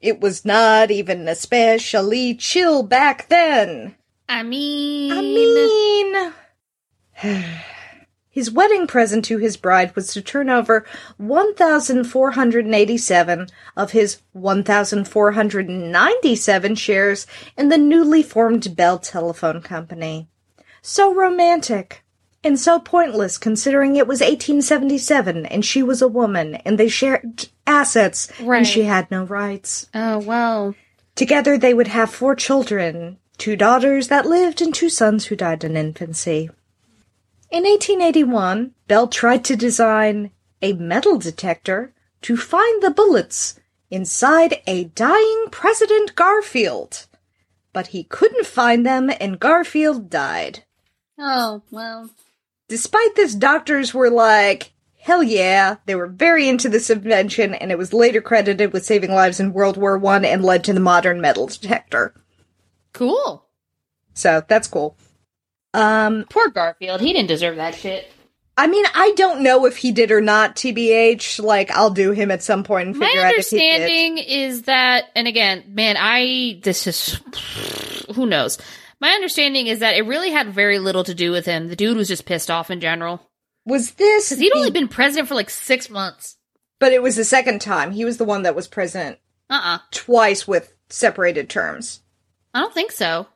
It 0.00 0.20
was 0.20 0.44
not 0.44 0.92
even 0.92 1.26
especially 1.26 2.36
chill 2.36 2.84
back 2.84 3.28
then. 3.28 3.96
I 4.28 4.44
mean, 4.44 5.12
I 5.12 5.20
mean. 7.24 7.54
His 8.34 8.50
wedding 8.50 8.86
present 8.88 9.24
to 9.26 9.38
his 9.38 9.56
bride 9.56 9.94
was 9.94 10.12
to 10.12 10.20
turn 10.20 10.50
over 10.50 10.84
1,487 11.18 13.46
of 13.76 13.92
his 13.92 14.20
1,497 14.32 16.74
shares 16.74 17.26
in 17.56 17.68
the 17.68 17.78
newly 17.78 18.24
formed 18.24 18.74
Bell 18.74 18.98
Telephone 18.98 19.62
Company. 19.62 20.26
So 20.82 21.14
romantic. 21.14 22.02
And 22.42 22.58
so 22.58 22.80
pointless 22.80 23.38
considering 23.38 23.94
it 23.94 24.08
was 24.08 24.18
1877 24.20 25.46
and 25.46 25.64
she 25.64 25.84
was 25.84 26.02
a 26.02 26.08
woman 26.08 26.56
and 26.56 26.76
they 26.76 26.88
shared 26.88 27.46
assets 27.68 28.32
Right. 28.42 28.58
and 28.58 28.66
she 28.66 28.82
had 28.82 29.08
no 29.12 29.22
rights. 29.24 29.88
oh 29.94 30.18
well. 30.18 30.74
Together 31.14 31.56
they 31.56 31.72
would 31.72 31.86
have 31.86 32.10
four 32.10 32.34
children, 32.34 33.18
two 33.38 33.54
daughters 33.54 34.08
that 34.08 34.26
lived 34.26 34.60
and 34.60 34.74
two 34.74 34.90
sons 34.90 35.26
who 35.26 35.36
died 35.36 35.62
in 35.62 35.76
infancy. 35.76 36.50
In 37.54 37.62
1881, 37.62 38.72
Bell 38.88 39.06
tried 39.06 39.44
to 39.44 39.54
design 39.54 40.32
a 40.60 40.72
metal 40.72 41.18
detector 41.18 41.94
to 42.22 42.36
find 42.36 42.82
the 42.82 42.90
bullets 42.90 43.60
inside 43.92 44.60
a 44.66 44.86
dying 44.86 45.44
President 45.52 46.16
Garfield. 46.16 47.06
But 47.72 47.86
he 47.88 48.02
couldn't 48.02 48.46
find 48.46 48.84
them 48.84 49.08
and 49.20 49.38
Garfield 49.38 50.10
died. 50.10 50.64
Oh 51.16 51.62
well. 51.70 52.10
Despite 52.66 53.14
this, 53.14 53.36
doctors 53.36 53.94
were 53.94 54.10
like, 54.10 54.72
hell 54.98 55.22
yeah, 55.22 55.76
they 55.86 55.94
were 55.94 56.08
very 56.08 56.48
into 56.48 56.68
this 56.68 56.90
invention 56.90 57.54
and 57.54 57.70
it 57.70 57.78
was 57.78 57.92
later 57.92 58.20
credited 58.20 58.72
with 58.72 58.84
saving 58.84 59.12
lives 59.12 59.38
in 59.38 59.52
World 59.52 59.76
War 59.76 59.96
One 59.96 60.24
and 60.24 60.42
led 60.42 60.64
to 60.64 60.72
the 60.72 60.80
modern 60.80 61.20
metal 61.20 61.46
detector. 61.46 62.14
Cool. 62.92 63.46
So 64.12 64.42
that's 64.48 64.66
cool. 64.66 64.96
Um, 65.74 66.24
Poor 66.30 66.48
Garfield. 66.48 67.00
He 67.00 67.12
didn't 67.12 67.28
deserve 67.28 67.56
that 67.56 67.74
shit. 67.74 68.10
I 68.56 68.68
mean, 68.68 68.84
I 68.94 69.12
don't 69.16 69.42
know 69.42 69.66
if 69.66 69.76
he 69.76 69.90
did 69.90 70.12
or 70.12 70.20
not, 70.20 70.54
TBH. 70.54 71.42
Like, 71.42 71.72
I'll 71.72 71.90
do 71.90 72.12
him 72.12 72.30
at 72.30 72.42
some 72.42 72.62
point 72.62 72.88
and 72.90 72.96
My 72.96 73.06
figure 73.06 73.22
out 73.22 73.34
if 73.34 73.48
he 73.50 73.58
did. 73.58 73.74
understanding 73.82 74.18
is 74.18 74.62
that, 74.62 75.06
and 75.16 75.26
again, 75.26 75.64
man, 75.68 75.96
I 75.98 76.60
this 76.62 76.86
is 76.86 77.20
who 78.14 78.26
knows. 78.26 78.58
My 79.00 79.10
understanding 79.10 79.66
is 79.66 79.80
that 79.80 79.96
it 79.96 80.02
really 80.02 80.30
had 80.30 80.48
very 80.54 80.78
little 80.78 81.02
to 81.04 81.14
do 81.14 81.32
with 81.32 81.44
him. 81.46 81.66
The 81.66 81.74
dude 81.76 81.96
was 81.96 82.06
just 82.08 82.26
pissed 82.26 82.48
off 82.50 82.70
in 82.70 82.80
general 82.80 83.28
Was 83.66 83.90
this? 83.92 84.28
because 84.28 84.38
he'd 84.40 84.52
the- 84.52 84.56
only 84.58 84.70
been 84.70 84.86
president 84.88 85.26
for 85.28 85.34
like 85.34 85.50
six 85.50 85.90
months. 85.90 86.36
but 86.78 86.92
it 86.92 87.02
was 87.02 87.16
the 87.16 87.24
second 87.24 87.60
time. 87.60 87.90
He 87.90 88.04
was 88.04 88.18
the 88.18 88.24
one 88.24 88.42
that 88.44 88.54
was 88.54 88.68
president 88.68 89.18
Uh 89.50 89.60
uh 89.64 89.78
twice 89.90 90.46
with 90.46 90.72
separated 90.88 91.50
terms. 91.50 92.00
I 92.54 92.60
don't 92.60 92.72
think 92.72 92.92
so. 92.92 93.26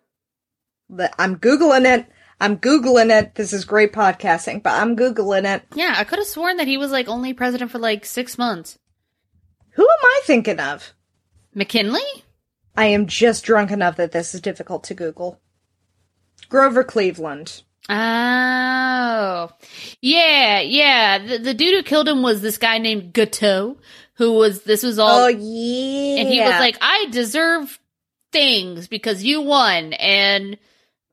But 0.89 1.13
I'm 1.19 1.37
googling 1.37 1.93
it. 1.93 2.07
I'm 2.41 2.57
googling 2.59 3.11
it. 3.11 3.35
This 3.35 3.53
is 3.53 3.65
great 3.65 3.93
podcasting, 3.93 4.63
but 4.63 4.75
I'm 4.75 4.97
googling 4.97 5.45
it. 5.53 5.63
Yeah, 5.75 5.95
I 5.97 6.05
could 6.05 6.19
have 6.21 6.29
sworn 6.29 6.59
that 6.59 6.69
he 6.69 6.77
was 6.79 6.93
like 6.93 7.09
only 7.09 7.33
president 7.35 7.71
for 7.71 7.79
like 7.79 8.05
six 8.05 8.39
months. 8.39 8.79
Who 9.73 9.83
am 9.83 10.05
I 10.05 10.21
thinking 10.25 10.61
of? 10.61 10.93
McKinley? 11.55 12.01
I 12.77 12.87
am 12.87 13.07
just 13.07 13.45
drunk 13.45 13.71
enough 13.73 13.97
that 13.97 14.13
this 14.13 14.35
is 14.35 14.41
difficult 14.41 14.85
to 14.85 14.95
Google. 14.95 15.41
Grover 16.49 16.85
Cleveland. 16.85 17.63
Oh, 17.91 19.51
yeah, 20.01 20.61
yeah. 20.61 21.19
The, 21.19 21.39
the 21.39 21.55
dude 21.55 21.75
who 21.75 21.83
killed 21.83 22.09
him 22.09 22.23
was 22.23 22.41
this 22.41 22.59
guy 22.59 22.79
named 22.79 23.13
Guiteau, 23.13 23.79
who 24.15 24.33
was 24.35 24.63
this 24.63 24.83
was 24.83 24.99
all, 24.99 25.25
Oh 25.25 25.29
yeah. 25.29 26.21
and 26.21 26.29
he 26.29 26.41
was 26.41 26.51
like, 26.61 26.77
"I 26.81 27.07
deserve 27.11 27.79
things 28.31 28.89
because 28.89 29.25
you 29.25 29.41
won." 29.41 29.93
And 29.95 30.59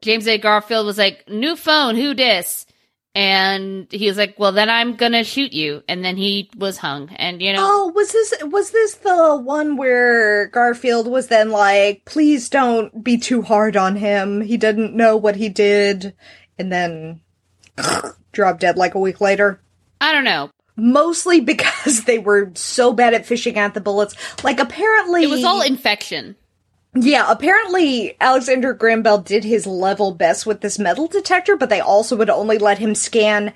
James 0.05 0.27
A. 0.27 0.37
Garfield 0.37 0.85
was 0.85 0.99
like, 0.99 1.27
"New 1.27 1.55
phone, 1.55 1.95
who 1.95 2.13
dis?" 2.13 2.67
And 3.15 3.87
he 3.91 4.07
was 4.07 4.17
like, 4.17 4.37
"Well, 4.37 4.51
then 4.51 4.69
I'm 4.69 4.97
gonna 4.97 5.23
shoot 5.23 5.51
you." 5.51 5.81
And 5.87 6.05
then 6.05 6.15
he 6.15 6.51
was 6.55 6.77
hung. 6.77 7.09
And 7.15 7.41
you 7.41 7.53
know, 7.53 7.59
Oh, 7.67 7.91
was 7.95 8.11
this 8.11 8.33
was 8.43 8.69
this 8.69 8.93
the 8.95 9.35
one 9.35 9.77
where 9.77 10.47
Garfield 10.49 11.07
was 11.07 11.27
then 11.27 11.49
like, 11.49 12.03
"Please 12.05 12.49
don't 12.49 13.03
be 13.03 13.17
too 13.17 13.41
hard 13.41 13.75
on 13.75 13.95
him. 13.95 14.41
He 14.41 14.57
didn't 14.57 14.95
know 14.95 15.17
what 15.17 15.37
he 15.37 15.49
did," 15.49 16.13
and 16.59 16.71
then 16.71 17.21
dropped 18.31 18.59
dead 18.59 18.77
like 18.77 18.93
a 18.93 18.99
week 18.99 19.19
later. 19.19 19.59
I 19.99 20.11
don't 20.11 20.23
know. 20.23 20.51
Mostly 20.75 21.39
because 21.53 22.03
they 22.03 22.19
were 22.19 22.51
so 22.53 22.93
bad 22.93 23.15
at 23.15 23.25
fishing 23.25 23.57
out 23.57 23.73
the 23.73 23.81
bullets. 23.81 24.13
Like 24.43 24.59
apparently, 24.59 25.23
It 25.23 25.31
was 25.31 25.43
all 25.43 25.63
infection. 25.63 26.35
Yeah, 26.95 27.29
apparently 27.29 28.15
Alexander 28.21 28.73
Graham 28.73 29.03
Bell 29.03 29.17
did 29.17 29.43
his 29.43 29.67
level 29.67 30.13
best 30.13 30.45
with 30.45 30.61
this 30.61 30.79
metal 30.79 31.07
detector, 31.07 31.57
but 31.57 31.69
they 31.69 31.81
also 31.81 32.15
would 32.15 32.29
only 32.29 32.57
let 32.57 32.77
him 32.77 32.95
scan 32.95 33.53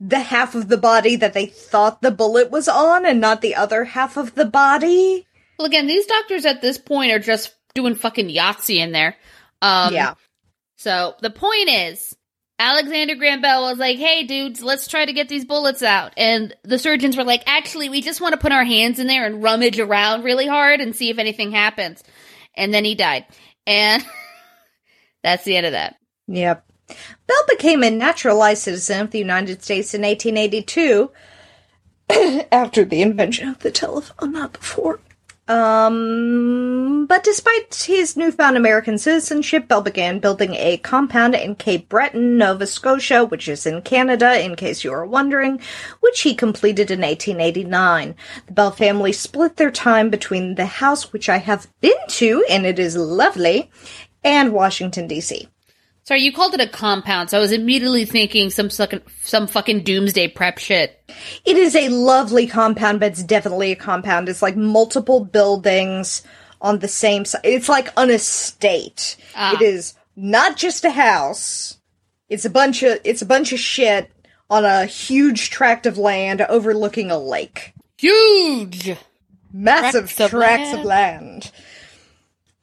the 0.00 0.18
half 0.18 0.56
of 0.56 0.68
the 0.68 0.76
body 0.76 1.14
that 1.14 1.32
they 1.32 1.46
thought 1.46 2.02
the 2.02 2.10
bullet 2.10 2.50
was 2.50 2.68
on 2.68 3.06
and 3.06 3.20
not 3.20 3.40
the 3.40 3.54
other 3.54 3.84
half 3.84 4.16
of 4.16 4.34
the 4.34 4.44
body. 4.44 5.24
Well, 5.58 5.66
again, 5.66 5.86
these 5.86 6.06
doctors 6.06 6.44
at 6.44 6.60
this 6.60 6.76
point 6.76 7.12
are 7.12 7.20
just 7.20 7.54
doing 7.74 7.94
fucking 7.94 8.28
Yahtzee 8.28 8.78
in 8.78 8.90
there. 8.90 9.16
Um, 9.60 9.94
yeah. 9.94 10.14
So 10.76 11.14
the 11.22 11.30
point 11.30 11.68
is, 11.68 12.16
Alexander 12.58 13.14
Graham 13.14 13.40
Bell 13.40 13.62
was 13.62 13.78
like, 13.78 13.98
"Hey, 13.98 14.24
dudes, 14.24 14.60
let's 14.60 14.88
try 14.88 15.04
to 15.04 15.12
get 15.12 15.28
these 15.28 15.44
bullets 15.44 15.84
out." 15.84 16.12
And 16.16 16.54
the 16.64 16.80
surgeons 16.80 17.16
were 17.16 17.24
like, 17.24 17.44
"Actually, 17.46 17.88
we 17.88 18.02
just 18.02 18.20
want 18.20 18.32
to 18.32 18.40
put 18.40 18.50
our 18.50 18.64
hands 18.64 18.98
in 18.98 19.06
there 19.06 19.24
and 19.24 19.42
rummage 19.42 19.78
around 19.78 20.24
really 20.24 20.48
hard 20.48 20.80
and 20.80 20.96
see 20.96 21.10
if 21.10 21.18
anything 21.18 21.52
happens." 21.52 22.02
And 22.54 22.72
then 22.72 22.84
he 22.84 22.94
died, 22.94 23.26
and 23.66 24.04
that's 25.22 25.44
the 25.44 25.56
end 25.56 25.66
of 25.66 25.72
that. 25.72 25.96
Yep. 26.28 26.64
Bell 27.26 27.44
became 27.48 27.82
a 27.82 27.90
naturalized 27.90 28.62
citizen 28.62 29.00
of 29.00 29.10
the 29.10 29.18
United 29.18 29.62
States 29.62 29.94
in 29.94 30.02
1882 30.02 31.10
after 32.52 32.84
the 32.84 33.02
invention 33.02 33.48
of 33.48 33.60
the 33.60 33.70
telephone, 33.70 34.32
not 34.32 34.52
before. 34.52 35.00
Um, 35.52 37.04
but 37.04 37.24
despite 37.24 37.84
his 37.86 38.16
newfound 38.16 38.56
American 38.56 38.96
citizenship, 38.96 39.68
Bell 39.68 39.82
began 39.82 40.18
building 40.18 40.54
a 40.54 40.78
compound 40.78 41.34
in 41.34 41.56
Cape 41.56 41.90
Breton, 41.90 42.38
Nova 42.38 42.66
Scotia, 42.66 43.26
which 43.26 43.48
is 43.48 43.66
in 43.66 43.82
Canada, 43.82 44.42
in 44.42 44.56
case 44.56 44.82
you 44.82 44.90
are 44.94 45.04
wondering, 45.04 45.60
which 46.00 46.22
he 46.22 46.34
completed 46.34 46.90
in 46.90 47.02
1889. 47.02 48.14
The 48.46 48.52
Bell 48.54 48.70
family 48.70 49.12
split 49.12 49.58
their 49.58 49.70
time 49.70 50.08
between 50.08 50.54
the 50.54 50.64
house, 50.64 51.12
which 51.12 51.28
I 51.28 51.36
have 51.36 51.68
been 51.82 52.00
to, 52.08 52.46
and 52.48 52.64
it 52.64 52.78
is 52.78 52.96
lovely, 52.96 53.70
and 54.24 54.54
Washington, 54.54 55.06
D.C. 55.06 55.48
Sorry, 56.04 56.20
you 56.22 56.32
called 56.32 56.54
it 56.54 56.60
a 56.60 56.66
compound, 56.66 57.30
so 57.30 57.38
I 57.38 57.40
was 57.40 57.52
immediately 57.52 58.04
thinking 58.04 58.50
some 58.50 58.68
fucking 58.70 59.02
some 59.22 59.46
fucking 59.46 59.84
doomsday 59.84 60.28
prep 60.28 60.58
shit. 60.58 61.00
It 61.44 61.56
is 61.56 61.76
a 61.76 61.90
lovely 61.90 62.46
compound, 62.48 62.98
but 62.98 63.12
it's 63.12 63.22
definitely 63.22 63.70
a 63.70 63.76
compound. 63.76 64.28
It's 64.28 64.42
like 64.42 64.56
multiple 64.56 65.24
buildings 65.24 66.22
on 66.60 66.80
the 66.80 66.88
same 66.88 67.24
side. 67.24 67.42
It's 67.44 67.68
like 67.68 67.92
an 67.96 68.10
estate. 68.10 69.16
Ah. 69.36 69.54
It 69.54 69.62
is 69.62 69.94
not 70.16 70.56
just 70.56 70.84
a 70.84 70.90
house. 70.90 71.78
It's 72.28 72.44
a 72.44 72.50
bunch 72.50 72.82
of 72.82 72.98
it's 73.04 73.22
a 73.22 73.26
bunch 73.26 73.52
of 73.52 73.60
shit 73.60 74.10
on 74.50 74.64
a 74.64 74.86
huge 74.86 75.50
tract 75.50 75.86
of 75.86 75.98
land 75.98 76.40
overlooking 76.42 77.12
a 77.12 77.18
lake. 77.18 77.74
Huge. 77.96 78.96
Massive 79.52 80.10
Tracts 80.10 80.20
of 80.20 80.30
tracts 80.30 80.72
of 80.72 80.84
land. 80.84 81.52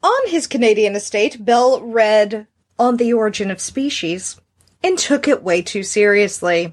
On 0.02 0.28
his 0.28 0.46
Canadian 0.46 0.94
estate, 0.94 1.42
Bell 1.44 1.80
read 1.80 2.46
On 2.80 2.96
the 2.96 3.12
Origin 3.12 3.50
of 3.50 3.60
Species 3.60 4.40
and 4.82 4.98
took 4.98 5.28
it 5.28 5.42
way 5.42 5.60
too 5.60 5.82
seriously. 5.82 6.72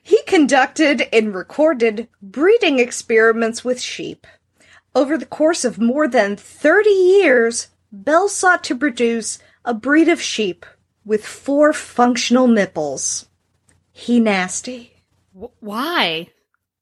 He 0.00 0.22
conducted 0.28 1.02
and 1.12 1.34
recorded 1.34 2.06
breeding 2.22 2.78
experiments 2.78 3.64
with 3.64 3.80
sheep. 3.80 4.28
Over 4.94 5.18
the 5.18 5.26
course 5.26 5.64
of 5.64 5.80
more 5.80 6.06
than 6.06 6.36
30 6.36 6.88
years, 6.88 7.66
Bell 7.90 8.28
sought 8.28 8.62
to 8.64 8.76
produce 8.76 9.40
a 9.64 9.74
breed 9.74 10.08
of 10.08 10.22
sheep 10.22 10.64
with 11.04 11.26
four 11.26 11.72
functional 11.72 12.46
nipples. 12.46 13.28
He 13.90 14.20
nasty. 14.20 15.02
Wh- 15.36 15.60
why? 15.60 16.28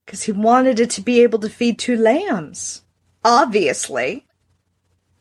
Because 0.04 0.24
he 0.24 0.32
wanted 0.32 0.78
it 0.78 0.90
to 0.90 1.00
be 1.00 1.22
able 1.22 1.38
to 1.38 1.48
feed 1.48 1.78
two 1.78 1.96
lambs. 1.96 2.82
Obviously. 3.24 4.26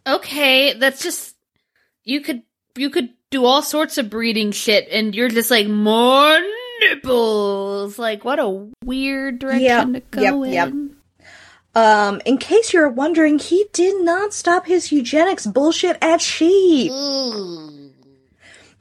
Okay, 0.06 0.74
that's 0.74 1.02
just 1.02 1.36
you 2.04 2.22
could 2.22 2.44
you 2.78 2.90
could 2.90 3.10
do 3.32 3.46
all 3.46 3.62
sorts 3.62 3.98
of 3.98 4.10
breeding 4.10 4.52
shit, 4.52 4.88
and 4.92 5.14
you're 5.16 5.30
just 5.30 5.52
like 5.52 5.68
more 5.68 6.40
nipples. 6.82 7.98
Like 8.00 8.24
what 8.26 8.40
a 8.40 8.70
weird 8.84 9.40
direction 9.40 9.64
Yep, 9.64 9.94
to 9.94 10.00
go 10.12 10.44
yep. 10.44 10.68
in. 10.70 10.96
Um, 11.74 12.22
in 12.26 12.38
case 12.38 12.72
you're 12.72 12.88
wondering, 12.90 13.38
he 13.38 13.66
did 13.74 14.02
not 14.04 14.34
stop 14.34 14.66
his 14.66 14.94
eugenics 14.94 15.46
bullshit 15.46 15.98
at 16.02 16.22
sheep. 16.22 16.92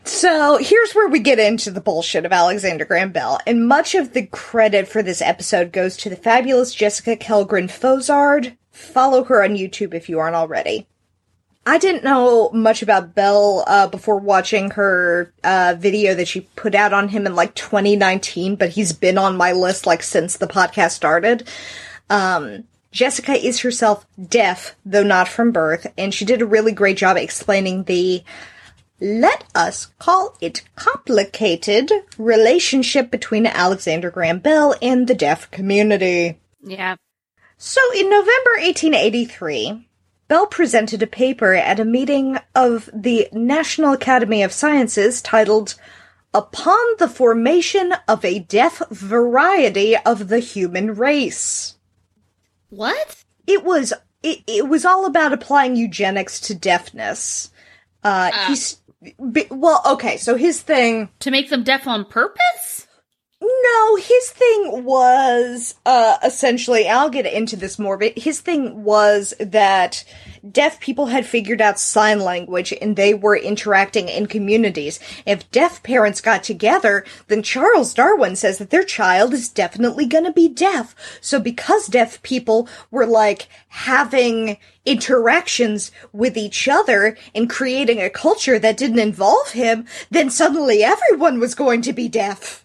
So 0.04 0.58
here's 0.58 0.92
where 0.92 1.08
we 1.08 1.18
get 1.18 1.38
into 1.38 1.70
the 1.70 1.80
bullshit 1.80 2.26
of 2.26 2.32
Alexander 2.32 2.84
Graham 2.84 3.10
Bell, 3.10 3.40
and 3.46 3.66
much 3.66 3.94
of 3.94 4.12
the 4.12 4.26
credit 4.26 4.86
for 4.86 5.02
this 5.02 5.22
episode 5.22 5.72
goes 5.72 5.96
to 5.98 6.10
the 6.10 6.16
fabulous 6.16 6.74
Jessica 6.74 7.16
Kellgren 7.16 7.68
Fozard. 7.68 8.56
Follow 8.70 9.24
her 9.24 9.42
on 9.42 9.56
YouTube 9.56 9.94
if 9.94 10.08
you 10.08 10.18
aren't 10.18 10.36
already. 10.36 10.86
I 11.66 11.78
didn't 11.78 12.04
know 12.04 12.50
much 12.50 12.82
about 12.82 13.14
Bell 13.14 13.64
uh, 13.66 13.86
before 13.86 14.18
watching 14.18 14.70
her 14.72 15.32
uh, 15.42 15.76
video 15.78 16.14
that 16.14 16.28
she 16.28 16.42
put 16.42 16.74
out 16.74 16.92
on 16.92 17.08
him 17.08 17.26
in 17.26 17.34
like 17.34 17.54
2019, 17.54 18.56
but 18.56 18.70
he's 18.70 18.92
been 18.92 19.16
on 19.16 19.36
my 19.36 19.52
list 19.52 19.86
like 19.86 20.02
since 20.02 20.36
the 20.36 20.46
podcast 20.46 20.90
started. 20.92 21.48
Um, 22.10 22.64
Jessica 22.92 23.32
is 23.32 23.60
herself 23.60 24.06
deaf, 24.28 24.76
though 24.84 25.02
not 25.02 25.26
from 25.26 25.52
birth, 25.52 25.86
and 25.96 26.12
she 26.12 26.24
did 26.24 26.42
a 26.42 26.46
really 26.46 26.72
great 26.72 26.96
job 26.96 27.16
explaining 27.16 27.84
the 27.84 28.22
let 29.00 29.44
us 29.54 29.86
call 29.98 30.36
it 30.40 30.62
complicated 30.76 31.90
relationship 32.16 33.10
between 33.10 33.46
Alexander 33.46 34.10
Graham 34.10 34.38
Bell 34.38 34.74
and 34.80 35.08
the 35.08 35.14
deaf 35.14 35.50
community. 35.50 36.38
Yeah. 36.62 36.96
So 37.56 37.80
in 37.94 38.08
November 38.08 38.50
1883, 38.60 39.86
Bell 40.34 40.46
presented 40.48 41.00
a 41.00 41.06
paper 41.06 41.54
at 41.54 41.78
a 41.78 41.84
meeting 41.84 42.40
of 42.56 42.90
the 42.92 43.28
National 43.30 43.92
Academy 43.92 44.42
of 44.42 44.50
Sciences 44.50 45.22
titled 45.22 45.76
Upon 46.34 46.76
the 46.98 47.06
Formation 47.06 47.94
of 48.08 48.24
a 48.24 48.40
Deaf 48.40 48.82
Variety 48.90 49.96
of 49.96 50.26
the 50.26 50.40
Human 50.40 50.96
Race. 50.96 51.76
What? 52.70 53.22
It 53.46 53.62
was 53.62 53.92
it, 54.24 54.40
it 54.48 54.68
was 54.68 54.84
all 54.84 55.06
about 55.06 55.32
applying 55.32 55.76
eugenics 55.76 56.40
to 56.40 56.54
deafness. 56.56 57.52
Uh, 58.02 58.32
he's 58.48 58.78
b- 59.30 59.46
well, 59.52 59.82
okay. 59.86 60.16
So 60.16 60.34
his 60.34 60.60
thing, 60.60 61.10
To 61.20 61.30
make 61.30 61.48
them 61.48 61.62
deaf 61.62 61.86
on 61.86 62.06
purpose? 62.06 62.83
No, 63.44 63.96
his 63.96 64.30
thing 64.30 64.84
was 64.84 65.74
uh, 65.84 66.18
essentially. 66.24 66.88
I'll 66.88 67.10
get 67.10 67.26
into 67.26 67.56
this 67.56 67.78
more, 67.78 67.98
but 67.98 68.16
his 68.18 68.40
thing 68.40 68.84
was 68.84 69.34
that 69.38 70.04
deaf 70.50 70.78
people 70.80 71.06
had 71.06 71.26
figured 71.26 71.60
out 71.60 71.78
sign 71.78 72.20
language 72.20 72.72
and 72.80 72.96
they 72.96 73.14
were 73.14 73.36
interacting 73.36 74.08
in 74.08 74.26
communities. 74.26 75.00
If 75.26 75.50
deaf 75.50 75.82
parents 75.82 76.20
got 76.20 76.42
together, 76.42 77.04
then 77.28 77.42
Charles 77.42 77.94
Darwin 77.94 78.36
says 78.36 78.58
that 78.58 78.70
their 78.70 78.84
child 78.84 79.32
is 79.32 79.48
definitely 79.48 80.06
going 80.06 80.24
to 80.24 80.32
be 80.32 80.48
deaf. 80.48 80.94
So 81.20 81.40
because 81.40 81.86
deaf 81.86 82.22
people 82.22 82.68
were 82.90 83.06
like 83.06 83.48
having 83.68 84.58
interactions 84.86 85.90
with 86.12 86.36
each 86.36 86.68
other 86.68 87.16
and 87.34 87.48
creating 87.48 88.00
a 88.00 88.10
culture 88.10 88.58
that 88.58 88.76
didn't 88.76 88.98
involve 88.98 89.52
him, 89.52 89.86
then 90.10 90.30
suddenly 90.30 90.82
everyone 90.82 91.40
was 91.40 91.54
going 91.54 91.80
to 91.82 91.92
be 91.92 92.08
deaf. 92.08 92.63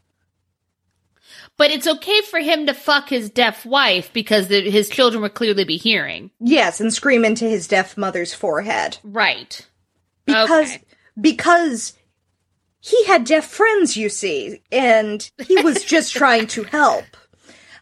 But 1.59 1.69
it's 1.71 1.85
okay 1.87 2.21
for 2.21 2.39
him 2.39 2.65
to 2.67 2.73
fuck 2.73 3.09
his 3.09 3.29
deaf 3.29 3.65
wife 3.65 4.11
because 4.13 4.47
the, 4.47 4.71
his 4.71 4.87
children 4.89 5.21
would 5.21 5.33
clearly 5.35 5.65
be 5.65 5.75
hearing. 5.77 6.31
Yes, 6.39 6.79
and 6.79 6.91
scream 6.93 7.23
into 7.25 7.45
his 7.45 7.67
deaf 7.67 7.97
mother's 7.97 8.33
forehead. 8.33 8.97
Right. 9.03 9.67
Because 10.25 10.71
Okay. 10.71 10.83
because 11.19 11.93
he 12.79 13.03
had 13.05 13.25
deaf 13.25 13.45
friends, 13.45 13.97
you 13.97 14.07
see, 14.09 14.61
and 14.71 15.29
he 15.47 15.61
was 15.61 15.83
just 15.95 16.13
trying 16.13 16.47
to 16.47 16.63
help. 16.63 17.05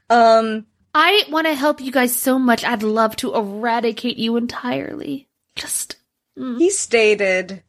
Um 0.09 0.65
I 0.95 1.23
want 1.30 1.45
to 1.45 1.53
help 1.53 1.80
you 1.80 1.91
guys 1.91 2.15
so 2.15 2.39
much. 2.39 2.63
I'd 2.65 2.82
love 2.82 3.15
to 3.17 3.36
eradicate 3.36 4.17
you 4.17 4.36
entirely. 4.38 5.28
Just 5.55 5.97
he 6.36 6.69
stated, 6.71 7.61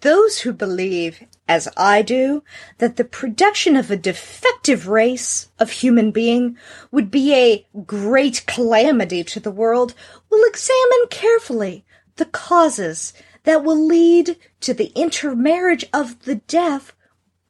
Those 0.00 0.40
who 0.40 0.52
believe, 0.52 1.22
as 1.48 1.68
I 1.76 2.02
do, 2.02 2.42
that 2.78 2.96
the 2.96 3.04
production 3.04 3.76
of 3.76 3.90
a 3.90 3.96
defective 3.96 4.88
race 4.88 5.48
of 5.58 5.70
human 5.70 6.10
being 6.10 6.56
would 6.90 7.10
be 7.10 7.34
a 7.34 7.66
great 7.84 8.44
calamity 8.46 9.22
to 9.24 9.40
the 9.40 9.50
world 9.50 9.94
will 10.30 10.44
examine 10.48 11.06
carefully 11.10 11.84
the 12.16 12.24
causes 12.24 13.12
that 13.44 13.62
will 13.62 13.86
lead 13.86 14.36
to 14.60 14.74
the 14.74 14.92
intermarriage 14.96 15.84
of 15.92 16.24
the 16.24 16.36
deaf 16.36 16.96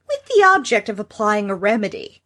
with 0.09 0.25
the 0.27 0.45
object 0.45 0.89
of 0.89 1.01
applying 1.01 1.49
a 1.49 1.55
remedy. 1.55 2.23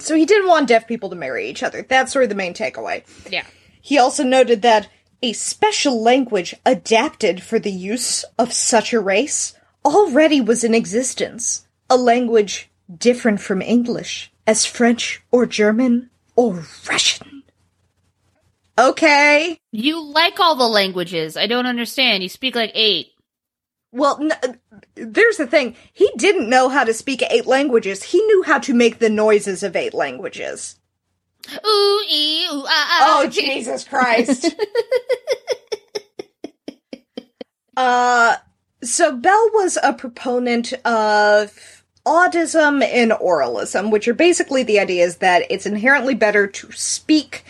So 0.00 0.14
he 0.14 0.26
didn't 0.26 0.48
want 0.48 0.68
deaf 0.68 0.86
people 0.86 1.10
to 1.10 1.16
marry 1.16 1.48
each 1.48 1.62
other. 1.62 1.82
That's 1.82 2.12
sort 2.12 2.24
of 2.24 2.28
the 2.28 2.34
main 2.34 2.54
takeaway. 2.54 3.04
yeah. 3.30 3.44
He 3.80 3.98
also 3.98 4.24
noted 4.24 4.62
that 4.62 4.88
a 5.22 5.32
special 5.32 6.02
language 6.02 6.54
adapted 6.64 7.42
for 7.42 7.58
the 7.58 7.70
use 7.70 8.24
of 8.38 8.52
such 8.52 8.92
a 8.92 9.00
race 9.00 9.54
already 9.94 10.40
was 10.40 10.64
in 10.64 10.74
existence. 10.74 11.66
A 11.88 11.96
language 11.96 12.68
different 12.98 13.40
from 13.40 13.62
English, 13.62 14.30
as 14.46 14.66
French 14.66 15.22
or 15.30 15.46
German 15.46 16.10
or 16.34 16.64
Russian. 16.88 17.42
Okay. 18.78 19.58
You 19.72 20.02
like 20.02 20.38
all 20.38 20.56
the 20.56 20.68
languages. 20.68 21.36
I 21.36 21.46
don't 21.46 21.66
understand. 21.66 22.22
You 22.22 22.28
speak 22.28 22.54
like 22.54 22.72
eight. 22.74 23.08
Well, 23.92 24.18
n- 24.20 24.58
there's 24.94 25.38
the 25.38 25.46
thing. 25.46 25.74
He 25.92 26.10
didn't 26.16 26.50
know 26.50 26.68
how 26.68 26.84
to 26.84 26.92
speak 26.92 27.22
eight 27.22 27.46
languages. 27.46 28.02
He 28.02 28.20
knew 28.20 28.42
how 28.42 28.58
to 28.58 28.74
make 28.74 28.98
the 28.98 29.08
noises 29.08 29.62
of 29.62 29.74
eight 29.74 29.94
languages. 29.94 30.78
Ooh, 31.64 32.04
ee, 32.10 32.44
ooh, 32.52 32.64
ah, 32.66 32.68
ah. 32.68 33.22
Oh, 33.22 33.28
Jesus 33.28 33.84
Christ. 33.84 34.46
uh, 37.76 38.36
so 38.82 39.16
Bell 39.16 39.50
was 39.54 39.78
a 39.82 39.92
proponent 39.92 40.72
of 40.84 41.82
audism 42.06 42.84
and 42.84 43.12
oralism, 43.12 43.90
which 43.90 44.06
are 44.06 44.14
basically 44.14 44.62
the 44.62 44.78
ideas 44.78 45.16
that 45.16 45.44
it's 45.50 45.66
inherently 45.66 46.14
better 46.14 46.46
to 46.46 46.70
speak 46.72 47.44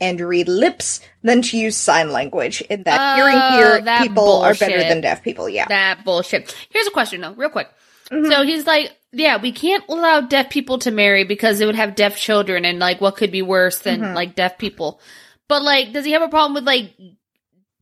and 0.00 0.20
read 0.20 0.48
lips 0.48 1.00
than 1.22 1.42
to 1.42 1.56
use 1.56 1.76
sign 1.76 2.10
language, 2.10 2.62
and 2.68 2.84
that 2.84 3.00
oh, 3.00 3.16
hearing 3.16 3.38
Oh, 3.40 3.56
here 3.56 3.80
that 3.82 4.02
people 4.02 4.42
are 4.42 4.54
better 4.54 4.78
than 4.78 5.00
deaf 5.00 5.22
people. 5.22 5.48
Yeah. 5.48 5.66
That 5.68 6.04
bullshit. 6.04 6.54
Here's 6.70 6.88
a 6.88 6.90
question 6.90 7.20
though, 7.20 7.34
real 7.34 7.50
quick. 7.50 7.68
Mm-hmm. 8.10 8.30
So 8.30 8.42
he's 8.42 8.66
like, 8.66 8.90
yeah, 9.12 9.40
we 9.40 9.52
can't 9.52 9.84
allow 9.88 10.20
deaf 10.22 10.50
people 10.50 10.78
to 10.80 10.90
marry 10.90 11.24
because 11.24 11.60
it 11.60 11.66
would 11.66 11.76
have 11.76 11.94
deaf 11.94 12.16
children 12.16 12.64
and 12.64 12.78
like 12.78 13.00
what 13.00 13.16
could 13.16 13.30
be 13.30 13.42
worse 13.42 13.78
than 13.78 14.00
mm-hmm. 14.00 14.14
like 14.14 14.34
deaf 14.34 14.58
people. 14.58 15.00
But 15.48 15.62
like, 15.62 15.92
does 15.92 16.04
he 16.04 16.12
have 16.12 16.22
a 16.22 16.28
problem 16.28 16.54
with 16.54 16.64
like 16.64 16.94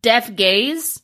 deaf 0.02 0.34
gays? 0.34 1.02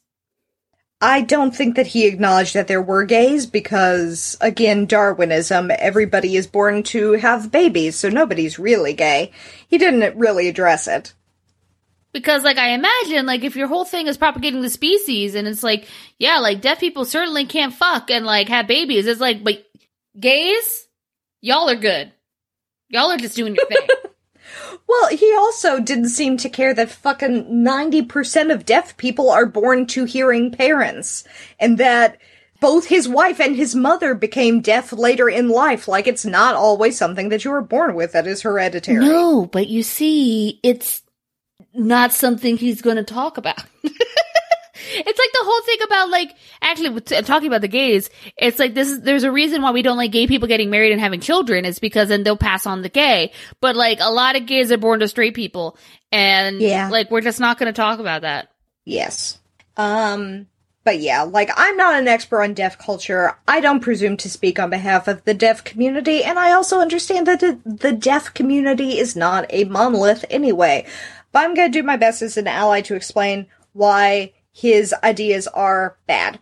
I 1.01 1.21
don't 1.21 1.55
think 1.55 1.77
that 1.77 1.89
he 1.89 2.07
acknowledged 2.07 2.55
that 2.55 2.69
there 2.69 2.81
were 2.81 3.05
gays 3.05 3.45
because, 3.45 4.37
again, 4.41 4.87
Darwinism, 4.87 5.71
everybody 5.79 6.37
is 6.37 6.47
born 6.47 6.83
to 6.85 7.13
have 7.13 7.53
babies, 7.53 7.97
so 7.97 8.09
nobody's 8.09 8.59
really 8.59 8.95
gay. 8.95 9.33
He 9.69 9.77
didn't 9.77 10.17
really 10.17 10.49
address 10.49 10.89
it. 10.89 11.13
Because 12.13 12.45
like 12.45 12.57
I 12.57 12.71
imagine 12.71 13.27
like 13.27 13.45
if 13.45 13.57
your 13.57 13.69
whole 13.69 13.85
thing 13.85 14.07
is 14.07 14.17
propagating 14.17 14.63
the 14.63 14.71
species 14.71 15.35
and 15.35 15.47
it's 15.47 15.63
like, 15.63 15.87
yeah, 16.19 16.39
like 16.39 16.63
deaf 16.63 16.81
people 16.81 17.05
certainly 17.05 17.45
can't 17.45 17.75
fuck 17.75 18.11
and 18.11 18.25
like 18.25 18.49
have 18.49 18.67
babies. 18.67 19.07
It's 19.07 19.21
like, 19.21 19.45
but 19.45 19.63
gays, 20.19 20.89
y'all 21.43 21.69
are 21.69 21.77
good. 21.77 22.11
Y'all 22.89 23.11
are 23.11 23.19
just 23.19 23.37
doing 23.37 23.55
your 23.55 23.67
thing. 23.67 23.87
Well, 24.89 25.09
he 25.09 25.35
also 25.35 25.81
didn't 25.81 26.11
seem 26.11 26.37
to 26.39 26.49
care 26.49 26.73
that 26.75 26.91
fucking 26.91 27.47
90% 27.47 28.53
of 28.53 28.65
deaf 28.65 28.97
people 28.97 29.31
are 29.31 29.47
born 29.47 29.87
to 29.89 30.05
hearing 30.05 30.53
parents, 30.53 31.25
and 31.59 31.79
that 31.79 32.19
both 32.61 32.87
his 32.87 33.09
wife 33.09 33.41
and 33.41 33.57
his 33.57 33.75
mother 33.75 34.15
became 34.15 34.61
deaf 34.61 34.93
later 34.93 35.29
in 35.29 35.49
life. 35.49 35.89
Like, 35.89 36.07
it's 36.07 36.25
not 36.25 36.55
always 36.55 36.97
something 36.97 37.31
that 37.31 37.45
you 37.45 37.51
were 37.51 37.63
born 37.63 37.95
with 37.95 38.13
that 38.13 38.27
is 38.27 38.43
hereditary. 38.43 39.05
No, 39.05 39.47
but 39.47 39.67
you 39.67 39.83
see, 39.83 40.61
it's 40.63 41.03
not 41.75 42.13
something 42.13 42.57
he's 42.57 42.81
going 42.81 42.97
to 42.97 43.05
talk 43.05 43.39
about. 43.39 43.63
it's 44.89 45.19
like 45.19 45.33
the 45.33 45.45
whole 45.45 45.61
thing 45.63 45.79
about 45.85 46.11
like 46.11 46.35
actually 46.63 47.01
t- 47.01 47.21
talking 47.23 47.49
about 47.49 47.61
the 47.61 47.69
gays. 47.69 48.11
It's 48.37 48.59
like 48.59 48.75
this 48.75 48.89
is 48.89 49.01
there's 49.03 49.25
a 49.25 49.33
reason 49.33 49.63
why 49.63 49.71
we 49.73 49.83
don't 49.83 49.97
like 49.97 50.13
gay 50.13 50.27
people 50.27 50.49
getting 50.49 50.71
married 50.71 50.93
and 50.93 51.01
having 51.01 51.21
children. 51.21 51.65
Is 51.65 51.79
because 51.79 52.09
then 52.09 52.23
they'll 52.23 52.37
pass 52.37 52.67
on 52.67 52.83
the 52.83 52.89
gay. 52.89 53.33
But 53.61 53.77
like 53.77 53.99
a 54.01 54.11
lot 54.11 54.37
of 54.37 54.47
gays 54.47 54.71
are 54.73 54.79
born 54.79 55.01
to 55.01 55.09
straight 55.09 55.35
people, 55.35 55.77
and 56.13 56.61
Yeah. 56.61 56.89
like 56.91 57.11
we're 57.11 57.21
just 57.21 57.41
not 57.41 57.59
going 57.59 57.73
to 57.73 57.77
talk 57.77 57.99
about 57.99 58.23
that. 58.23 58.49
Yes. 58.85 59.39
Um, 59.77 60.47
but 60.85 61.01
yeah, 61.01 61.23
like 61.23 61.51
I'm 61.57 61.77
not 61.77 61.97
an 61.99 62.07
expert 62.09 62.43
on 62.43 62.55
deaf 62.55 62.79
culture. 62.79 63.37
I 63.49 63.61
don't 63.61 63.81
presume 63.81 64.17
to 64.19 64.31
speak 64.31 64.59
on 64.61 64.71
behalf 64.71 65.09
of 65.09 65.25
the 65.25 65.35
deaf 65.35 65.65
community, 65.65 66.23
and 66.23 66.39
I 66.39 66.53
also 66.53 66.79
understand 66.81 67.27
that 67.27 67.41
the, 67.41 67.59
the 67.65 67.93
deaf 67.93 68.33
community 68.35 68.99
is 68.99 69.17
not 69.17 69.47
a 69.51 69.65
monolith 69.65 70.25
anyway. 70.31 70.87
But 71.33 71.41
I'm 71.45 71.55
gonna 71.55 71.69
do 71.71 71.83
my 71.83 71.97
best 71.97 72.23
as 72.23 72.37
an 72.37 72.47
ally 72.47 72.81
to 72.83 72.95
explain 72.95 73.47
why 73.73 74.33
his 74.57 74.95
ideas 75.05 75.47
are 75.49 75.99
bad. 76.07 76.39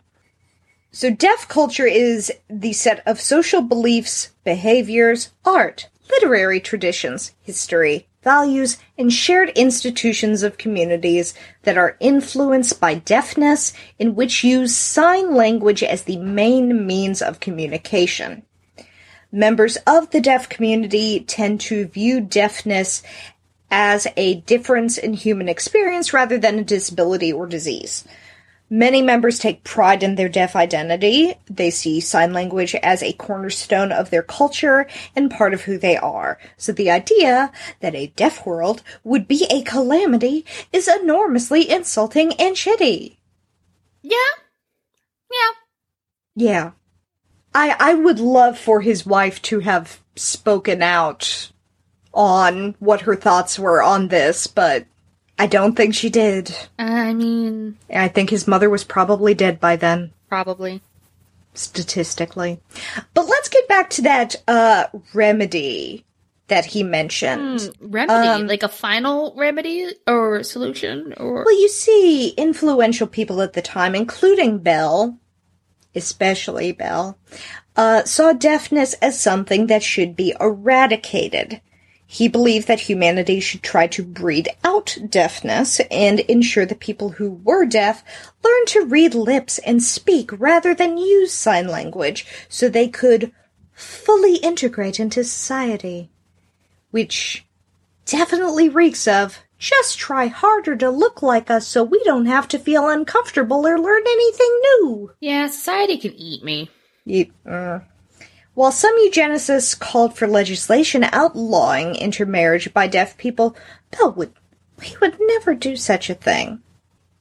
So 0.89 1.09
deaf 1.09 1.49
culture 1.49 1.85
is 1.85 2.31
the 2.49 2.71
set 2.71 3.05
of 3.05 3.19
social 3.19 3.61
beliefs, 3.61 4.29
behaviors, 4.45 5.33
art, 5.43 5.89
literary 6.09 6.61
traditions, 6.61 7.33
history, 7.41 8.07
values, 8.23 8.77
and 8.97 9.11
shared 9.11 9.49
institutions 9.49 10.43
of 10.43 10.57
communities 10.57 11.33
that 11.63 11.77
are 11.77 11.97
influenced 11.99 12.79
by 12.79 12.93
deafness 12.95 13.73
and 13.99 14.15
which 14.15 14.45
use 14.45 14.73
sign 14.73 15.35
language 15.35 15.83
as 15.83 16.03
the 16.03 16.17
main 16.17 16.87
means 16.87 17.21
of 17.21 17.41
communication. 17.41 18.43
Members 19.29 19.75
of 19.85 20.11
the 20.11 20.21
deaf 20.21 20.47
community 20.47 21.19
tend 21.19 21.59
to 21.59 21.87
view 21.87 22.21
deafness 22.21 23.03
as 23.69 24.07
a 24.15 24.35
difference 24.41 24.97
in 24.97 25.13
human 25.13 25.49
experience 25.49 26.13
rather 26.13 26.37
than 26.37 26.59
a 26.59 26.63
disability 26.63 27.31
or 27.31 27.47
disease. 27.47 28.05
Many 28.69 29.03
members 29.03 29.37
take 29.37 29.63
pride 29.63 30.01
in 30.01 30.15
their 30.15 30.27
deaf 30.27 30.55
identity. 30.55 31.35
They 31.47 31.69
see 31.69 31.99
sign 31.99 32.33
language 32.33 32.73
as 32.75 33.03
a 33.03 33.13
cornerstone 33.13 33.91
of 33.91 34.09
their 34.09 34.23
culture 34.23 34.87
and 35.15 35.29
part 35.29 35.53
of 35.53 35.61
who 35.61 35.77
they 35.77 35.97
are. 35.97 36.39
So 36.57 36.71
the 36.71 36.89
idea 36.89 37.51
that 37.81 37.93
a 37.93 38.07
deaf 38.15 38.45
world 38.45 38.81
would 39.03 39.27
be 39.27 39.45
a 39.51 39.61
calamity 39.61 40.45
is 40.73 40.87
enormously 40.87 41.69
insulting 41.69 42.33
and 42.33 42.55
shitty. 42.55 43.17
Yeah. 44.01 44.17
Yeah. 45.31 45.51
Yeah. 46.35 46.71
I 47.53 47.75
I 47.79 47.93
would 47.93 48.19
love 48.19 48.57
for 48.57 48.81
his 48.81 49.05
wife 49.05 49.41
to 49.43 49.59
have 49.59 50.01
spoken 50.15 50.81
out 50.81 51.51
on 52.15 52.75
what 52.79 53.01
her 53.01 53.15
thoughts 53.15 53.59
were 53.59 53.83
on 53.83 54.07
this, 54.07 54.47
but 54.47 54.85
I 55.37 55.47
don't 55.47 55.75
think 55.75 55.93
she 55.93 56.09
did. 56.09 56.55
I 56.79 57.13
mean, 57.13 57.77
I 57.93 58.07
think 58.07 58.29
his 58.29 58.47
mother 58.47 58.69
was 58.69 58.83
probably 58.85 59.33
dead 59.33 59.59
by 59.59 59.75
then, 59.75 60.11
probably. 60.29 60.81
statistically. 61.53 62.59
But 63.13 63.27
let's 63.27 63.49
get 63.49 63.67
back 63.67 63.89
to 63.91 64.01
that 64.03 64.35
uh 64.47 64.85
remedy 65.13 66.03
that 66.47 66.65
he 66.65 66.83
mentioned. 66.83 67.61
Hmm, 67.61 67.87
remedy, 67.91 68.27
Um, 68.27 68.47
like 68.47 68.63
a 68.63 68.69
final 68.69 69.33
remedy 69.35 69.91
or 70.07 70.43
solution, 70.43 71.13
or 71.17 71.43
Well, 71.43 71.59
you 71.59 71.69
see, 71.69 72.29
influential 72.29 73.07
people 73.07 73.41
at 73.41 73.53
the 73.53 73.61
time, 73.63 73.95
including 73.95 74.59
Bell, 74.59 75.17
especially 75.95 76.71
Bell, 76.71 77.17
uh, 77.75 78.03
saw 78.03 78.31
deafness 78.31 78.93
as 79.01 79.19
something 79.19 79.67
that 79.67 79.81
should 79.83 80.15
be 80.15 80.35
eradicated. 80.39 81.61
He 82.07 82.27
believed 82.27 82.67
that 82.67 82.81
humanity 82.81 83.39
should 83.39 83.63
try 83.63 83.87
to 83.87 84.03
breed 84.03 84.49
out 84.63 84.97
deafness 85.09 85.79
and 85.91 86.19
ensure 86.21 86.65
that 86.65 86.79
people 86.79 87.09
who 87.09 87.31
were 87.43 87.65
deaf 87.65 88.03
learned 88.43 88.67
to 88.67 88.85
read 88.85 89.15
lips 89.15 89.57
and 89.59 89.81
speak 89.81 90.29
rather 90.39 90.75
than 90.75 90.97
use 90.97 91.33
sign 91.33 91.67
language 91.67 92.25
so 92.47 92.69
they 92.69 92.87
could 92.87 93.31
fully 93.73 94.35
integrate 94.37 94.99
into 94.99 95.23
society. 95.23 96.09
Which 96.91 97.45
definitely 98.05 98.69
reeks 98.69 99.07
of 99.07 99.39
just 99.57 99.97
try 99.97 100.27
harder 100.27 100.75
to 100.75 100.89
look 100.89 101.21
like 101.21 101.49
us 101.49 101.67
so 101.67 101.83
we 101.83 102.03
don't 102.03 102.27
have 102.27 102.47
to 102.49 102.59
feel 102.59 102.87
uncomfortable 102.87 103.65
or 103.65 103.79
learn 103.79 104.03
anything 104.05 104.61
new. 104.61 105.11
yeah, 105.19 105.47
society 105.47 105.97
can 105.97 106.13
eat 106.13 106.43
me. 106.43 106.69
Eat. 107.05 107.33
uh. 107.49 107.79
While 108.55 108.71
some 108.71 108.97
eugenicists 109.07 109.77
called 109.77 110.17
for 110.17 110.27
legislation 110.27 111.03
outlawing 111.11 111.95
intermarriage 111.95 112.73
by 112.73 112.87
deaf 112.87 113.17
people, 113.17 113.55
Bell 113.91 114.13
would 114.13 114.33
he 114.81 114.95
would 115.01 115.17
never 115.19 115.53
do 115.53 115.75
such 115.75 116.09
a 116.09 116.15
thing. 116.15 116.61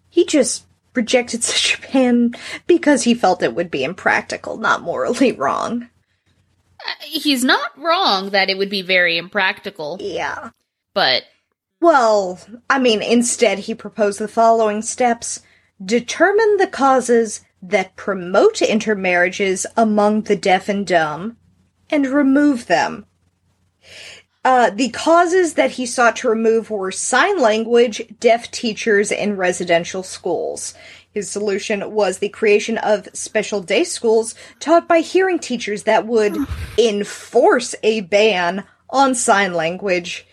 He 0.09 0.25
just 0.25 0.65
rejected 0.95 1.43
such 1.45 1.79
a 1.79 1.93
ban 1.93 2.35
because 2.67 3.03
he 3.03 3.15
felt 3.15 3.43
it 3.43 3.55
would 3.55 3.71
be 3.71 3.85
impractical, 3.85 4.57
not 4.57 4.83
morally 4.83 5.33
wrong. 5.33 5.89
Uh, 6.87 6.93
he's 7.03 7.43
not 7.45 7.77
wrong 7.79 8.31
that 8.31 8.51
it 8.51 8.59
would 8.59 8.71
be 8.71 8.83
very 8.83 9.17
impractical, 9.19 9.97
Yeah. 10.01 10.51
but 10.95 11.25
Well, 11.81 12.39
I 12.71 12.79
mean, 12.79 13.03
instead, 13.03 13.59
he 13.61 13.75
proposed 13.75 14.19
the 14.21 14.29
following 14.29 14.83
steps 14.83 15.41
determine 15.85 16.57
the 16.59 16.67
causes 16.69 17.41
that 17.69 17.97
promote 17.97 18.63
intermarriages 18.63 19.67
among 19.77 20.23
the 20.23 20.37
deaf 20.37 20.69
and 20.69 20.87
dumb, 20.87 21.37
and 21.91 22.07
remove 22.07 22.67
them. 22.67 23.07
Uh, 24.45 24.69
the 24.69 24.91
causes 24.91 25.55
that 25.55 25.73
he 25.73 25.87
sought 25.87 26.17
to 26.17 26.29
remove 26.29 26.69
were 26.69 26.93
sign 26.93 27.39
language, 27.41 28.03
deaf 28.21 28.51
teachers, 28.51 29.11
and 29.11 29.39
residential 29.39 30.03
schools. 30.03 30.75
His 31.11 31.31
solution 31.31 31.93
was 31.93 32.19
the 32.19 32.29
creation 32.29 32.77
of 32.77 33.09
special 33.15 33.63
day 33.63 33.85
schools 33.85 34.35
taught 34.61 34.87
by 34.87 34.99
hearing 34.99 35.39
teachers 35.39 35.85
that 35.85 36.07
would 36.07 36.37
enforce 36.77 37.75
a 37.83 38.03
ban 38.03 38.65
on 38.91 39.15
sign 39.15 39.55
language 39.55 40.27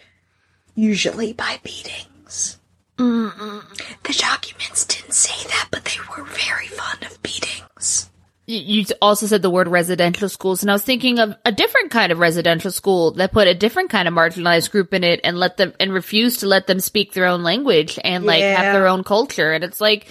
usually 0.75 1.33
by 1.33 1.59
beatings. 1.63 2.57
The 3.01 4.13
documents 4.17 4.85
didn't 4.85 5.13
say 5.13 5.47
that, 5.49 5.69
but 5.71 5.85
they 5.85 5.97
were 6.15 6.23
very 6.25 6.67
fond 6.67 7.03
of 7.03 7.21
beatings. 7.23 8.09
you 8.45 8.85
also 9.01 9.25
said 9.27 9.41
the 9.41 9.49
word 9.49 9.67
residential 9.67 10.29
schools, 10.29 10.61
and 10.61 10.69
I 10.69 10.73
was 10.73 10.83
thinking 10.83 11.17
of 11.19 11.35
a 11.45 11.51
different 11.51 11.89
kind 11.91 12.11
of 12.11 12.19
residential 12.19 12.69
school 12.71 13.11
that 13.13 13.31
put 13.31 13.47
a 13.47 13.55
different 13.55 13.89
kind 13.89 14.07
of 14.07 14.13
marginalized 14.13 14.71
group 14.71 14.93
in 14.93 15.03
it 15.03 15.19
and 15.23 15.37
let 15.37 15.57
them 15.57 15.73
and 15.79 15.91
refuse 15.93 16.37
to 16.37 16.47
let 16.47 16.67
them 16.67 16.79
speak 16.79 17.13
their 17.13 17.25
own 17.25 17.43
language 17.43 17.97
and 18.03 18.23
like 18.25 18.41
Yeah. 18.41 18.61
have 18.61 18.73
their 18.73 18.87
own 18.87 19.03
culture. 19.03 19.51
And 19.51 19.63
it's 19.63 19.81
like, 19.81 20.07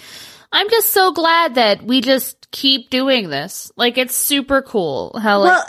I'm 0.51 0.69
just 0.69 0.91
so 0.91 1.11
glad 1.13 1.55
that 1.55 1.83
we 1.83 2.01
just 2.01 2.51
keep 2.51 2.89
doing 2.89 3.29
this. 3.29 3.71
Like 3.77 3.97
it's 3.97 4.15
super 4.15 4.61
cool 4.61 5.17
how 5.21 5.39
like 5.41 5.67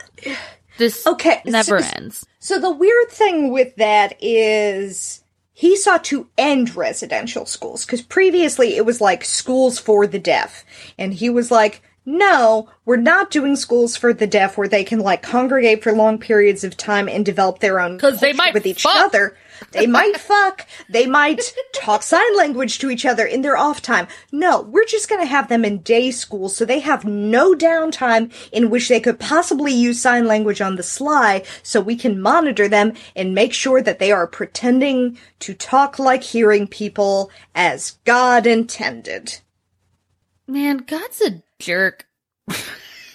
this 0.78 1.06
okay, 1.06 1.42
never 1.44 1.80
so- 1.82 1.88
ends. 1.96 2.26
so 2.40 2.58
the 2.58 2.70
weird 2.70 3.10
thing 3.10 3.52
with 3.52 3.76
that 3.76 4.16
is 4.20 5.21
he 5.52 5.76
sought 5.76 6.04
to 6.04 6.28
end 6.38 6.74
residential 6.76 7.46
schools 7.46 7.84
because 7.84 8.02
previously 8.02 8.76
it 8.76 8.86
was 8.86 9.00
like 9.00 9.24
schools 9.24 9.78
for 9.78 10.06
the 10.06 10.18
deaf, 10.18 10.64
and 10.98 11.14
he 11.14 11.30
was 11.30 11.50
like. 11.50 11.82
No, 12.04 12.68
we're 12.84 12.96
not 12.96 13.30
doing 13.30 13.54
schools 13.54 13.96
for 13.96 14.12
the 14.12 14.26
deaf 14.26 14.58
where 14.58 14.66
they 14.66 14.82
can 14.82 14.98
like 14.98 15.22
congregate 15.22 15.84
for 15.84 15.92
long 15.92 16.18
periods 16.18 16.64
of 16.64 16.76
time 16.76 17.08
and 17.08 17.24
develop 17.24 17.60
their 17.60 17.78
own 17.78 17.96
because 17.96 18.18
they 18.18 18.32
might 18.32 18.54
with 18.54 18.66
each 18.66 18.82
fuck. 18.82 18.96
other. 18.96 19.36
They 19.70 19.86
might 19.86 20.16
fuck. 20.16 20.66
They 20.88 21.06
might 21.06 21.54
talk 21.74 22.02
sign 22.02 22.36
language 22.36 22.78
to 22.78 22.90
each 22.90 23.06
other 23.06 23.24
in 23.24 23.42
their 23.42 23.56
off 23.56 23.80
time. 23.80 24.08
No, 24.30 24.62
we're 24.62 24.84
just 24.84 25.08
going 25.08 25.20
to 25.20 25.26
have 25.26 25.48
them 25.48 25.64
in 25.64 25.78
day 25.78 26.10
school 26.10 26.48
so 26.48 26.64
they 26.64 26.80
have 26.80 27.04
no 27.04 27.54
downtime 27.54 28.32
in 28.52 28.70
which 28.70 28.88
they 28.88 29.00
could 29.00 29.18
possibly 29.18 29.72
use 29.72 30.00
sign 30.00 30.26
language 30.26 30.60
on 30.60 30.76
the 30.76 30.82
sly 30.82 31.44
so 31.62 31.80
we 31.80 31.96
can 31.96 32.20
monitor 32.20 32.68
them 32.68 32.92
and 33.16 33.34
make 33.34 33.52
sure 33.52 33.80
that 33.82 33.98
they 33.98 34.12
are 34.12 34.26
pretending 34.26 35.18
to 35.40 35.54
talk 35.54 35.98
like 35.98 36.22
hearing 36.22 36.66
people 36.66 37.30
as 37.54 37.98
God 38.04 38.46
intended. 38.46 39.40
Man, 40.46 40.78
God's 40.78 41.20
a 41.22 41.42
jerk. 41.58 42.06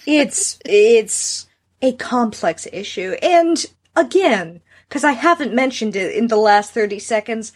It's, 0.05 0.57
it's 0.63 1.47
a 1.81 1.91
complex 1.93 2.65
issue. 2.71 3.15
And 3.21 3.63
again, 3.95 4.61
because 4.87 5.03
I 5.03 5.11
haven't 5.13 5.53
mentioned 5.53 5.95
it 5.95 6.15
in 6.15 6.27
the 6.27 6.35
last 6.37 6.71
30 6.73 6.99
seconds, 6.99 7.53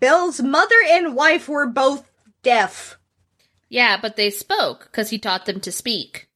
Bell's 0.00 0.40
mother 0.42 0.74
and 0.90 1.14
wife 1.16 1.48
were 1.48 1.66
both 1.66 2.10
deaf 2.42 2.98
Yeah, 3.68 3.96
but 4.00 4.16
they 4.16 4.30
spoke 4.30 4.84
because 4.90 5.10
he 5.10 5.18
taught 5.18 5.46
them 5.46 5.60
to 5.60 5.72
speak. 5.72 6.28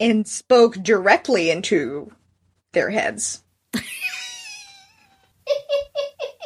and 0.00 0.26
spoke 0.26 0.74
directly 0.82 1.50
into 1.50 2.10
their 2.72 2.90
heads. 2.90 3.42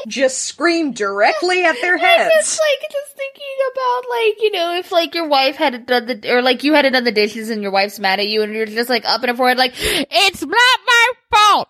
Just 0.06 0.44
screamed 0.44 0.94
directly 0.94 1.64
at 1.64 1.76
their 1.80 1.96
heads. 1.98 2.32
It's 2.36 2.50
heads. 2.50 2.60
like 2.60 2.90
just 2.90 3.16
thinking 3.16 3.42
about 3.72 4.02
like 4.08 4.40
you 4.42 4.52
know 4.52 4.74
if 4.76 4.92
like 4.92 5.14
your 5.14 5.26
wife 5.28 5.56
had 5.56 5.86
done 5.86 6.06
the 6.06 6.32
or 6.32 6.40
like 6.40 6.62
you 6.62 6.72
hadn't 6.72 6.92
done 6.92 7.04
the 7.04 7.10
dishes 7.12 7.50
and 7.50 7.62
your 7.62 7.72
wife's 7.72 7.98
mad 7.98 8.20
at 8.20 8.28
you 8.28 8.42
and 8.42 8.52
you're 8.54 8.64
just 8.64 8.88
like 8.88 9.04
up 9.04 9.22
in 9.24 9.28
her 9.28 9.34
forehead 9.36 9.58
like 9.58 9.72
it's 9.76 10.42
not 10.42 10.78
my 10.86 11.12
fault. 11.32 11.68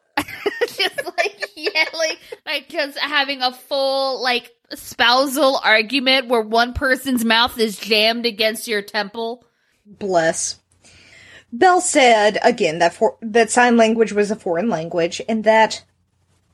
just 0.69 1.05
like 1.05 1.51
yelling 1.57 2.17
like 2.47 2.69
just 2.69 2.99
having 2.99 3.43
a 3.43 3.53
full 3.53 4.23
like 4.23 4.53
spousal 4.75 5.61
argument 5.65 6.29
where 6.29 6.43
one 6.43 6.75
person's 6.75 7.25
mouth 7.25 7.59
is 7.59 7.79
jammed 7.79 8.27
against 8.27 8.69
your 8.69 8.83
temple. 8.83 9.45
Bless. 9.87 10.61
Bell 11.53 11.81
said 11.81 12.39
again 12.43 12.79
that 12.79 12.95
for, 12.95 13.17
that 13.23 13.51
sign 13.51 13.77
language 13.77 14.13
was 14.13 14.31
a 14.31 14.37
foreign 14.37 14.69
language 14.69 15.23
and 15.29 15.45
that 15.45 15.85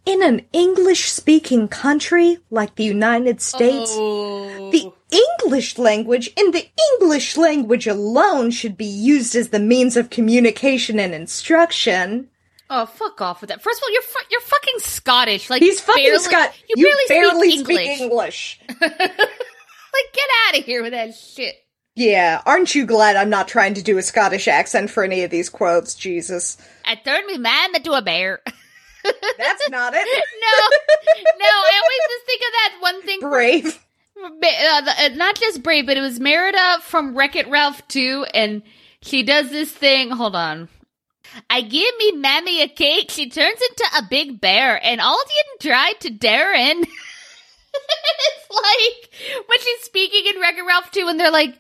in 0.07 0.23
an 0.23 0.43
English 0.53 1.11
speaking 1.11 1.67
country 1.67 2.39
like 2.51 2.77
the 2.77 2.85
United 2.85 3.41
States, 3.41 3.91
Oh. 3.95 4.71
the 4.71 4.93
English 5.11 5.79
language 5.79 6.31
and 6.37 6.53
the 6.53 6.69
English 6.93 7.37
language 7.37 7.87
alone 7.87 8.51
should 8.51 8.77
be 8.77 8.85
used 8.85 9.35
as 9.35 9.49
the 9.49 9.59
means 9.59 9.97
of 9.97 10.11
communication 10.11 11.01
and 11.01 11.15
instruction. 11.15 12.29
Oh, 12.77 12.87
fuck 12.87 13.21
off 13.21 13.41
with 13.41 13.51
that. 13.51 13.63
First 13.63 13.79
of 13.79 13.85
all, 13.85 13.93
you're 13.93 14.03
fu- 14.03 14.27
you're 14.33 14.41
fucking 14.41 14.75
Scottish. 14.79 15.49
Like 15.49 15.63
He's 15.63 15.81
fucking 15.81 16.03
barely, 16.03 16.19
Scott. 16.19 16.53
You, 16.75 16.93
barely, 17.09 17.51
speak, 17.53 17.65
speak 17.67 18.01
English. 18.01 18.01
English. 18.01 18.61
like, 18.81 18.91
get 18.91 20.29
out 20.49 20.59
of 20.59 20.65
here 20.65 20.83
with 20.83 20.91
that 20.91 21.15
shit. 21.15 21.55
Yeah, 21.95 22.43
aren't 22.45 22.75
you 22.75 22.85
glad 22.85 23.15
I'm 23.15 23.31
not 23.31 23.47
trying 23.47 23.75
to 23.75 23.83
do 23.83 23.97
a 23.97 24.03
Scottish 24.03 24.49
accent 24.49 24.91
for 24.91 25.05
any 25.05 25.23
of 25.23 25.31
these 25.31 25.49
quotes? 25.49 25.95
Jesus. 25.95 26.59
I 26.85 26.97
turned 26.97 27.29
me 27.29 27.39
man 27.39 27.77
into 27.77 27.93
a 27.93 28.03
bear. 28.03 28.41
That's 29.05 29.71
not 29.71 29.95
it. 29.95 30.25
no, 30.41 30.69
no. 31.39 31.47
I 31.47 31.81
always 31.81 32.01
just 32.11 32.27
think 32.27 32.41
of 32.41 32.53
that 32.53 32.77
one 32.81 33.03
thing. 33.03 33.21
Brave. 33.21 33.85
Uh, 34.21 34.83
uh, 34.99 35.09
not 35.15 35.39
just 35.39 35.63
Brave, 35.63 35.87
but 35.87 35.97
it 35.97 36.01
was 36.01 36.19
Merida 36.19 36.79
from 36.83 37.17
Wreck 37.17 37.37
It 37.37 37.49
Ralph 37.49 37.87
too, 37.87 38.27
and 38.35 38.63
she 39.01 39.23
does 39.23 39.51
this 39.51 39.71
thing. 39.71 40.11
Hold 40.11 40.35
on. 40.35 40.69
I 41.51 41.61
give 41.61 41.95
me 41.99 42.13
mammy 42.13 42.63
a 42.63 42.69
cake. 42.69 43.11
She 43.11 43.29
turns 43.29 43.61
into 43.61 43.85
a 43.99 44.03
big 44.09 44.41
bear, 44.41 44.81
and 44.83 45.01
all 45.01 45.19
you 45.19 45.71
tried 45.71 46.01
to 46.01 46.11
Darren. 46.11 46.85
it's 47.75 48.51
like 48.51 49.47
when 49.47 49.59
she's 49.61 49.81
speaking 49.83 50.27
in 50.27 50.41
Wreck 50.41 50.57
It 50.57 50.63
Ralph 50.63 50.91
too, 50.91 51.07
and 51.09 51.19
they're 51.19 51.31
like, 51.31 51.57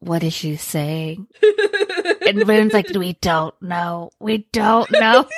"What 0.00 0.22
is 0.22 0.32
she 0.32 0.56
saying?" 0.56 1.26
and 2.26 2.46
Vern's 2.46 2.72
like, 2.72 2.88
"We 2.90 3.14
don't 3.14 3.60
know. 3.62 4.10
We 4.18 4.46
don't 4.52 4.90
know." 4.90 5.28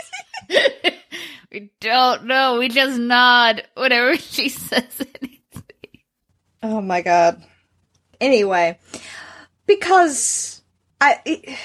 we 1.53 1.70
don't 1.80 2.24
know. 2.24 2.59
We 2.59 2.68
just 2.68 2.98
nod 2.98 3.64
whenever 3.76 4.16
she 4.16 4.48
says 4.48 5.00
it. 5.00 5.40
Oh 6.62 6.80
my 6.80 7.03
god. 7.03 7.42
Anyway, 8.20 8.78
because 9.66 10.62
I. 11.00 11.59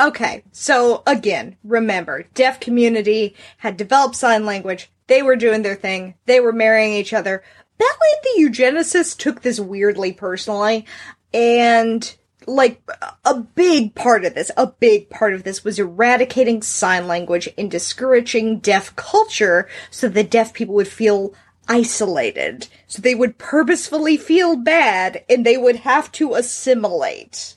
Okay, 0.00 0.44
so 0.50 1.02
again, 1.06 1.56
remember, 1.62 2.24
deaf 2.32 2.58
community 2.58 3.34
had 3.58 3.76
developed 3.76 4.16
sign 4.16 4.46
language. 4.46 4.90
They 5.08 5.22
were 5.22 5.36
doing 5.36 5.60
their 5.60 5.74
thing. 5.74 6.14
They 6.24 6.40
were 6.40 6.52
marrying 6.52 6.94
each 6.94 7.12
other. 7.12 7.42
Badly, 7.76 8.08
the 8.22 8.42
eugenicists 8.42 9.16
took 9.16 9.42
this 9.42 9.60
weirdly 9.60 10.12
personally, 10.12 10.86
and 11.34 12.14
like 12.46 12.80
a 13.24 13.34
big 13.34 13.94
part 13.94 14.24
of 14.24 14.34
this, 14.34 14.50
a 14.56 14.68
big 14.68 15.10
part 15.10 15.34
of 15.34 15.44
this 15.44 15.64
was 15.64 15.78
eradicating 15.78 16.62
sign 16.62 17.06
language 17.06 17.48
and 17.58 17.70
discouraging 17.70 18.60
deaf 18.60 18.96
culture 18.96 19.68
so 19.90 20.08
that 20.08 20.30
deaf 20.30 20.54
people 20.54 20.74
would 20.74 20.88
feel 20.88 21.34
isolated. 21.68 22.68
So 22.86 23.02
they 23.02 23.14
would 23.14 23.38
purposefully 23.38 24.16
feel 24.16 24.56
bad 24.56 25.24
and 25.28 25.44
they 25.44 25.58
would 25.58 25.76
have 25.76 26.10
to 26.12 26.34
assimilate. 26.34 27.56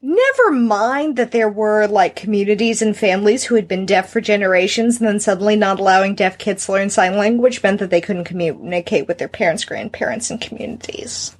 Never 0.00 0.52
mind 0.52 1.16
that 1.16 1.32
there 1.32 1.48
were 1.48 1.88
like 1.88 2.14
communities 2.14 2.82
and 2.82 2.96
families 2.96 3.42
who 3.44 3.56
had 3.56 3.66
been 3.66 3.84
deaf 3.84 4.10
for 4.10 4.20
generations 4.20 4.98
and 4.98 5.08
then 5.08 5.18
suddenly 5.18 5.56
not 5.56 5.80
allowing 5.80 6.14
deaf 6.14 6.38
kids 6.38 6.66
to 6.66 6.72
learn 6.72 6.88
sign 6.88 7.16
language 7.16 7.62
meant 7.64 7.80
that 7.80 7.90
they 7.90 8.00
couldn't 8.00 8.24
communicate 8.24 9.08
with 9.08 9.18
their 9.18 9.28
parents, 9.28 9.64
grandparents, 9.64 10.30
and 10.30 10.40
communities. 10.40 11.36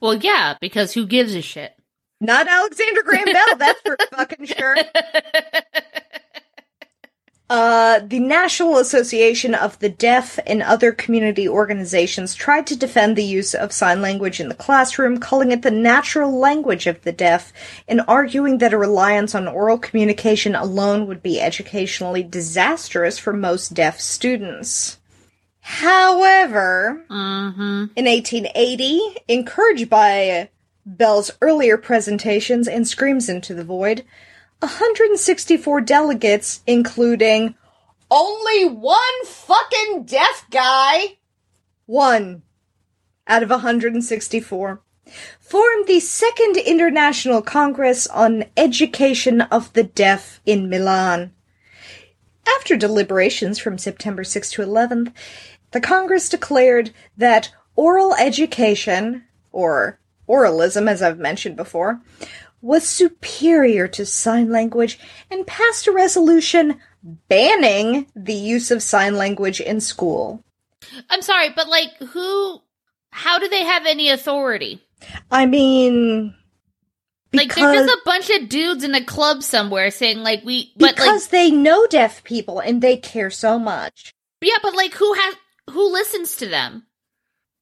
Well, 0.00 0.16
yeah, 0.16 0.56
because 0.60 0.92
who 0.92 1.06
gives 1.06 1.34
a 1.34 1.40
shit? 1.40 1.74
Not 2.20 2.46
Alexander 2.46 3.02
Graham 3.02 3.24
Bell, 3.24 3.56
that's 3.56 3.80
for 3.80 3.96
fucking 4.12 4.46
sure. 4.46 4.76
Uh, 7.50 7.98
the 7.98 8.20
National 8.20 8.78
Association 8.78 9.54
of 9.54 9.78
the 9.78 9.90
Deaf 9.90 10.38
and 10.46 10.62
other 10.62 10.92
community 10.92 11.46
organizations 11.46 12.34
tried 12.34 12.66
to 12.66 12.76
defend 12.76 13.16
the 13.16 13.24
use 13.24 13.54
of 13.54 13.70
sign 13.70 14.00
language 14.00 14.40
in 14.40 14.48
the 14.48 14.54
classroom, 14.54 15.18
calling 15.18 15.52
it 15.52 15.60
the 15.60 15.70
natural 15.70 16.36
language 16.38 16.86
of 16.86 17.02
the 17.02 17.12
deaf, 17.12 17.52
and 17.86 18.00
arguing 18.08 18.58
that 18.58 18.72
a 18.72 18.78
reliance 18.78 19.34
on 19.34 19.46
oral 19.46 19.76
communication 19.76 20.54
alone 20.54 21.06
would 21.06 21.22
be 21.22 21.38
educationally 21.38 22.22
disastrous 22.22 23.18
for 23.18 23.34
most 23.34 23.74
deaf 23.74 24.00
students. 24.00 24.98
However, 25.60 27.04
Mm-hmm. 27.10 27.84
in 27.94 28.04
1880, 28.06 29.00
encouraged 29.28 29.90
by 29.90 30.48
Bell's 30.86 31.30
earlier 31.42 31.76
presentations 31.76 32.68
and 32.68 32.88
Screams 32.88 33.28
into 33.28 33.54
the 33.54 33.64
Void, 33.64 34.04
164 34.60 35.80
delegates, 35.82 36.62
including 36.66 37.54
only 38.10 38.66
one 38.66 39.24
fucking 39.24 40.04
deaf 40.04 40.46
guy, 40.50 41.18
one 41.86 42.42
out 43.26 43.42
of 43.42 43.50
164, 43.50 44.80
formed 45.40 45.86
the 45.86 46.00
Second 46.00 46.56
International 46.56 47.42
Congress 47.42 48.06
on 48.06 48.44
Education 48.56 49.40
of 49.42 49.72
the 49.72 49.82
Deaf 49.82 50.40
in 50.46 50.68
Milan. 50.68 51.32
After 52.46 52.76
deliberations 52.76 53.58
from 53.58 53.78
September 53.78 54.24
6 54.24 54.50
to 54.52 54.62
11th, 54.62 55.12
the 55.72 55.80
Congress 55.80 56.28
declared 56.28 56.92
that 57.16 57.52
oral 57.74 58.14
education, 58.14 59.24
or 59.50 59.98
oralism 60.28 60.88
as 60.88 61.02
I've 61.02 61.18
mentioned 61.18 61.56
before, 61.56 62.00
was 62.64 62.88
superior 62.88 63.86
to 63.86 64.06
sign 64.06 64.50
language 64.50 64.98
and 65.30 65.46
passed 65.46 65.86
a 65.86 65.92
resolution 65.92 66.80
banning 67.28 68.06
the 68.16 68.32
use 68.32 68.70
of 68.70 68.82
sign 68.82 69.16
language 69.16 69.60
in 69.60 69.80
school. 69.80 70.42
I'm 71.10 71.20
sorry, 71.20 71.50
but 71.54 71.68
like, 71.68 71.90
who? 71.98 72.60
How 73.10 73.38
do 73.38 73.48
they 73.48 73.62
have 73.64 73.84
any 73.86 74.08
authority? 74.08 74.82
I 75.30 75.44
mean, 75.44 76.34
Like, 77.34 77.54
they're 77.54 77.74
just 77.74 77.94
a 77.94 78.00
bunch 78.06 78.30
of 78.30 78.48
dudes 78.48 78.82
in 78.82 78.94
a 78.94 79.04
club 79.04 79.42
somewhere 79.42 79.90
saying 79.90 80.18
like 80.20 80.42
we, 80.44 80.72
but 80.76 80.86
like, 80.86 80.96
because 80.96 81.28
they 81.28 81.50
know 81.50 81.86
deaf 81.86 82.24
people 82.24 82.60
and 82.60 82.80
they 82.80 82.96
care 82.96 83.30
so 83.30 83.58
much. 83.58 84.14
yeah, 84.40 84.56
but 84.62 84.74
like, 84.74 84.94
who 84.94 85.12
has 85.12 85.34
who 85.70 85.92
listens 85.92 86.36
to 86.36 86.46
them? 86.46 86.86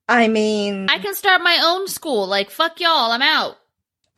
I 0.09 0.29
mean, 0.29 0.89
I 0.89 0.99
can 1.01 1.15
start 1.15 1.43
my 1.43 1.61
own 1.65 1.89
school. 1.89 2.27
Like, 2.29 2.51
fuck 2.51 2.79
y'all, 2.81 3.11
I'm 3.11 3.23
out. 3.23 3.57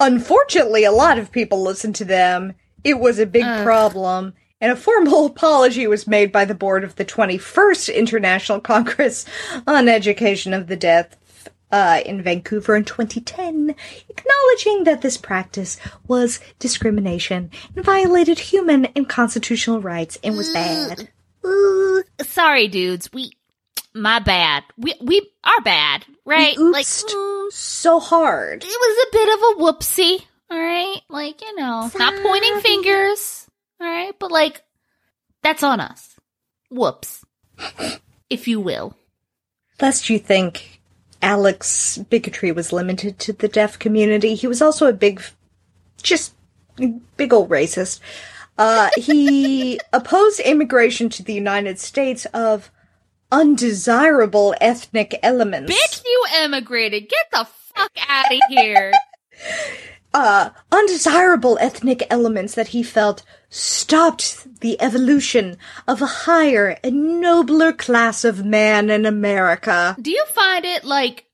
Unfortunately, 0.06 0.84
a 0.84 0.92
lot 0.92 1.18
of 1.18 1.32
people 1.32 1.62
listen 1.62 1.92
to 1.94 2.04
them. 2.04 2.54
It 2.82 2.98
was 2.98 3.18
a 3.18 3.26
big 3.26 3.44
Ugh. 3.44 3.64
problem. 3.64 4.34
And 4.60 4.72
a 4.72 4.76
formal 4.76 5.26
apology 5.34 5.86
was 5.86 6.06
made 6.06 6.32
by 6.32 6.44
the 6.44 6.54
board 6.54 6.84
of 6.84 6.96
the 6.96 7.04
21st 7.04 7.94
International 7.94 8.60
Congress 8.72 9.24
on 9.66 9.88
Education 9.88 10.52
of 10.54 10.66
the 10.66 10.76
Deaf 10.76 11.16
uh, 11.70 12.00
in 12.06 12.22
Vancouver 12.22 12.76
in 12.76 12.84
2010, 12.84 13.74
acknowledging 14.08 14.84
that 14.84 15.02
this 15.02 15.16
practice 15.16 15.76
was 16.06 16.38
discrimination 16.60 17.50
and 17.74 17.84
violated 17.84 18.38
human 18.38 18.84
and 18.94 19.08
constitutional 19.08 19.80
rights 19.80 20.16
and 20.22 20.36
was 20.36 20.52
bad. 20.52 21.08
Sorry, 22.22 22.68
dudes. 22.68 23.12
We, 23.12 23.32
my 23.94 24.18
bad. 24.18 24.64
We 24.76 24.94
we 25.00 25.30
are 25.44 25.60
bad, 25.62 26.04
right? 26.24 26.56
Like, 26.58 26.86
mm, 26.86 27.52
So 27.52 28.00
hard. 28.00 28.64
it 28.64 28.66
was 28.66 29.06
a 29.06 29.12
bit 29.12 29.28
of 29.34 29.40
a 29.40 29.62
whoopsie. 29.62 30.24
All 30.50 30.58
right, 30.58 31.00
like 31.08 31.40
you 31.40 31.54
know, 31.56 31.90
not 31.96 32.22
pointing 32.22 32.60
fingers. 32.60 33.46
All 33.80 33.86
right, 33.86 34.14
but 34.18 34.30
like, 34.30 34.62
that's 35.42 35.62
on 35.62 35.80
us. 35.80 36.16
Whoops, 36.70 37.24
if 38.30 38.46
you 38.48 38.60
will. 38.60 38.96
Lest 39.80 40.08
you 40.08 40.18
think 40.18 40.80
Alex 41.22 41.98
bigotry 41.98 42.52
was 42.52 42.72
limited 42.72 43.18
to 43.20 43.32
the 43.32 43.48
deaf 43.48 43.78
community, 43.78 44.34
he 44.34 44.46
was 44.46 44.62
also 44.62 44.86
a 44.86 44.92
big, 44.92 45.22
just 46.02 46.34
big 47.16 47.32
old 47.32 47.50
racist. 47.50 48.00
Uh, 48.56 48.90
he 48.96 49.80
opposed 49.92 50.38
immigration 50.40 51.08
to 51.08 51.22
the 51.24 51.32
United 51.34 51.78
States 51.80 52.24
of 52.26 52.70
undesirable 53.34 54.54
ethnic 54.60 55.18
elements. 55.22 55.72
Bitch, 55.72 56.04
you 56.04 56.24
emigrated. 56.36 57.08
Get 57.08 57.30
the 57.32 57.44
fuck 57.44 57.90
out 58.08 58.32
of 58.32 58.38
here. 58.48 58.92
uh, 60.14 60.50
undesirable 60.70 61.58
ethnic 61.60 62.06
elements 62.10 62.54
that 62.54 62.68
he 62.68 62.84
felt 62.84 63.24
stopped 63.50 64.60
the 64.60 64.80
evolution 64.80 65.56
of 65.88 66.00
a 66.00 66.06
higher 66.06 66.78
and 66.84 67.20
nobler 67.20 67.72
class 67.72 68.24
of 68.24 68.44
man 68.44 68.88
in 68.88 69.04
America. 69.04 69.96
Do 70.00 70.12
you 70.12 70.24
find 70.26 70.64
it 70.64 70.84
like 70.84 71.26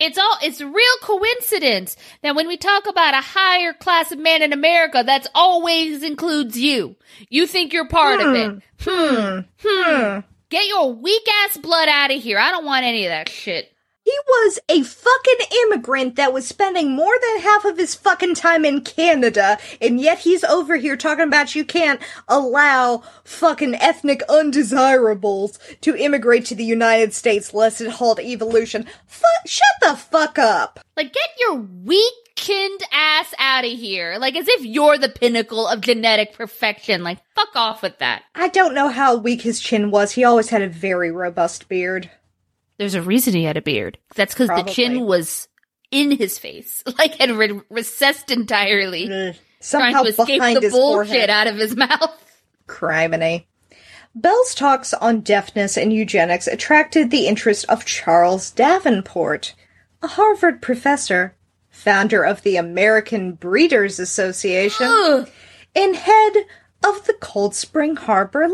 it's 0.00 0.16
all 0.16 0.38
it's 0.42 0.60
a 0.60 0.66
real 0.66 0.96
coincidence 1.02 1.96
that 2.22 2.36
when 2.36 2.48
we 2.48 2.56
talk 2.56 2.86
about 2.86 3.14
a 3.14 3.20
higher 3.20 3.74
class 3.74 4.12
of 4.12 4.18
man 4.18 4.42
in 4.42 4.52
America, 4.54 5.02
that's 5.04 5.28
always 5.34 6.02
includes 6.02 6.58
you. 6.58 6.96
You 7.28 7.46
think 7.46 7.74
you're 7.74 7.88
part 7.88 8.20
of 8.20 8.34
it. 8.34 8.62
Hmm. 8.80 9.40
Hmm. 9.62 10.20
Get 10.50 10.66
your 10.66 10.94
weak 10.94 11.26
ass 11.44 11.58
blood 11.58 11.88
out 11.90 12.10
of 12.10 12.22
here. 12.22 12.38
I 12.38 12.50
don't 12.50 12.64
want 12.64 12.86
any 12.86 13.04
of 13.04 13.10
that 13.10 13.28
shit. 13.28 13.70
He 14.02 14.18
was 14.26 14.58
a 14.70 14.82
fucking 14.82 15.46
immigrant 15.64 16.16
that 16.16 16.32
was 16.32 16.48
spending 16.48 16.92
more 16.92 17.12
than 17.20 17.42
half 17.42 17.66
of 17.66 17.76
his 17.76 17.94
fucking 17.94 18.36
time 18.36 18.64
in 18.64 18.80
Canada, 18.80 19.58
and 19.82 20.00
yet 20.00 20.20
he's 20.20 20.42
over 20.44 20.76
here 20.76 20.96
talking 20.96 21.26
about 21.26 21.54
you 21.54 21.62
can't 21.62 22.00
allow 22.26 23.02
fucking 23.24 23.74
ethnic 23.74 24.22
undesirables 24.30 25.58
to 25.82 25.94
immigrate 25.94 26.46
to 26.46 26.54
the 26.54 26.64
United 26.64 27.12
States 27.12 27.52
lest 27.52 27.82
it 27.82 27.90
halt 27.90 28.18
evolution. 28.18 28.86
Fu- 29.06 29.24
shut 29.44 29.66
the 29.82 29.94
fuck 29.94 30.38
up! 30.38 30.80
Like, 30.96 31.12
get 31.12 31.28
your 31.38 31.56
weak 31.56 32.14
chinned 32.38 32.80
ass 32.92 33.34
out 33.38 33.64
of 33.64 33.70
here. 33.70 34.16
Like, 34.18 34.36
as 34.36 34.46
if 34.48 34.64
you're 34.64 34.96
the 34.98 35.08
pinnacle 35.08 35.66
of 35.66 35.80
genetic 35.80 36.32
perfection. 36.34 37.02
Like, 37.02 37.18
fuck 37.34 37.54
off 37.56 37.82
with 37.82 37.98
that. 37.98 38.22
I 38.34 38.48
don't 38.48 38.74
know 38.74 38.88
how 38.88 39.16
weak 39.16 39.42
his 39.42 39.60
chin 39.60 39.90
was. 39.90 40.12
He 40.12 40.24
always 40.24 40.48
had 40.48 40.62
a 40.62 40.68
very 40.68 41.10
robust 41.10 41.68
beard. 41.68 42.10
There's 42.78 42.94
a 42.94 43.02
reason 43.02 43.34
he 43.34 43.44
had 43.44 43.56
a 43.56 43.62
beard. 43.62 43.98
That's 44.14 44.34
because 44.34 44.48
the 44.48 44.70
chin 44.70 45.00
was 45.04 45.48
in 45.90 46.12
his 46.12 46.38
face, 46.38 46.84
like 46.98 47.16
had 47.16 47.30
re- 47.32 47.60
recessed 47.70 48.30
entirely, 48.30 49.04
Ugh. 49.04 49.10
trying 49.10 49.34
Somehow 49.60 50.02
to 50.04 50.08
escape 50.10 50.26
behind 50.40 50.56
the 50.58 50.60
his 50.62 50.72
bullshit 50.72 51.08
forehead. 51.08 51.30
out 51.30 51.46
of 51.48 51.56
his 51.56 51.74
mouth. 51.76 52.24
Criminy. 52.68 53.46
Bell's 54.14 54.54
talks 54.54 54.94
on 54.94 55.20
deafness 55.20 55.76
and 55.76 55.92
eugenics 55.92 56.46
attracted 56.46 57.10
the 57.10 57.26
interest 57.26 57.64
of 57.68 57.84
Charles 57.84 58.50
Davenport, 58.50 59.54
a 60.02 60.08
Harvard 60.08 60.60
professor, 60.62 61.34
founder 61.78 62.24
of 62.24 62.42
the 62.42 62.56
American 62.56 63.32
Breeders 63.32 63.98
Association, 64.00 64.88
Ugh. 64.88 65.30
and 65.76 65.96
head 65.96 66.32
of 66.84 67.06
the 67.06 67.14
Cold 67.20 67.54
Spring 67.54 67.96
Harbor 67.96 68.48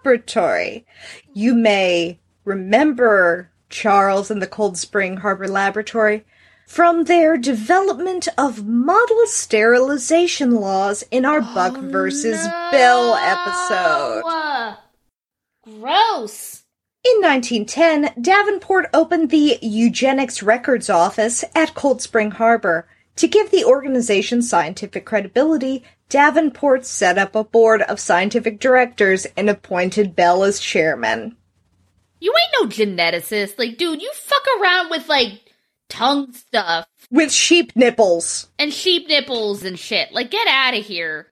Laboratory. 0.00 0.86
You 1.34 1.54
may 1.54 2.18
remember 2.44 3.50
Charles 3.68 4.30
and 4.30 4.40
the 4.40 4.46
Cold 4.46 4.78
Spring 4.78 5.18
Harbor 5.18 5.48
Laboratory 5.48 6.24
from 6.66 7.04
their 7.04 7.36
development 7.36 8.28
of 8.38 8.66
model 8.66 9.26
sterilization 9.26 10.52
laws 10.52 11.04
in 11.10 11.26
our 11.26 11.40
Buck 11.40 11.74
oh, 11.76 11.90
versus 11.90 12.42
Bell 12.70 13.14
episode. 13.14 14.22
Gross. 15.64 16.51
In 17.04 17.20
1910, 17.20 18.22
Davenport 18.22 18.86
opened 18.94 19.30
the 19.30 19.58
Eugenics 19.60 20.40
Records 20.40 20.88
Office 20.88 21.44
at 21.54 21.74
Cold 21.74 22.00
Spring 22.00 22.30
Harbor. 22.30 22.86
To 23.16 23.26
give 23.26 23.50
the 23.50 23.64
organization 23.64 24.40
scientific 24.40 25.04
credibility, 25.04 25.82
Davenport 26.08 26.86
set 26.86 27.18
up 27.18 27.34
a 27.34 27.42
board 27.42 27.82
of 27.82 27.98
scientific 27.98 28.60
directors 28.60 29.26
and 29.36 29.50
appointed 29.50 30.14
Bell 30.14 30.44
as 30.44 30.60
chairman. 30.60 31.36
You 32.20 32.32
ain't 32.40 32.70
no 32.70 32.74
geneticist. 32.86 33.58
Like, 33.58 33.78
dude, 33.78 34.00
you 34.00 34.12
fuck 34.14 34.44
around 34.60 34.90
with 34.90 35.08
like 35.08 35.40
tongue 35.88 36.32
stuff 36.32 36.86
With 37.10 37.32
sheep 37.32 37.72
nipples. 37.74 38.48
and 38.60 38.72
sheep 38.72 39.08
nipples 39.08 39.64
and 39.64 39.76
shit. 39.76 40.12
Like, 40.12 40.30
get 40.30 40.46
out 40.46 40.74
of 40.78 40.86
here. 40.86 41.31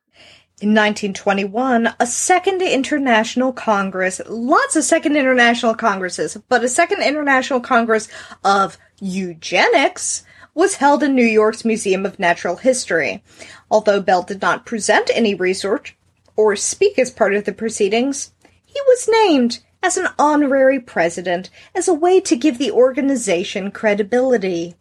In 0.60 0.74
1921, 0.74 1.94
a 1.98 2.06
second 2.06 2.60
international 2.60 3.50
congress, 3.50 4.20
lots 4.28 4.76
of 4.76 4.84
second 4.84 5.16
international 5.16 5.74
congresses, 5.74 6.36
but 6.50 6.62
a 6.62 6.68
second 6.68 7.02
international 7.02 7.60
congress 7.60 8.08
of 8.44 8.76
eugenics 9.00 10.22
was 10.54 10.74
held 10.74 11.02
in 11.02 11.14
New 11.14 11.24
York's 11.24 11.64
Museum 11.64 12.04
of 12.04 12.18
Natural 12.18 12.56
History. 12.56 13.22
Although 13.70 14.02
Bell 14.02 14.22
did 14.22 14.42
not 14.42 14.66
present 14.66 15.10
any 15.14 15.34
research 15.34 15.96
or 16.36 16.54
speak 16.56 16.98
as 16.98 17.10
part 17.10 17.34
of 17.34 17.46
the 17.46 17.54
proceedings, 17.54 18.32
he 18.66 18.78
was 18.86 19.08
named 19.10 19.60
as 19.82 19.96
an 19.96 20.08
honorary 20.18 20.78
president 20.78 21.48
as 21.74 21.88
a 21.88 21.94
way 21.94 22.20
to 22.20 22.36
give 22.36 22.58
the 22.58 22.70
organization 22.70 23.70
credibility. 23.70 24.74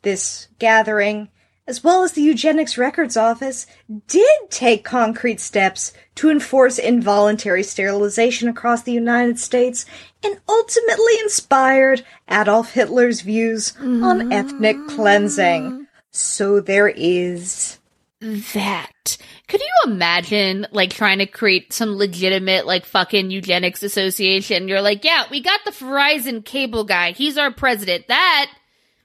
This 0.00 0.48
gathering, 0.58 1.28
as 1.66 1.82
well 1.82 2.04
as 2.04 2.12
the 2.12 2.22
Eugenics 2.22 2.78
Records 2.78 3.16
Office, 3.16 3.66
did 4.06 4.38
take 4.50 4.84
concrete 4.84 5.40
steps 5.40 5.92
to 6.14 6.30
enforce 6.30 6.78
involuntary 6.78 7.62
sterilization 7.62 8.48
across 8.48 8.82
the 8.82 8.92
United 8.92 9.38
States 9.38 9.84
and 10.24 10.38
ultimately 10.48 11.18
inspired 11.22 12.04
Adolf 12.30 12.72
Hitler's 12.72 13.20
views 13.20 13.74
on 13.78 14.20
mm-hmm. 14.20 14.32
ethnic 14.32 14.76
cleansing. 14.88 15.86
So 16.10 16.60
there 16.60 16.88
is. 16.88 17.78
That. 18.20 19.18
Could 19.46 19.60
you 19.60 19.92
imagine, 19.92 20.66
like, 20.72 20.90
trying 20.90 21.18
to 21.18 21.26
create 21.26 21.72
some 21.72 21.96
legitimate, 21.96 22.66
like, 22.66 22.86
fucking 22.86 23.30
eugenics 23.30 23.82
association? 23.82 24.68
You're 24.68 24.80
like, 24.80 25.04
yeah, 25.04 25.24
we 25.30 25.40
got 25.40 25.60
the 25.64 25.70
Verizon 25.70 26.44
cable 26.44 26.84
guy. 26.84 27.12
He's 27.12 27.36
our 27.36 27.52
president. 27.52 28.08
That 28.08 28.50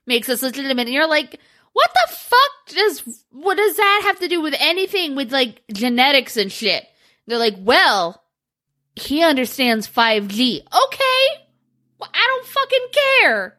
makes 0.08 0.30
us 0.30 0.42
legitimate. 0.42 0.88
And 0.88 0.94
you're 0.94 1.10
like, 1.10 1.40
what 1.74 1.90
the 1.94 2.14
fuck 2.14 2.76
does, 2.76 3.24
what 3.32 3.58
does 3.58 3.76
that 3.78 4.02
have 4.06 4.20
to 4.20 4.28
do 4.28 4.42
with 4.42 4.56
anything 4.60 5.16
with, 5.16 5.32
like, 5.32 5.62
genetics 5.72 6.38
and 6.38 6.52
shit? 6.52 6.86
They're 7.28 7.38
like, 7.38 7.56
well, 7.60 8.24
he 8.96 9.24
understands 9.24 9.88
5G. 9.88 10.62
Okay. 10.62 11.44
Well, 12.00 12.10
I 12.14 12.26
don't 12.28 12.46
fucking 12.48 12.88
care. 13.24 13.58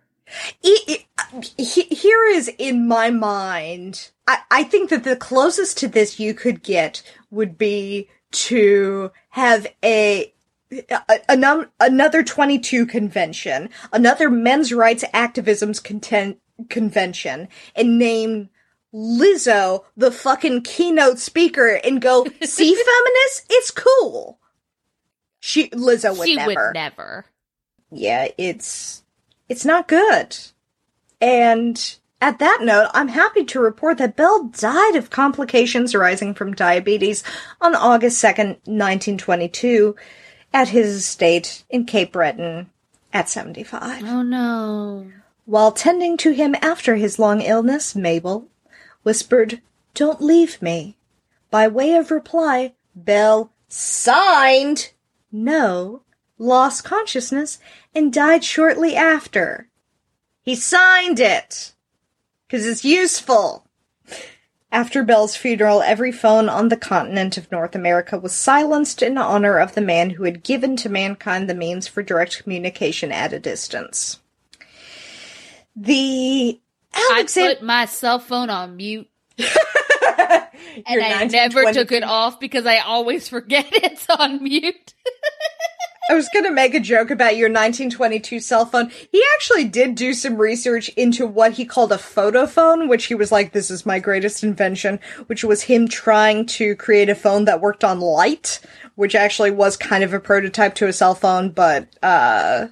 It, 0.63 0.89
it, 0.89 1.05
uh, 1.19 1.43
he- 1.59 1.95
here 1.95 2.25
is 2.27 2.51
in 2.59 2.89
my 2.89 3.11
mind. 3.11 4.11
I, 4.27 4.39
I 4.51 4.65
think 4.65 4.91
that 4.91 5.05
the 5.05 5.17
closest 5.17 5.79
to 5.79 5.89
this 5.89 6.19
you 6.19 6.35
could 6.35 6.63
get 6.63 7.03
would 7.31 7.59
be 7.59 8.09
to 8.33 9.13
have 9.31 9.67
a, 9.85 10.33
another 11.29 12.23
22 12.23 12.87
convention, 12.87 13.69
another 13.93 14.31
men's 14.31 14.73
rights 14.73 15.05
activism's 15.13 15.81
content 15.81 16.39
convention, 16.69 17.49
and 17.75 17.99
name 17.99 18.51
Lizzo 18.93 19.85
the 19.97 20.11
fucking 20.13 20.63
keynote 20.63 21.19
speaker 21.19 21.81
and 21.85 22.01
go, 22.01 22.25
see 22.43 22.75
feminists? 22.75 23.47
It's 23.49 23.71
cool. 23.71 24.39
She, 25.41 25.71
Lizzo 25.71 26.17
would 26.17 26.29
she 26.29 26.37
never 26.37 26.49
would 26.49 26.75
never. 26.75 27.27
yeah, 27.91 28.29
it's 28.39 29.03
it's 29.49 29.65
not 29.65 29.89
good. 29.89 30.37
And 31.21 31.97
at 32.21 32.39
that 32.39 32.61
note, 32.63 32.91
I'm 32.95 33.09
happy 33.09 33.45
to 33.47 33.61
report 33.61 33.99
that 33.99 34.17
Bell 34.17 34.45
died 34.45 34.95
of 34.95 35.11
complications 35.11 35.95
arising 35.95 36.35
from 36.35 36.55
diabetes 36.55 37.25
on 37.61 37.75
August 37.75 38.23
2nd, 38.23 38.61
1922, 38.65 39.97
at 40.55 40.69
his 40.69 40.95
estate 40.95 41.65
in 41.69 41.85
Cape 41.85 42.13
Breton 42.13 42.71
at 43.13 43.29
75. 43.29 44.05
Oh 44.05 44.23
no. 44.23 45.11
While 45.45 45.72
tending 45.72 46.16
to 46.18 46.30
him 46.30 46.55
after 46.62 46.97
his 46.97 47.18
long 47.18 47.40
illness, 47.40 47.97
Mabel 47.97 48.49
whispered, 49.03 49.61
Don't 49.95 50.22
leave 50.22 50.62
me. 50.62 50.97
By 51.51 51.66
way 51.66 51.95
of 51.97 52.11
reply, 52.11 52.74
Bell 52.95 53.53
signed 53.68 54.93
no, 55.32 56.03
lost 56.38 56.84
consciousness, 56.84 57.59
and 57.95 58.12
died 58.12 58.45
shortly 58.45 58.95
after. 58.95 59.68
He 60.43 60.55
signed 60.55 61.18
it! 61.18 61.74
Because 62.47 62.66
it's 62.66 62.84
useful! 62.84 63.66
After 64.70 65.03
Bell's 65.03 65.36
funeral, 65.36 65.82
every 65.82 66.12
phone 66.12 66.49
on 66.49 66.68
the 66.68 66.76
continent 66.76 67.36
of 67.36 67.53
North 67.53 67.74
America 67.74 68.18
was 68.18 68.32
silenced 68.32 69.03
in 69.03 69.18
honor 69.18 69.59
of 69.59 69.74
the 69.74 69.82
man 69.82 70.11
who 70.11 70.24
had 70.24 70.43
given 70.43 70.76
to 70.76 70.88
mankind 70.88 71.49
the 71.49 71.55
means 71.55 71.86
for 71.86 72.03
direct 72.03 72.43
communication 72.43 73.12
at 73.12 73.34
a 73.34 73.38
distance. 73.38 74.22
The 75.77 76.61
I 76.93 77.11
Alexander. 77.14 77.55
put 77.57 77.64
my 77.64 77.87
cell 77.87 78.18
phone 78.18 78.51
on 78.51 78.77
mute 78.77 79.09
and 80.87 81.03
I 81.03 81.25
never 81.25 81.73
took 81.73 81.93
it 81.93 82.03
off 82.03 82.41
because 82.41 82.66
I 82.66 82.79
always 82.79 83.29
forget 83.31 83.66
it's 83.70 84.09
on 84.09 84.43
mute. 84.43 84.95
I 86.11 86.14
was 86.14 86.29
going 86.33 86.45
to 86.45 86.51
make 86.51 86.75
a 86.75 86.81
joke 86.81 87.11
about 87.11 87.37
your 87.37 87.49
1922 87.49 88.41
cell 88.41 88.66
phone. 88.66 88.91
He 89.12 89.23
actually 89.35 89.64
did 89.64 89.95
do 89.95 90.12
some 90.12 90.37
research 90.37 90.89
into 90.91 91.27
what 91.27 91.53
he 91.53 91.64
called 91.64 91.93
a 91.93 91.97
photophone, 91.97 92.89
which 92.89 93.07
he 93.07 93.14
was 93.14 93.31
like, 93.31 93.53
this 93.53 93.70
is 93.70 93.87
my 93.87 94.01
greatest 94.01 94.43
invention, 94.43 94.99
which 95.27 95.45
was 95.45 95.62
him 95.62 95.87
trying 95.87 96.45
to 96.47 96.75
create 96.75 97.09
a 97.09 97.14
phone 97.14 97.45
that 97.45 97.61
worked 97.61 97.85
on 97.85 98.01
light, 98.01 98.61
which 98.97 99.14
actually 99.14 99.53
was 99.53 99.77
kind 99.77 100.03
of 100.03 100.12
a 100.12 100.20
prototype 100.20 100.75
to 100.75 100.89
a 100.89 100.93
cell 100.93 101.14
phone, 101.14 101.51
but, 101.51 101.87
uh, 102.03 102.66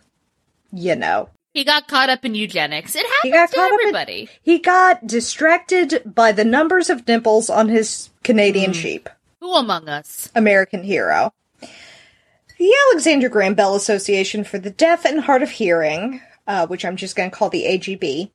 you 0.72 0.96
know. 0.96 1.28
He 1.52 1.64
got 1.64 1.88
caught 1.88 2.08
up 2.10 2.24
in 2.24 2.34
eugenics. 2.34 2.94
It 2.94 3.04
He 3.22 3.30
got 3.30 3.50
to 3.50 3.56
caught 3.56 3.72
up 3.72 3.80
in- 3.80 3.88
everybody. 3.88 4.28
He 4.42 4.58
got 4.58 5.06
distracted 5.06 6.02
by 6.04 6.32
the 6.32 6.44
numbers 6.44 6.88
of 6.90 7.06
nipples 7.08 7.50
on 7.50 7.68
his 7.68 8.10
Canadian 8.22 8.72
sheep. 8.72 9.08
Who 9.40 9.54
among 9.54 9.88
us? 9.88 10.30
American 10.34 10.84
hero. 10.84 11.32
The 12.58 12.74
Alexander 12.90 13.28
Graham 13.28 13.54
Bell 13.54 13.74
Association 13.74 14.44
for 14.44 14.58
the 14.58 14.70
Deaf 14.70 15.04
and 15.04 15.22
Hard 15.22 15.42
of 15.42 15.50
Hearing, 15.50 16.20
uh, 16.46 16.66
which 16.66 16.84
I'm 16.84 16.96
just 16.96 17.16
going 17.16 17.30
to 17.30 17.36
call 17.36 17.48
the 17.48 17.64
AGB, 17.64 18.30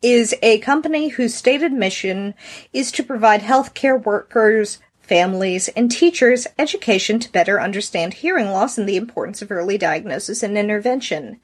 is 0.00 0.34
a 0.42 0.58
company 0.58 1.08
whose 1.08 1.34
stated 1.34 1.72
mission 1.72 2.34
is 2.72 2.90
to 2.92 3.02
provide 3.02 3.42
healthcare 3.42 4.02
workers, 4.02 4.78
families, 5.00 5.68
and 5.68 5.90
teachers 5.90 6.46
education 6.58 7.18
to 7.20 7.30
better 7.30 7.60
understand 7.60 8.14
hearing 8.14 8.46
loss 8.46 8.78
and 8.78 8.88
the 8.88 8.96
importance 8.96 9.42
of 9.42 9.50
early 9.50 9.76
diagnosis 9.76 10.42
and 10.42 10.56
intervention. 10.56 11.40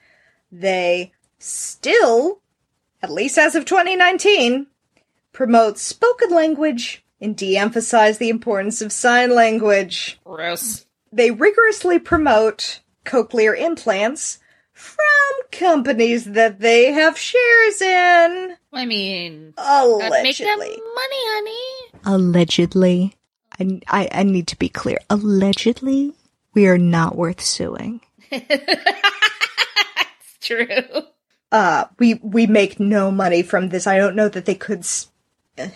They 0.60 1.12
still 1.38 2.40
at 3.04 3.10
least 3.10 3.36
as 3.36 3.54
of 3.54 3.66
2019, 3.66 4.66
promote 5.30 5.76
spoken 5.76 6.30
language 6.30 7.04
and 7.20 7.36
de 7.36 7.54
emphasize 7.58 8.16
the 8.16 8.30
importance 8.30 8.80
of 8.80 8.92
sign 8.92 9.34
language. 9.34 10.18
Gross. 10.24 10.86
They 11.12 11.30
rigorously 11.30 11.98
promote 11.98 12.80
cochlear 13.04 13.54
implants 13.58 14.38
from 14.72 14.96
companies 15.52 16.24
that 16.24 16.60
they 16.60 16.92
have 16.92 17.18
shares 17.18 17.82
in. 17.82 18.56
I 18.72 18.86
mean, 18.86 19.52
gotta 20.00 20.22
make 20.22 20.38
them 20.38 20.58
money, 20.58 20.78
Allegedly. 20.78 20.82
honey. 21.28 21.90
Allegedly. 22.06 23.16
I, 23.60 23.80
I, 23.86 24.08
I 24.12 24.22
need 24.22 24.46
to 24.48 24.56
be 24.56 24.70
clear. 24.70 24.98
Allegedly, 25.10 26.14
we 26.54 26.66
are 26.68 26.78
not 26.78 27.16
worth 27.16 27.42
suing. 27.42 28.00
True. 30.44 30.66
uh 31.52 31.86
we 31.98 32.14
we 32.22 32.46
make 32.46 32.78
no 32.78 33.10
money 33.10 33.42
from 33.42 33.70
this. 33.70 33.86
I 33.86 33.96
don't 33.98 34.16
know 34.16 34.28
that 34.28 34.44
they 34.44 34.54
could 34.54 34.80
s- 34.80 35.08
uh, 35.58 35.68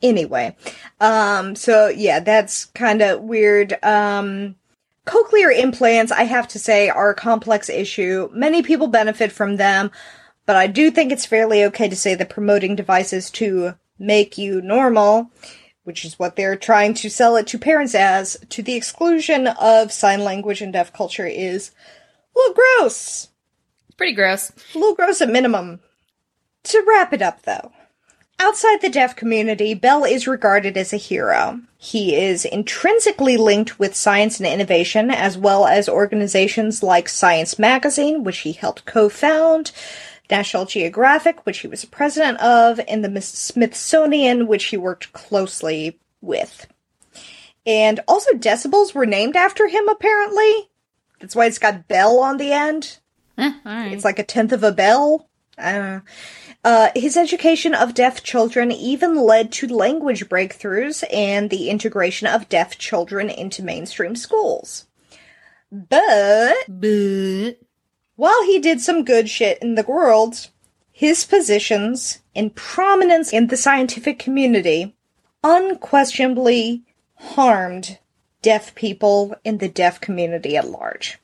anyway. 0.00 0.56
Um 1.00 1.54
so 1.56 1.88
yeah 1.88 2.20
that's 2.20 2.66
kind 2.66 3.02
of 3.02 3.20
weird. 3.22 3.82
Um 3.84 4.56
cochlear 5.04 5.52
implants 5.52 6.12
i 6.12 6.22
have 6.22 6.46
to 6.46 6.60
say 6.60 6.88
are 6.88 7.10
a 7.10 7.14
complex 7.14 7.68
issue. 7.68 8.28
Many 8.32 8.62
people 8.62 8.86
benefit 8.86 9.32
from 9.32 9.56
them 9.56 9.90
but 10.46 10.54
i 10.56 10.66
do 10.68 10.90
think 10.92 11.10
it's 11.10 11.26
fairly 11.26 11.64
okay 11.64 11.88
to 11.88 11.96
say 11.96 12.14
that 12.14 12.30
promoting 12.30 12.76
devices 12.76 13.28
to 13.32 13.74
make 13.98 14.38
you 14.38 14.60
normal 14.62 15.30
which 15.84 16.04
is 16.04 16.20
what 16.20 16.36
they're 16.36 16.54
trying 16.54 16.94
to 16.94 17.10
sell 17.10 17.34
it 17.34 17.48
to 17.48 17.58
parents 17.58 17.94
as 17.96 18.36
to 18.48 18.62
the 18.62 18.74
exclusion 18.74 19.48
of 19.48 19.90
sign 19.92 20.22
language 20.22 20.62
and 20.62 20.72
deaf 20.72 20.92
culture 20.92 21.26
is 21.26 21.72
little 22.36 22.54
gross 22.54 23.28
It's 23.92 23.98
pretty 23.98 24.14
gross. 24.14 24.50
a 24.74 24.78
little 24.78 24.94
gross 24.94 25.20
at 25.20 25.28
minimum. 25.28 25.80
To 26.62 26.82
wrap 26.88 27.12
it 27.12 27.20
up, 27.20 27.42
though, 27.42 27.72
outside 28.40 28.80
the 28.80 28.88
deaf 28.88 29.14
community, 29.14 29.74
Bell 29.74 30.06
is 30.06 30.26
regarded 30.26 30.78
as 30.78 30.94
a 30.94 30.96
hero. 30.96 31.60
He 31.76 32.16
is 32.16 32.46
intrinsically 32.46 33.36
linked 33.36 33.78
with 33.78 33.94
science 33.94 34.40
and 34.40 34.46
innovation, 34.46 35.10
as 35.10 35.36
well 35.36 35.66
as 35.66 35.90
organizations 35.90 36.82
like 36.82 37.06
Science 37.06 37.58
Magazine, 37.58 38.24
which 38.24 38.38
he 38.38 38.52
helped 38.52 38.86
co 38.86 39.10
found, 39.10 39.72
National 40.30 40.64
Geographic, 40.64 41.44
which 41.44 41.58
he 41.58 41.68
was 41.68 41.84
president 41.84 42.40
of, 42.40 42.80
and 42.88 43.04
the 43.04 43.20
Smithsonian, 43.20 44.46
which 44.46 44.64
he 44.64 44.78
worked 44.78 45.12
closely 45.12 46.00
with. 46.22 46.66
And 47.66 48.00
also, 48.08 48.30
decibels 48.30 48.94
were 48.94 49.04
named 49.04 49.36
after 49.36 49.68
him, 49.68 49.86
apparently. 49.90 50.70
That's 51.20 51.36
why 51.36 51.44
it's 51.44 51.58
got 51.58 51.88
Bell 51.88 52.20
on 52.20 52.38
the 52.38 52.52
end. 52.52 52.96
Eh, 53.38 53.52
right. 53.64 53.92
It's 53.92 54.04
like 54.04 54.18
a 54.18 54.24
tenth 54.24 54.52
of 54.52 54.62
a 54.62 54.72
bell. 54.72 55.28
I. 55.58 56.00
Uh, 56.64 56.90
his 56.94 57.16
education 57.16 57.74
of 57.74 57.92
deaf 57.92 58.22
children 58.22 58.70
even 58.70 59.16
led 59.16 59.50
to 59.50 59.66
language 59.66 60.28
breakthroughs 60.28 61.02
and 61.12 61.50
the 61.50 61.68
integration 61.68 62.28
of 62.28 62.48
deaf 62.48 62.78
children 62.78 63.28
into 63.28 63.64
mainstream 63.64 64.14
schools. 64.14 64.86
But 65.72 66.54
but 66.68 67.58
while 68.14 68.44
he 68.44 68.60
did 68.60 68.80
some 68.80 69.04
good 69.04 69.28
shit 69.28 69.58
in 69.60 69.74
the 69.74 69.82
world, 69.82 70.50
his 70.92 71.24
positions 71.24 72.20
and 72.36 72.54
prominence 72.54 73.32
in 73.32 73.48
the 73.48 73.56
scientific 73.56 74.20
community 74.20 74.94
unquestionably 75.42 76.84
harmed 77.16 77.98
deaf 78.40 78.74
people 78.76 79.34
in 79.42 79.58
the 79.58 79.68
deaf 79.68 80.00
community 80.00 80.56
at 80.56 80.68
large. 80.68 81.18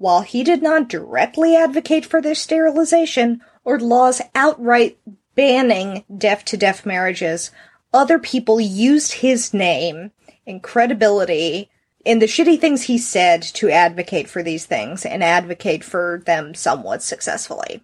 While 0.00 0.22
he 0.22 0.44
did 0.44 0.62
not 0.62 0.88
directly 0.88 1.54
advocate 1.54 2.06
for 2.06 2.22
their 2.22 2.34
sterilization 2.34 3.42
or 3.64 3.78
laws 3.78 4.22
outright 4.34 4.96
banning 5.34 6.04
deaf 6.16 6.42
to 6.46 6.56
deaf 6.56 6.86
marriages, 6.86 7.50
other 7.92 8.18
people 8.18 8.58
used 8.58 9.12
his 9.12 9.52
name 9.52 10.12
and 10.46 10.62
credibility 10.62 11.68
in 12.02 12.18
the 12.18 12.24
shitty 12.24 12.58
things 12.58 12.84
he 12.84 12.96
said 12.96 13.42
to 13.42 13.68
advocate 13.68 14.26
for 14.30 14.42
these 14.42 14.64
things 14.64 15.04
and 15.04 15.22
advocate 15.22 15.84
for 15.84 16.22
them 16.24 16.54
somewhat 16.54 17.02
successfully. 17.02 17.82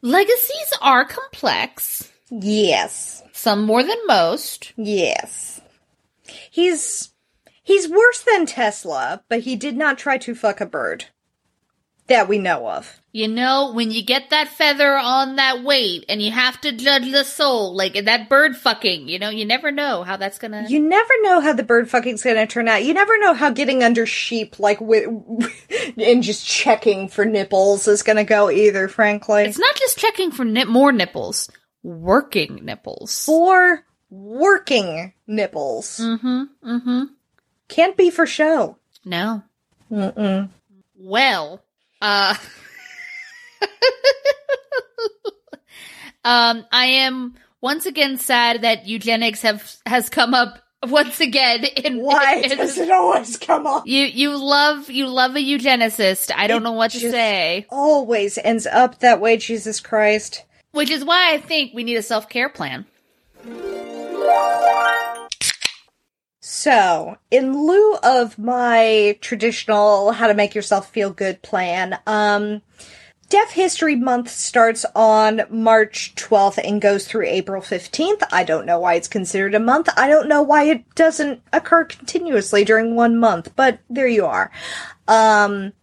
legacies 0.00 0.72
are 0.80 1.04
complex. 1.04 2.08
Yes. 2.30 3.24
Some 3.32 3.64
more 3.64 3.82
than 3.82 3.98
most. 4.06 4.74
Yes. 4.76 5.60
He's 6.52 7.10
he's 7.68 7.88
worse 7.88 8.22
than 8.22 8.46
Tesla, 8.46 9.22
but 9.28 9.40
he 9.40 9.54
did 9.54 9.76
not 9.76 9.98
try 9.98 10.16
to 10.18 10.34
fuck 10.34 10.60
a 10.60 10.66
bird. 10.66 11.04
That 12.08 12.26
we 12.26 12.38
know 12.38 12.66
of. 12.66 13.02
You 13.12 13.28
know, 13.28 13.70
when 13.74 13.90
you 13.90 14.02
get 14.02 14.30
that 14.30 14.48
feather 14.48 14.96
on 14.96 15.36
that 15.36 15.62
weight 15.62 16.06
and 16.08 16.22
you 16.22 16.30
have 16.30 16.58
to 16.62 16.72
judge 16.72 17.12
the 17.12 17.22
soul, 17.22 17.76
like 17.76 18.02
that 18.02 18.30
bird 18.30 18.56
fucking, 18.56 19.08
you 19.08 19.18
know, 19.18 19.28
you 19.28 19.44
never 19.44 19.70
know 19.70 20.04
how 20.04 20.16
that's 20.16 20.38
gonna. 20.38 20.64
You 20.70 20.80
never 20.80 21.12
know 21.20 21.40
how 21.40 21.52
the 21.52 21.62
bird 21.62 21.90
fucking's 21.90 22.22
gonna 22.22 22.46
turn 22.46 22.66
out. 22.66 22.82
You 22.82 22.94
never 22.94 23.18
know 23.18 23.34
how 23.34 23.50
getting 23.50 23.82
under 23.82 24.06
sheep, 24.06 24.58
like, 24.58 24.80
with, 24.80 25.06
and 25.98 26.22
just 26.22 26.46
checking 26.46 27.08
for 27.08 27.26
nipples 27.26 27.86
is 27.86 28.02
gonna 28.02 28.24
go 28.24 28.50
either, 28.50 28.88
frankly. 28.88 29.42
it's 29.42 29.58
not 29.58 29.74
just 29.76 29.98
checking 29.98 30.30
for 30.30 30.46
nip- 30.46 30.68
more 30.68 30.92
nipples, 30.92 31.50
working 31.82 32.64
nipples. 32.64 33.26
for 33.26 33.84
working 34.08 35.12
nipples. 35.26 36.00
Mm-hmm. 36.02 36.42
Mm-hmm. 36.64 37.02
Can't 37.68 37.96
be 37.96 38.10
for 38.10 38.26
show. 38.26 38.76
No. 39.04 39.42
Mm-mm. 39.90 40.48
Well, 40.96 41.62
uh, 42.02 42.34
um, 46.24 46.64
I 46.72 46.86
am 46.86 47.34
once 47.60 47.86
again 47.86 48.16
sad 48.18 48.62
that 48.62 48.86
eugenics 48.86 49.42
have 49.42 49.76
has 49.86 50.08
come 50.08 50.34
up 50.34 50.58
once 50.86 51.20
again. 51.20 51.64
In 51.64 51.98
Why 52.02 52.34
in- 52.44 52.56
does 52.56 52.78
it 52.78 52.90
always 52.90 53.36
come 53.36 53.66
up? 53.66 53.86
you 53.86 54.04
you 54.04 54.36
love 54.36 54.90
you 54.90 55.06
love 55.08 55.36
a 55.36 55.40
eugenicist. 55.40 56.30
I 56.34 56.46
don't 56.46 56.62
It 56.62 56.64
know 56.64 56.72
what 56.72 56.90
to 56.92 57.00
say. 57.00 57.66
Always 57.70 58.38
ends 58.38 58.66
up 58.66 58.98
that 59.00 59.20
way, 59.20 59.36
Jesus 59.36 59.80
Christ. 59.80 60.44
Which 60.72 60.90
is 60.90 61.04
why 61.04 61.32
I 61.32 61.38
think 61.38 61.72
we 61.74 61.84
need 61.84 61.96
a 61.96 62.02
self 62.02 62.28
care 62.28 62.48
plan. 62.48 62.84
So, 66.50 67.18
in 67.30 67.66
lieu 67.66 67.96
of 67.96 68.38
my 68.38 69.18
traditional 69.20 70.12
how 70.12 70.28
to 70.28 70.32
make 70.34 70.54
yourself 70.54 70.88
feel 70.88 71.10
good 71.10 71.42
plan, 71.42 71.98
um, 72.06 72.62
Deaf 73.28 73.50
History 73.50 73.94
Month 73.94 74.30
starts 74.30 74.86
on 74.94 75.42
March 75.50 76.14
12th 76.14 76.56
and 76.64 76.80
goes 76.80 77.06
through 77.06 77.26
April 77.26 77.60
15th. 77.60 78.22
I 78.32 78.44
don't 78.44 78.64
know 78.64 78.78
why 78.78 78.94
it's 78.94 79.08
considered 79.08 79.54
a 79.54 79.60
month. 79.60 79.90
I 79.94 80.08
don't 80.08 80.26
know 80.26 80.40
why 80.40 80.64
it 80.64 80.94
doesn't 80.94 81.42
occur 81.52 81.84
continuously 81.84 82.64
during 82.64 82.96
one 82.96 83.18
month, 83.18 83.54
but 83.54 83.80
there 83.90 84.08
you 84.08 84.24
are. 84.24 84.50
Um, 85.06 85.74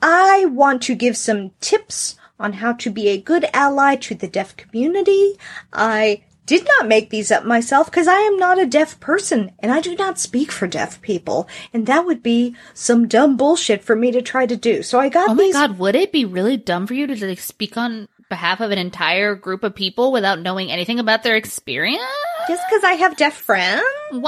I 0.00 0.44
want 0.44 0.80
to 0.82 0.94
give 0.94 1.16
some 1.16 1.50
tips 1.60 2.14
on 2.38 2.52
how 2.52 2.74
to 2.74 2.90
be 2.90 3.08
a 3.08 3.20
good 3.20 3.46
ally 3.52 3.96
to 3.96 4.14
the 4.14 4.28
deaf 4.28 4.56
community. 4.56 5.40
I 5.72 6.22
did 6.46 6.66
not 6.78 6.88
make 6.88 7.10
these 7.10 7.30
up 7.30 7.44
myself 7.44 7.86
because 7.90 8.06
I 8.06 8.18
am 8.18 8.36
not 8.36 8.58
a 8.60 8.66
deaf 8.66 9.00
person 9.00 9.50
and 9.60 9.72
I 9.72 9.80
do 9.80 9.94
not 9.96 10.18
speak 10.18 10.52
for 10.52 10.66
deaf 10.66 11.00
people. 11.02 11.48
And 11.72 11.86
that 11.86 12.04
would 12.04 12.22
be 12.22 12.54
some 12.74 13.08
dumb 13.08 13.36
bullshit 13.36 13.82
for 13.82 13.96
me 13.96 14.10
to 14.12 14.20
try 14.22 14.44
to 14.46 14.56
do. 14.56 14.82
So 14.82 14.98
I 15.00 15.08
got 15.08 15.28
these 15.28 15.30
Oh 15.30 15.34
my 15.34 15.42
these. 15.44 15.54
god, 15.54 15.78
would 15.78 15.94
it 15.94 16.12
be 16.12 16.24
really 16.24 16.56
dumb 16.56 16.86
for 16.86 16.94
you 16.94 17.06
to 17.06 17.26
like 17.26 17.38
speak 17.38 17.76
on 17.76 18.08
behalf 18.28 18.60
of 18.60 18.70
an 18.70 18.78
entire 18.78 19.34
group 19.34 19.62
of 19.64 19.74
people 19.74 20.12
without 20.12 20.40
knowing 20.40 20.70
anything 20.70 20.98
about 20.98 21.22
their 21.22 21.36
experience? 21.36 22.02
Just 22.48 22.62
because 22.68 22.84
I 22.84 22.92
have 22.94 23.16
deaf 23.16 23.34
friends? 23.34 23.82
What? 24.10 24.20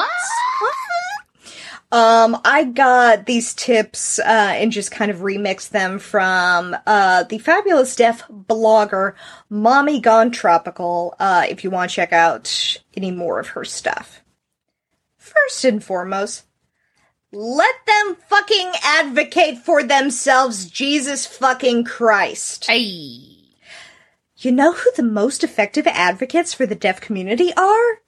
What? 0.63 0.75
Um, 1.93 2.41
I 2.45 2.65
got 2.65 3.27
these 3.27 3.55
tips, 3.55 4.19
uh, 4.19 4.23
and 4.25 4.73
just 4.73 4.91
kind 4.91 5.11
of 5.11 5.19
remixed 5.19 5.71
them 5.71 6.01
from, 6.01 6.77
uh, 6.85 7.23
the 7.23 7.39
fabulous 7.39 7.95
deaf 7.95 8.27
blogger, 8.29 9.15
Mommy 9.49 10.01
Gone 10.01 10.33
Tropical, 10.33 11.15
uh, 11.21 11.47
if 11.49 11.63
you 11.63 11.71
want 11.71 11.91
to 11.91 11.95
check 11.95 12.13
out 12.13 12.77
any 12.97 13.13
more 13.13 13.39
of 13.39 13.49
her 13.49 13.65
stuff. 13.65 14.23
First 15.17 15.65
and 15.65 15.83
foremost, 15.83 16.45
let 17.33 17.75
them 17.87 18.17
fucking 18.29 18.73
advocate 18.83 19.59
for 19.59 19.83
themselves, 19.83 20.69
Jesus 20.69 21.25
fucking 21.25 21.85
Christ. 21.85 22.67
Hey. 22.67 23.37
You 24.39 24.53
know 24.53 24.73
who 24.73 24.91
the 24.97 25.03
most 25.03 25.45
effective 25.45 25.87
advocates 25.87 26.53
for 26.53 26.67
the 26.67 26.75
deaf 26.75 27.01
community 27.01 27.53
are? 27.57 28.01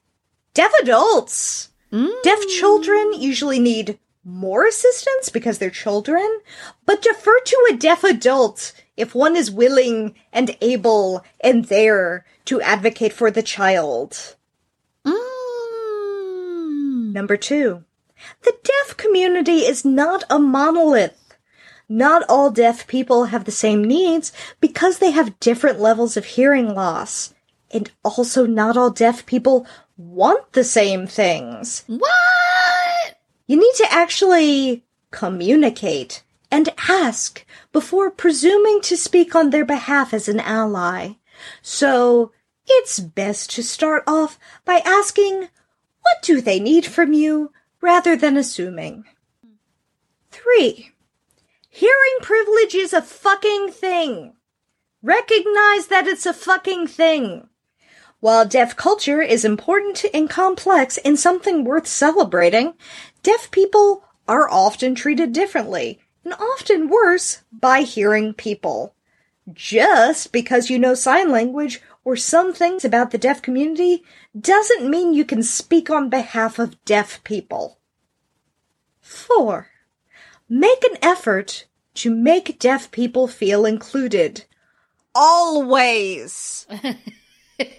Deaf 0.53 0.71
adults. 0.81 1.68
Deaf 1.91 2.39
children 2.59 3.13
usually 3.13 3.59
need 3.59 3.97
more 4.23 4.65
assistance 4.65 5.29
because 5.29 5.57
they're 5.57 5.71
children, 5.71 6.41
but 6.85 7.01
defer 7.01 7.39
to 7.45 7.69
a 7.71 7.77
deaf 7.77 8.03
adult 8.03 8.73
if 8.95 9.15
one 9.15 9.35
is 9.35 9.49
willing 9.49 10.13
and 10.31 10.55
able 10.61 11.23
and 11.41 11.65
there 11.65 12.25
to 12.45 12.61
advocate 12.61 13.13
for 13.13 13.31
the 13.31 13.41
child. 13.41 14.35
Mm. 15.05 17.13
Number 17.13 17.37
two, 17.37 17.83
the 18.43 18.53
deaf 18.63 18.95
community 18.97 19.65
is 19.65 19.83
not 19.83 20.23
a 20.29 20.37
monolith. 20.37 21.15
not 21.89 22.23
all 22.29 22.51
deaf 22.51 22.85
people 22.85 23.25
have 23.25 23.45
the 23.45 23.51
same 23.51 23.83
needs 23.83 24.31
because 24.61 24.99
they 24.99 25.09
have 25.09 25.39
different 25.39 25.79
levels 25.79 26.15
of 26.15 26.25
hearing 26.25 26.75
loss. 26.75 27.33
And 27.71 27.91
also 28.03 28.45
not 28.45 28.77
all 28.77 28.89
deaf 28.89 29.25
people 29.25 29.67
want 29.97 30.53
the 30.53 30.63
same 30.63 31.05
things. 31.07 31.83
What? 31.87 33.17
You 33.47 33.57
need 33.57 33.73
to 33.77 33.91
actually 33.91 34.85
communicate 35.11 36.23
and 36.51 36.69
ask 36.87 37.45
before 37.71 38.09
presuming 38.09 38.81
to 38.81 38.97
speak 38.97 39.35
on 39.35 39.49
their 39.49 39.65
behalf 39.65 40.13
as 40.13 40.27
an 40.27 40.39
ally. 40.39 41.13
So 41.61 42.31
it's 42.65 42.99
best 42.99 43.51
to 43.51 43.63
start 43.63 44.03
off 44.07 44.39
by 44.65 44.81
asking, 44.85 45.49
what 46.01 46.21
do 46.23 46.41
they 46.41 46.59
need 46.59 46.85
from 46.85 47.13
you, 47.13 47.51
rather 47.81 48.15
than 48.15 48.37
assuming. 48.37 49.05
Three, 50.31 50.91
hearing 51.69 52.17
privilege 52.21 52.75
is 52.75 52.93
a 52.93 53.01
fucking 53.01 53.71
thing. 53.71 54.33
Recognize 55.01 55.87
that 55.87 56.07
it's 56.07 56.25
a 56.25 56.33
fucking 56.33 56.87
thing. 56.87 57.48
While 58.21 58.45
deaf 58.45 58.75
culture 58.75 59.21
is 59.21 59.45
important 59.45 60.03
and 60.13 60.29
complex 60.29 60.97
and 61.05 61.17
something 61.17 61.63
worth 61.63 61.87
celebrating, 61.87 62.73
deaf 63.23 63.49
people 63.49 64.03
are 64.27 64.49
often 64.49 64.93
treated 64.93 65.31
differently, 65.31 65.99
and 66.25 66.33
often 66.33 66.89
worse, 66.89 67.43
by 67.51 67.81
hearing 67.81 68.33
people. 68.33 68.93
Just 69.51 70.33
because 70.33 70.69
you 70.69 70.77
know 70.77 70.93
sign 70.93 71.31
language 71.31 71.81
or 72.03 72.17
some 72.17 72.53
things 72.53 72.83
about 72.83 73.11
the 73.11 73.17
deaf 73.17 73.41
community 73.41 74.03
doesn't 74.39 74.89
mean 74.89 75.13
you 75.13 75.23
can 75.23 75.41
speak 75.41 75.89
on 75.89 76.09
behalf 76.09 76.59
of 76.59 76.83
deaf 76.83 77.23
people. 77.23 77.79
4. 78.99 79.67
Make 80.49 80.83
an 80.83 80.97
effort 81.01 81.67
to 81.95 82.13
make 82.13 82.59
deaf 82.59 82.91
people 82.91 83.27
feel 83.27 83.65
included. 83.65 84.43
Always! 85.15 86.67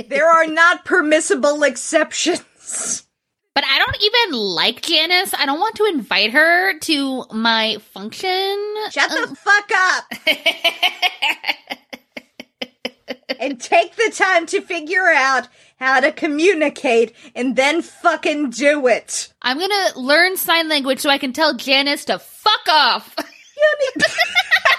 there 0.08 0.28
are 0.28 0.46
not 0.46 0.84
permissible 0.84 1.62
exceptions. 1.62 3.06
But 3.54 3.64
I 3.64 3.78
don't 3.78 3.96
even 4.02 4.38
like 4.38 4.80
Janice. 4.82 5.34
I 5.34 5.44
don't 5.44 5.58
want 5.58 5.74
to 5.76 5.84
invite 5.86 6.30
her 6.30 6.78
to 6.78 7.24
my 7.32 7.78
function. 7.92 8.74
Shut 8.90 9.10
the 9.10 9.28
um, 9.28 9.34
fuck 9.34 9.70
up! 9.74 10.04
and 13.40 13.60
take 13.60 13.96
the 13.96 14.12
time 14.14 14.46
to 14.46 14.60
figure 14.60 15.08
out 15.08 15.48
how 15.78 15.98
to 16.00 16.12
communicate 16.12 17.14
and 17.34 17.56
then 17.56 17.82
fucking 17.82 18.50
do 18.50 18.86
it. 18.86 19.32
I'm 19.42 19.58
gonna 19.58 19.98
learn 19.98 20.36
sign 20.36 20.68
language 20.68 21.00
so 21.00 21.10
I 21.10 21.18
can 21.18 21.32
tell 21.32 21.54
Janice 21.54 22.04
to 22.06 22.18
fuck 22.18 22.68
off. 22.68 23.14
You 23.18 23.76
need- 23.96 24.04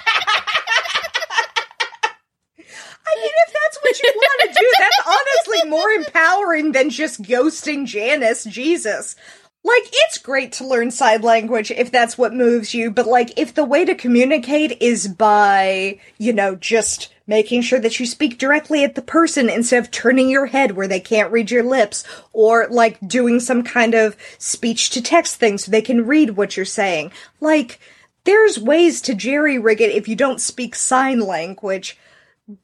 I 3.11 3.21
mean, 3.21 3.31
if 3.47 3.53
that's 3.53 3.77
what 3.81 4.01
you 4.01 4.13
want 4.15 4.41
to 4.41 4.59
do, 4.59 4.71
that's 4.79 5.47
honestly 5.47 5.69
more 5.69 5.89
empowering 5.89 6.71
than 6.71 6.89
just 6.89 7.21
ghosting 7.21 7.85
Janice. 7.85 8.43
Jesus. 8.45 9.15
Like, 9.63 9.83
it's 9.93 10.17
great 10.17 10.53
to 10.53 10.65
learn 10.65 10.89
sign 10.89 11.21
language 11.21 11.69
if 11.69 11.91
that's 11.91 12.17
what 12.17 12.33
moves 12.33 12.73
you, 12.73 12.89
but 12.89 13.05
like, 13.05 13.37
if 13.37 13.53
the 13.53 13.63
way 13.63 13.85
to 13.85 13.93
communicate 13.93 14.81
is 14.81 15.07
by, 15.07 15.99
you 16.17 16.33
know, 16.33 16.55
just 16.55 17.13
making 17.27 17.61
sure 17.61 17.79
that 17.79 17.99
you 17.99 18.07
speak 18.07 18.39
directly 18.39 18.83
at 18.83 18.95
the 18.95 19.03
person 19.03 19.49
instead 19.49 19.77
of 19.77 19.91
turning 19.91 20.29
your 20.29 20.47
head 20.47 20.71
where 20.71 20.87
they 20.87 20.99
can't 20.99 21.31
read 21.31 21.51
your 21.51 21.63
lips, 21.63 22.03
or 22.33 22.67
like 22.71 22.97
doing 23.07 23.39
some 23.39 23.61
kind 23.61 23.93
of 23.93 24.17
speech 24.39 24.89
to 24.89 25.01
text 25.01 25.35
thing 25.35 25.59
so 25.59 25.69
they 25.69 25.81
can 25.81 26.07
read 26.07 26.31
what 26.31 26.57
you're 26.57 26.65
saying. 26.65 27.11
Like, 27.39 27.79
there's 28.23 28.57
ways 28.57 28.99
to 29.01 29.13
jerry 29.13 29.59
rig 29.59 29.79
it 29.79 29.91
if 29.91 30.07
you 30.07 30.15
don't 30.15 30.41
speak 30.41 30.75
sign 30.75 31.19
language. 31.19 31.99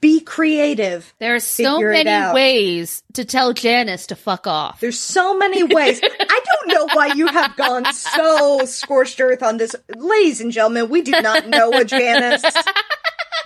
Be 0.02 0.20
creative. 0.20 1.14
There 1.20 1.36
are 1.36 1.40
so 1.40 1.80
many 1.80 2.34
ways 2.34 3.04
to 3.14 3.26
tell 3.26 3.54
Janice 3.54 4.08
to 4.08 4.16
fuck 4.16 4.48
off. 4.48 4.80
There's 4.80 5.00
so 5.00 5.38
many 5.38 5.64
ways. 5.64 6.02
I 6.20 6.42
don't 6.46 6.68
know 6.68 6.88
why 6.94 7.14
you 7.14 7.28
have 7.28 7.56
gone 7.56 7.86
so 7.94 8.66
scorched 8.66 9.20
earth 9.22 9.44
on 9.44 9.58
this. 9.58 9.76
Ladies 9.96 10.42
and 10.42 10.52
gentlemen, 10.52 10.90
we 10.90 11.02
do 11.02 11.12
not 11.12 11.48
know 11.48 11.72
a 11.72 11.86
Janice 11.86 12.42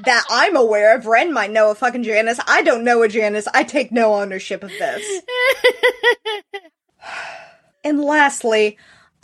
that 0.05 0.25
I'm 0.29 0.55
aware 0.55 0.95
of. 0.95 1.05
Ren 1.05 1.33
might 1.33 1.51
know 1.51 1.71
a 1.71 1.75
fucking 1.75 2.03
Janice. 2.03 2.39
I 2.47 2.63
don't 2.63 2.83
know 2.83 3.03
a 3.03 3.07
Janice. 3.07 3.47
I 3.53 3.63
take 3.63 3.91
no 3.91 4.15
ownership 4.15 4.63
of 4.63 4.69
this. 4.69 5.21
and 7.83 8.01
lastly, 8.01 8.77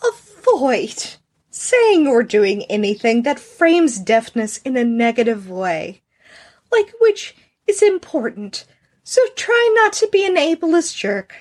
avoid 0.03 1.15
saying 1.49 2.07
or 2.07 2.21
doing 2.23 2.63
anything 2.65 3.23
that 3.23 3.39
frames 3.39 3.97
deafness 3.99 4.57
in 4.59 4.77
a 4.77 4.83
negative 4.83 5.49
way. 5.49 6.01
Like, 6.71 6.91
which 6.99 7.35
is 7.67 7.81
important. 7.81 8.65
So 9.03 9.21
try 9.35 9.73
not 9.75 9.93
to 9.93 10.07
be 10.11 10.25
an 10.25 10.35
ableist 10.35 10.95
jerk. 10.97 11.33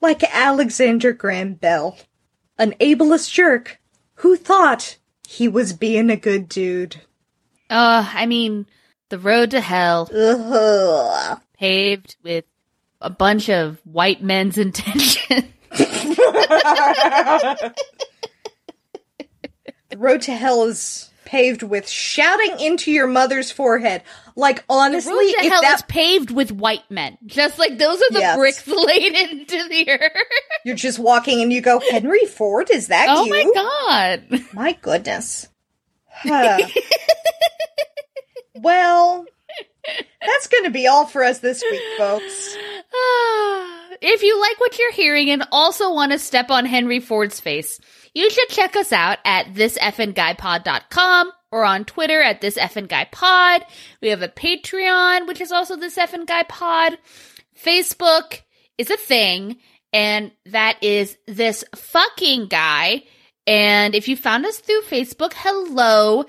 Like 0.00 0.22
Alexander 0.34 1.12
Graham 1.12 1.54
Bell. 1.54 1.98
An 2.58 2.72
ableist 2.80 3.30
jerk 3.30 3.78
who 4.16 4.36
thought 4.36 4.96
he 5.28 5.48
was 5.48 5.72
being 5.72 6.10
a 6.10 6.16
good 6.16 6.48
dude. 6.48 6.96
Uh, 7.70 8.10
I 8.14 8.26
mean, 8.26 8.66
the 9.08 9.18
road 9.18 9.50
to 9.52 9.60
hell 9.60 10.08
Ugh. 10.14 11.40
paved 11.58 12.16
with 12.22 12.44
a 13.00 13.10
bunch 13.10 13.48
of 13.48 13.78
white 13.84 14.22
men's 14.22 14.58
intention. 14.58 15.52
The 19.90 19.98
road 19.98 20.22
to 20.22 20.34
hell 20.34 20.64
is 20.64 21.10
paved 21.24 21.62
with 21.62 21.88
shouting 21.88 22.58
into 22.60 22.90
your 22.90 23.06
mother's 23.06 23.50
forehead. 23.50 24.02
Like 24.36 24.58
the 24.58 24.64
honestly, 24.70 25.12
road 25.12 25.20
to 25.32 25.44
if 25.46 25.52
hell 25.52 25.62
that 25.62 25.74
is 25.76 25.82
paved 25.82 26.30
with 26.30 26.50
white 26.52 26.90
men. 26.90 27.18
Just 27.26 27.58
like 27.58 27.78
those 27.78 27.98
are 28.00 28.10
the 28.12 28.20
Yes. 28.20 28.36
bricks 28.36 28.66
laid 28.66 29.12
into 29.14 29.68
the 29.68 29.90
earth. 29.90 30.12
you're 30.64 30.76
just 30.76 30.98
walking 30.98 31.42
and 31.42 31.52
you 31.52 31.60
go, 31.60 31.80
Henry 31.90 32.24
Ford, 32.26 32.70
is 32.70 32.88
that 32.88 33.06
Oh 33.10 33.24
you? 33.24 33.30
my 33.30 33.52
god. 33.54 34.40
My 34.54 34.72
goodness. 34.80 35.48
Huh. 36.24 36.58
well, 38.54 39.24
that's 40.24 40.46
going 40.46 40.64
to 40.64 40.70
be 40.70 40.86
all 40.86 41.06
for 41.06 41.24
us 41.24 41.38
this 41.40 41.62
week, 41.68 41.82
folks. 41.98 42.54
if 44.00 44.22
you 44.22 44.40
like 44.40 44.60
what 44.60 44.78
you're 44.78 44.92
hearing 44.92 45.30
and 45.30 45.44
also 45.50 45.92
want 45.92 46.12
to 46.12 46.18
step 46.18 46.50
on 46.50 46.64
Henry 46.66 47.00
Ford's 47.00 47.40
face, 47.40 47.80
you 48.14 48.30
should 48.30 48.48
check 48.50 48.76
us 48.76 48.92
out 48.92 49.18
at 49.24 49.46
thisfnGuyPod.com 49.54 51.32
or 51.52 51.64
on 51.64 51.84
Twitter 51.84 52.20
at 52.20 52.40
this 52.40 52.56
effing 52.56 52.88
guy 52.88 53.06
pod. 53.12 53.64
We 54.00 54.08
have 54.08 54.22
a 54.22 54.28
Patreon, 54.28 55.28
which 55.28 55.40
is 55.40 55.52
also 55.52 55.76
this 55.76 55.96
effing 55.96 56.26
guy 56.26 56.42
pod. 56.44 56.98
Facebook 57.56 58.40
is 58.78 58.90
a 58.90 58.96
thing, 58.96 59.58
and 59.92 60.32
that 60.46 60.78
is 60.82 61.16
this 61.28 61.64
fucking 61.76 62.46
guy. 62.46 63.04
And 63.46 63.94
if 63.94 64.08
you 64.08 64.16
found 64.16 64.46
us 64.46 64.58
through 64.58 64.82
Facebook, 64.82 65.32
hello. 65.34 66.24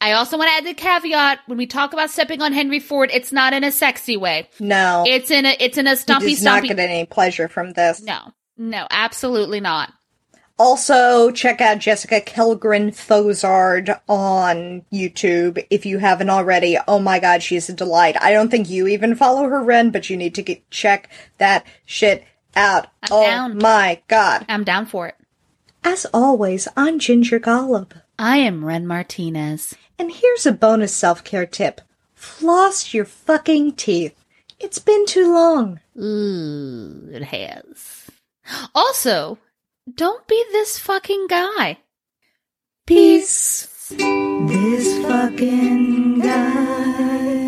I 0.00 0.12
also 0.12 0.38
want 0.38 0.48
to 0.48 0.54
add 0.54 0.64
the 0.66 0.74
caveat 0.74 1.40
when 1.46 1.58
we 1.58 1.66
talk 1.66 1.92
about 1.92 2.10
stepping 2.10 2.40
on 2.40 2.52
Henry 2.52 2.78
Ford, 2.78 3.10
it's 3.12 3.32
not 3.32 3.52
in 3.52 3.64
a 3.64 3.72
sexy 3.72 4.16
way. 4.16 4.48
No, 4.60 5.02
It's 5.06 5.30
in 5.30 5.44
a 5.44 5.56
it's 5.58 5.76
in 5.76 5.88
a 5.88 5.90
he 5.90 5.96
stumpy 5.96 6.30
does 6.34 6.42
not 6.44 6.58
stumpy. 6.58 6.68
get 6.68 6.78
any 6.78 7.04
pleasure 7.04 7.48
from 7.48 7.72
this. 7.72 8.00
No, 8.00 8.18
no, 8.56 8.86
absolutely 8.90 9.58
not. 9.60 9.92
Also, 10.58 11.30
check 11.30 11.60
out 11.60 11.78
Jessica 11.78 12.20
Kellgren 12.20 12.90
Fozard 12.90 14.00
on 14.08 14.84
YouTube 14.92 15.64
if 15.70 15.86
you 15.86 15.98
haven't 15.98 16.30
already. 16.30 16.76
Oh 16.88 16.98
my 16.98 17.20
god, 17.20 17.44
she's 17.44 17.68
a 17.68 17.72
delight. 17.72 18.16
I 18.20 18.32
don't 18.32 18.50
think 18.50 18.68
you 18.68 18.88
even 18.88 19.14
follow 19.14 19.44
her, 19.44 19.62
Ren, 19.62 19.90
but 19.90 20.10
you 20.10 20.16
need 20.16 20.34
to 20.34 20.42
get, 20.42 20.68
check 20.70 21.08
that 21.38 21.64
shit 21.86 22.24
out. 22.56 22.88
I'm 23.04 23.08
oh 23.12 23.22
down. 23.22 23.58
my 23.58 24.02
god. 24.08 24.46
I'm 24.48 24.64
down 24.64 24.86
for 24.86 25.06
it. 25.06 25.14
As 25.84 26.06
always, 26.12 26.66
I'm 26.76 26.98
Ginger 26.98 27.38
Golub. 27.38 27.92
I 28.18 28.38
am 28.38 28.64
Ren 28.64 28.84
Martinez. 28.84 29.76
And 29.96 30.10
here's 30.10 30.44
a 30.44 30.52
bonus 30.52 30.92
self 30.92 31.22
care 31.22 31.46
tip 31.46 31.80
floss 32.14 32.92
your 32.92 33.04
fucking 33.04 33.76
teeth. 33.76 34.24
It's 34.58 34.80
been 34.80 35.06
too 35.06 35.32
long. 35.32 35.78
Ooh, 35.96 37.08
it 37.12 37.22
has. 37.22 38.10
Also, 38.74 39.38
don't 39.94 40.26
be 40.26 40.44
this 40.52 40.78
fucking 40.78 41.28
guy. 41.28 41.78
Peace. 42.86 43.88
This 43.96 45.02
fucking 45.02 46.20
guy. 46.20 47.47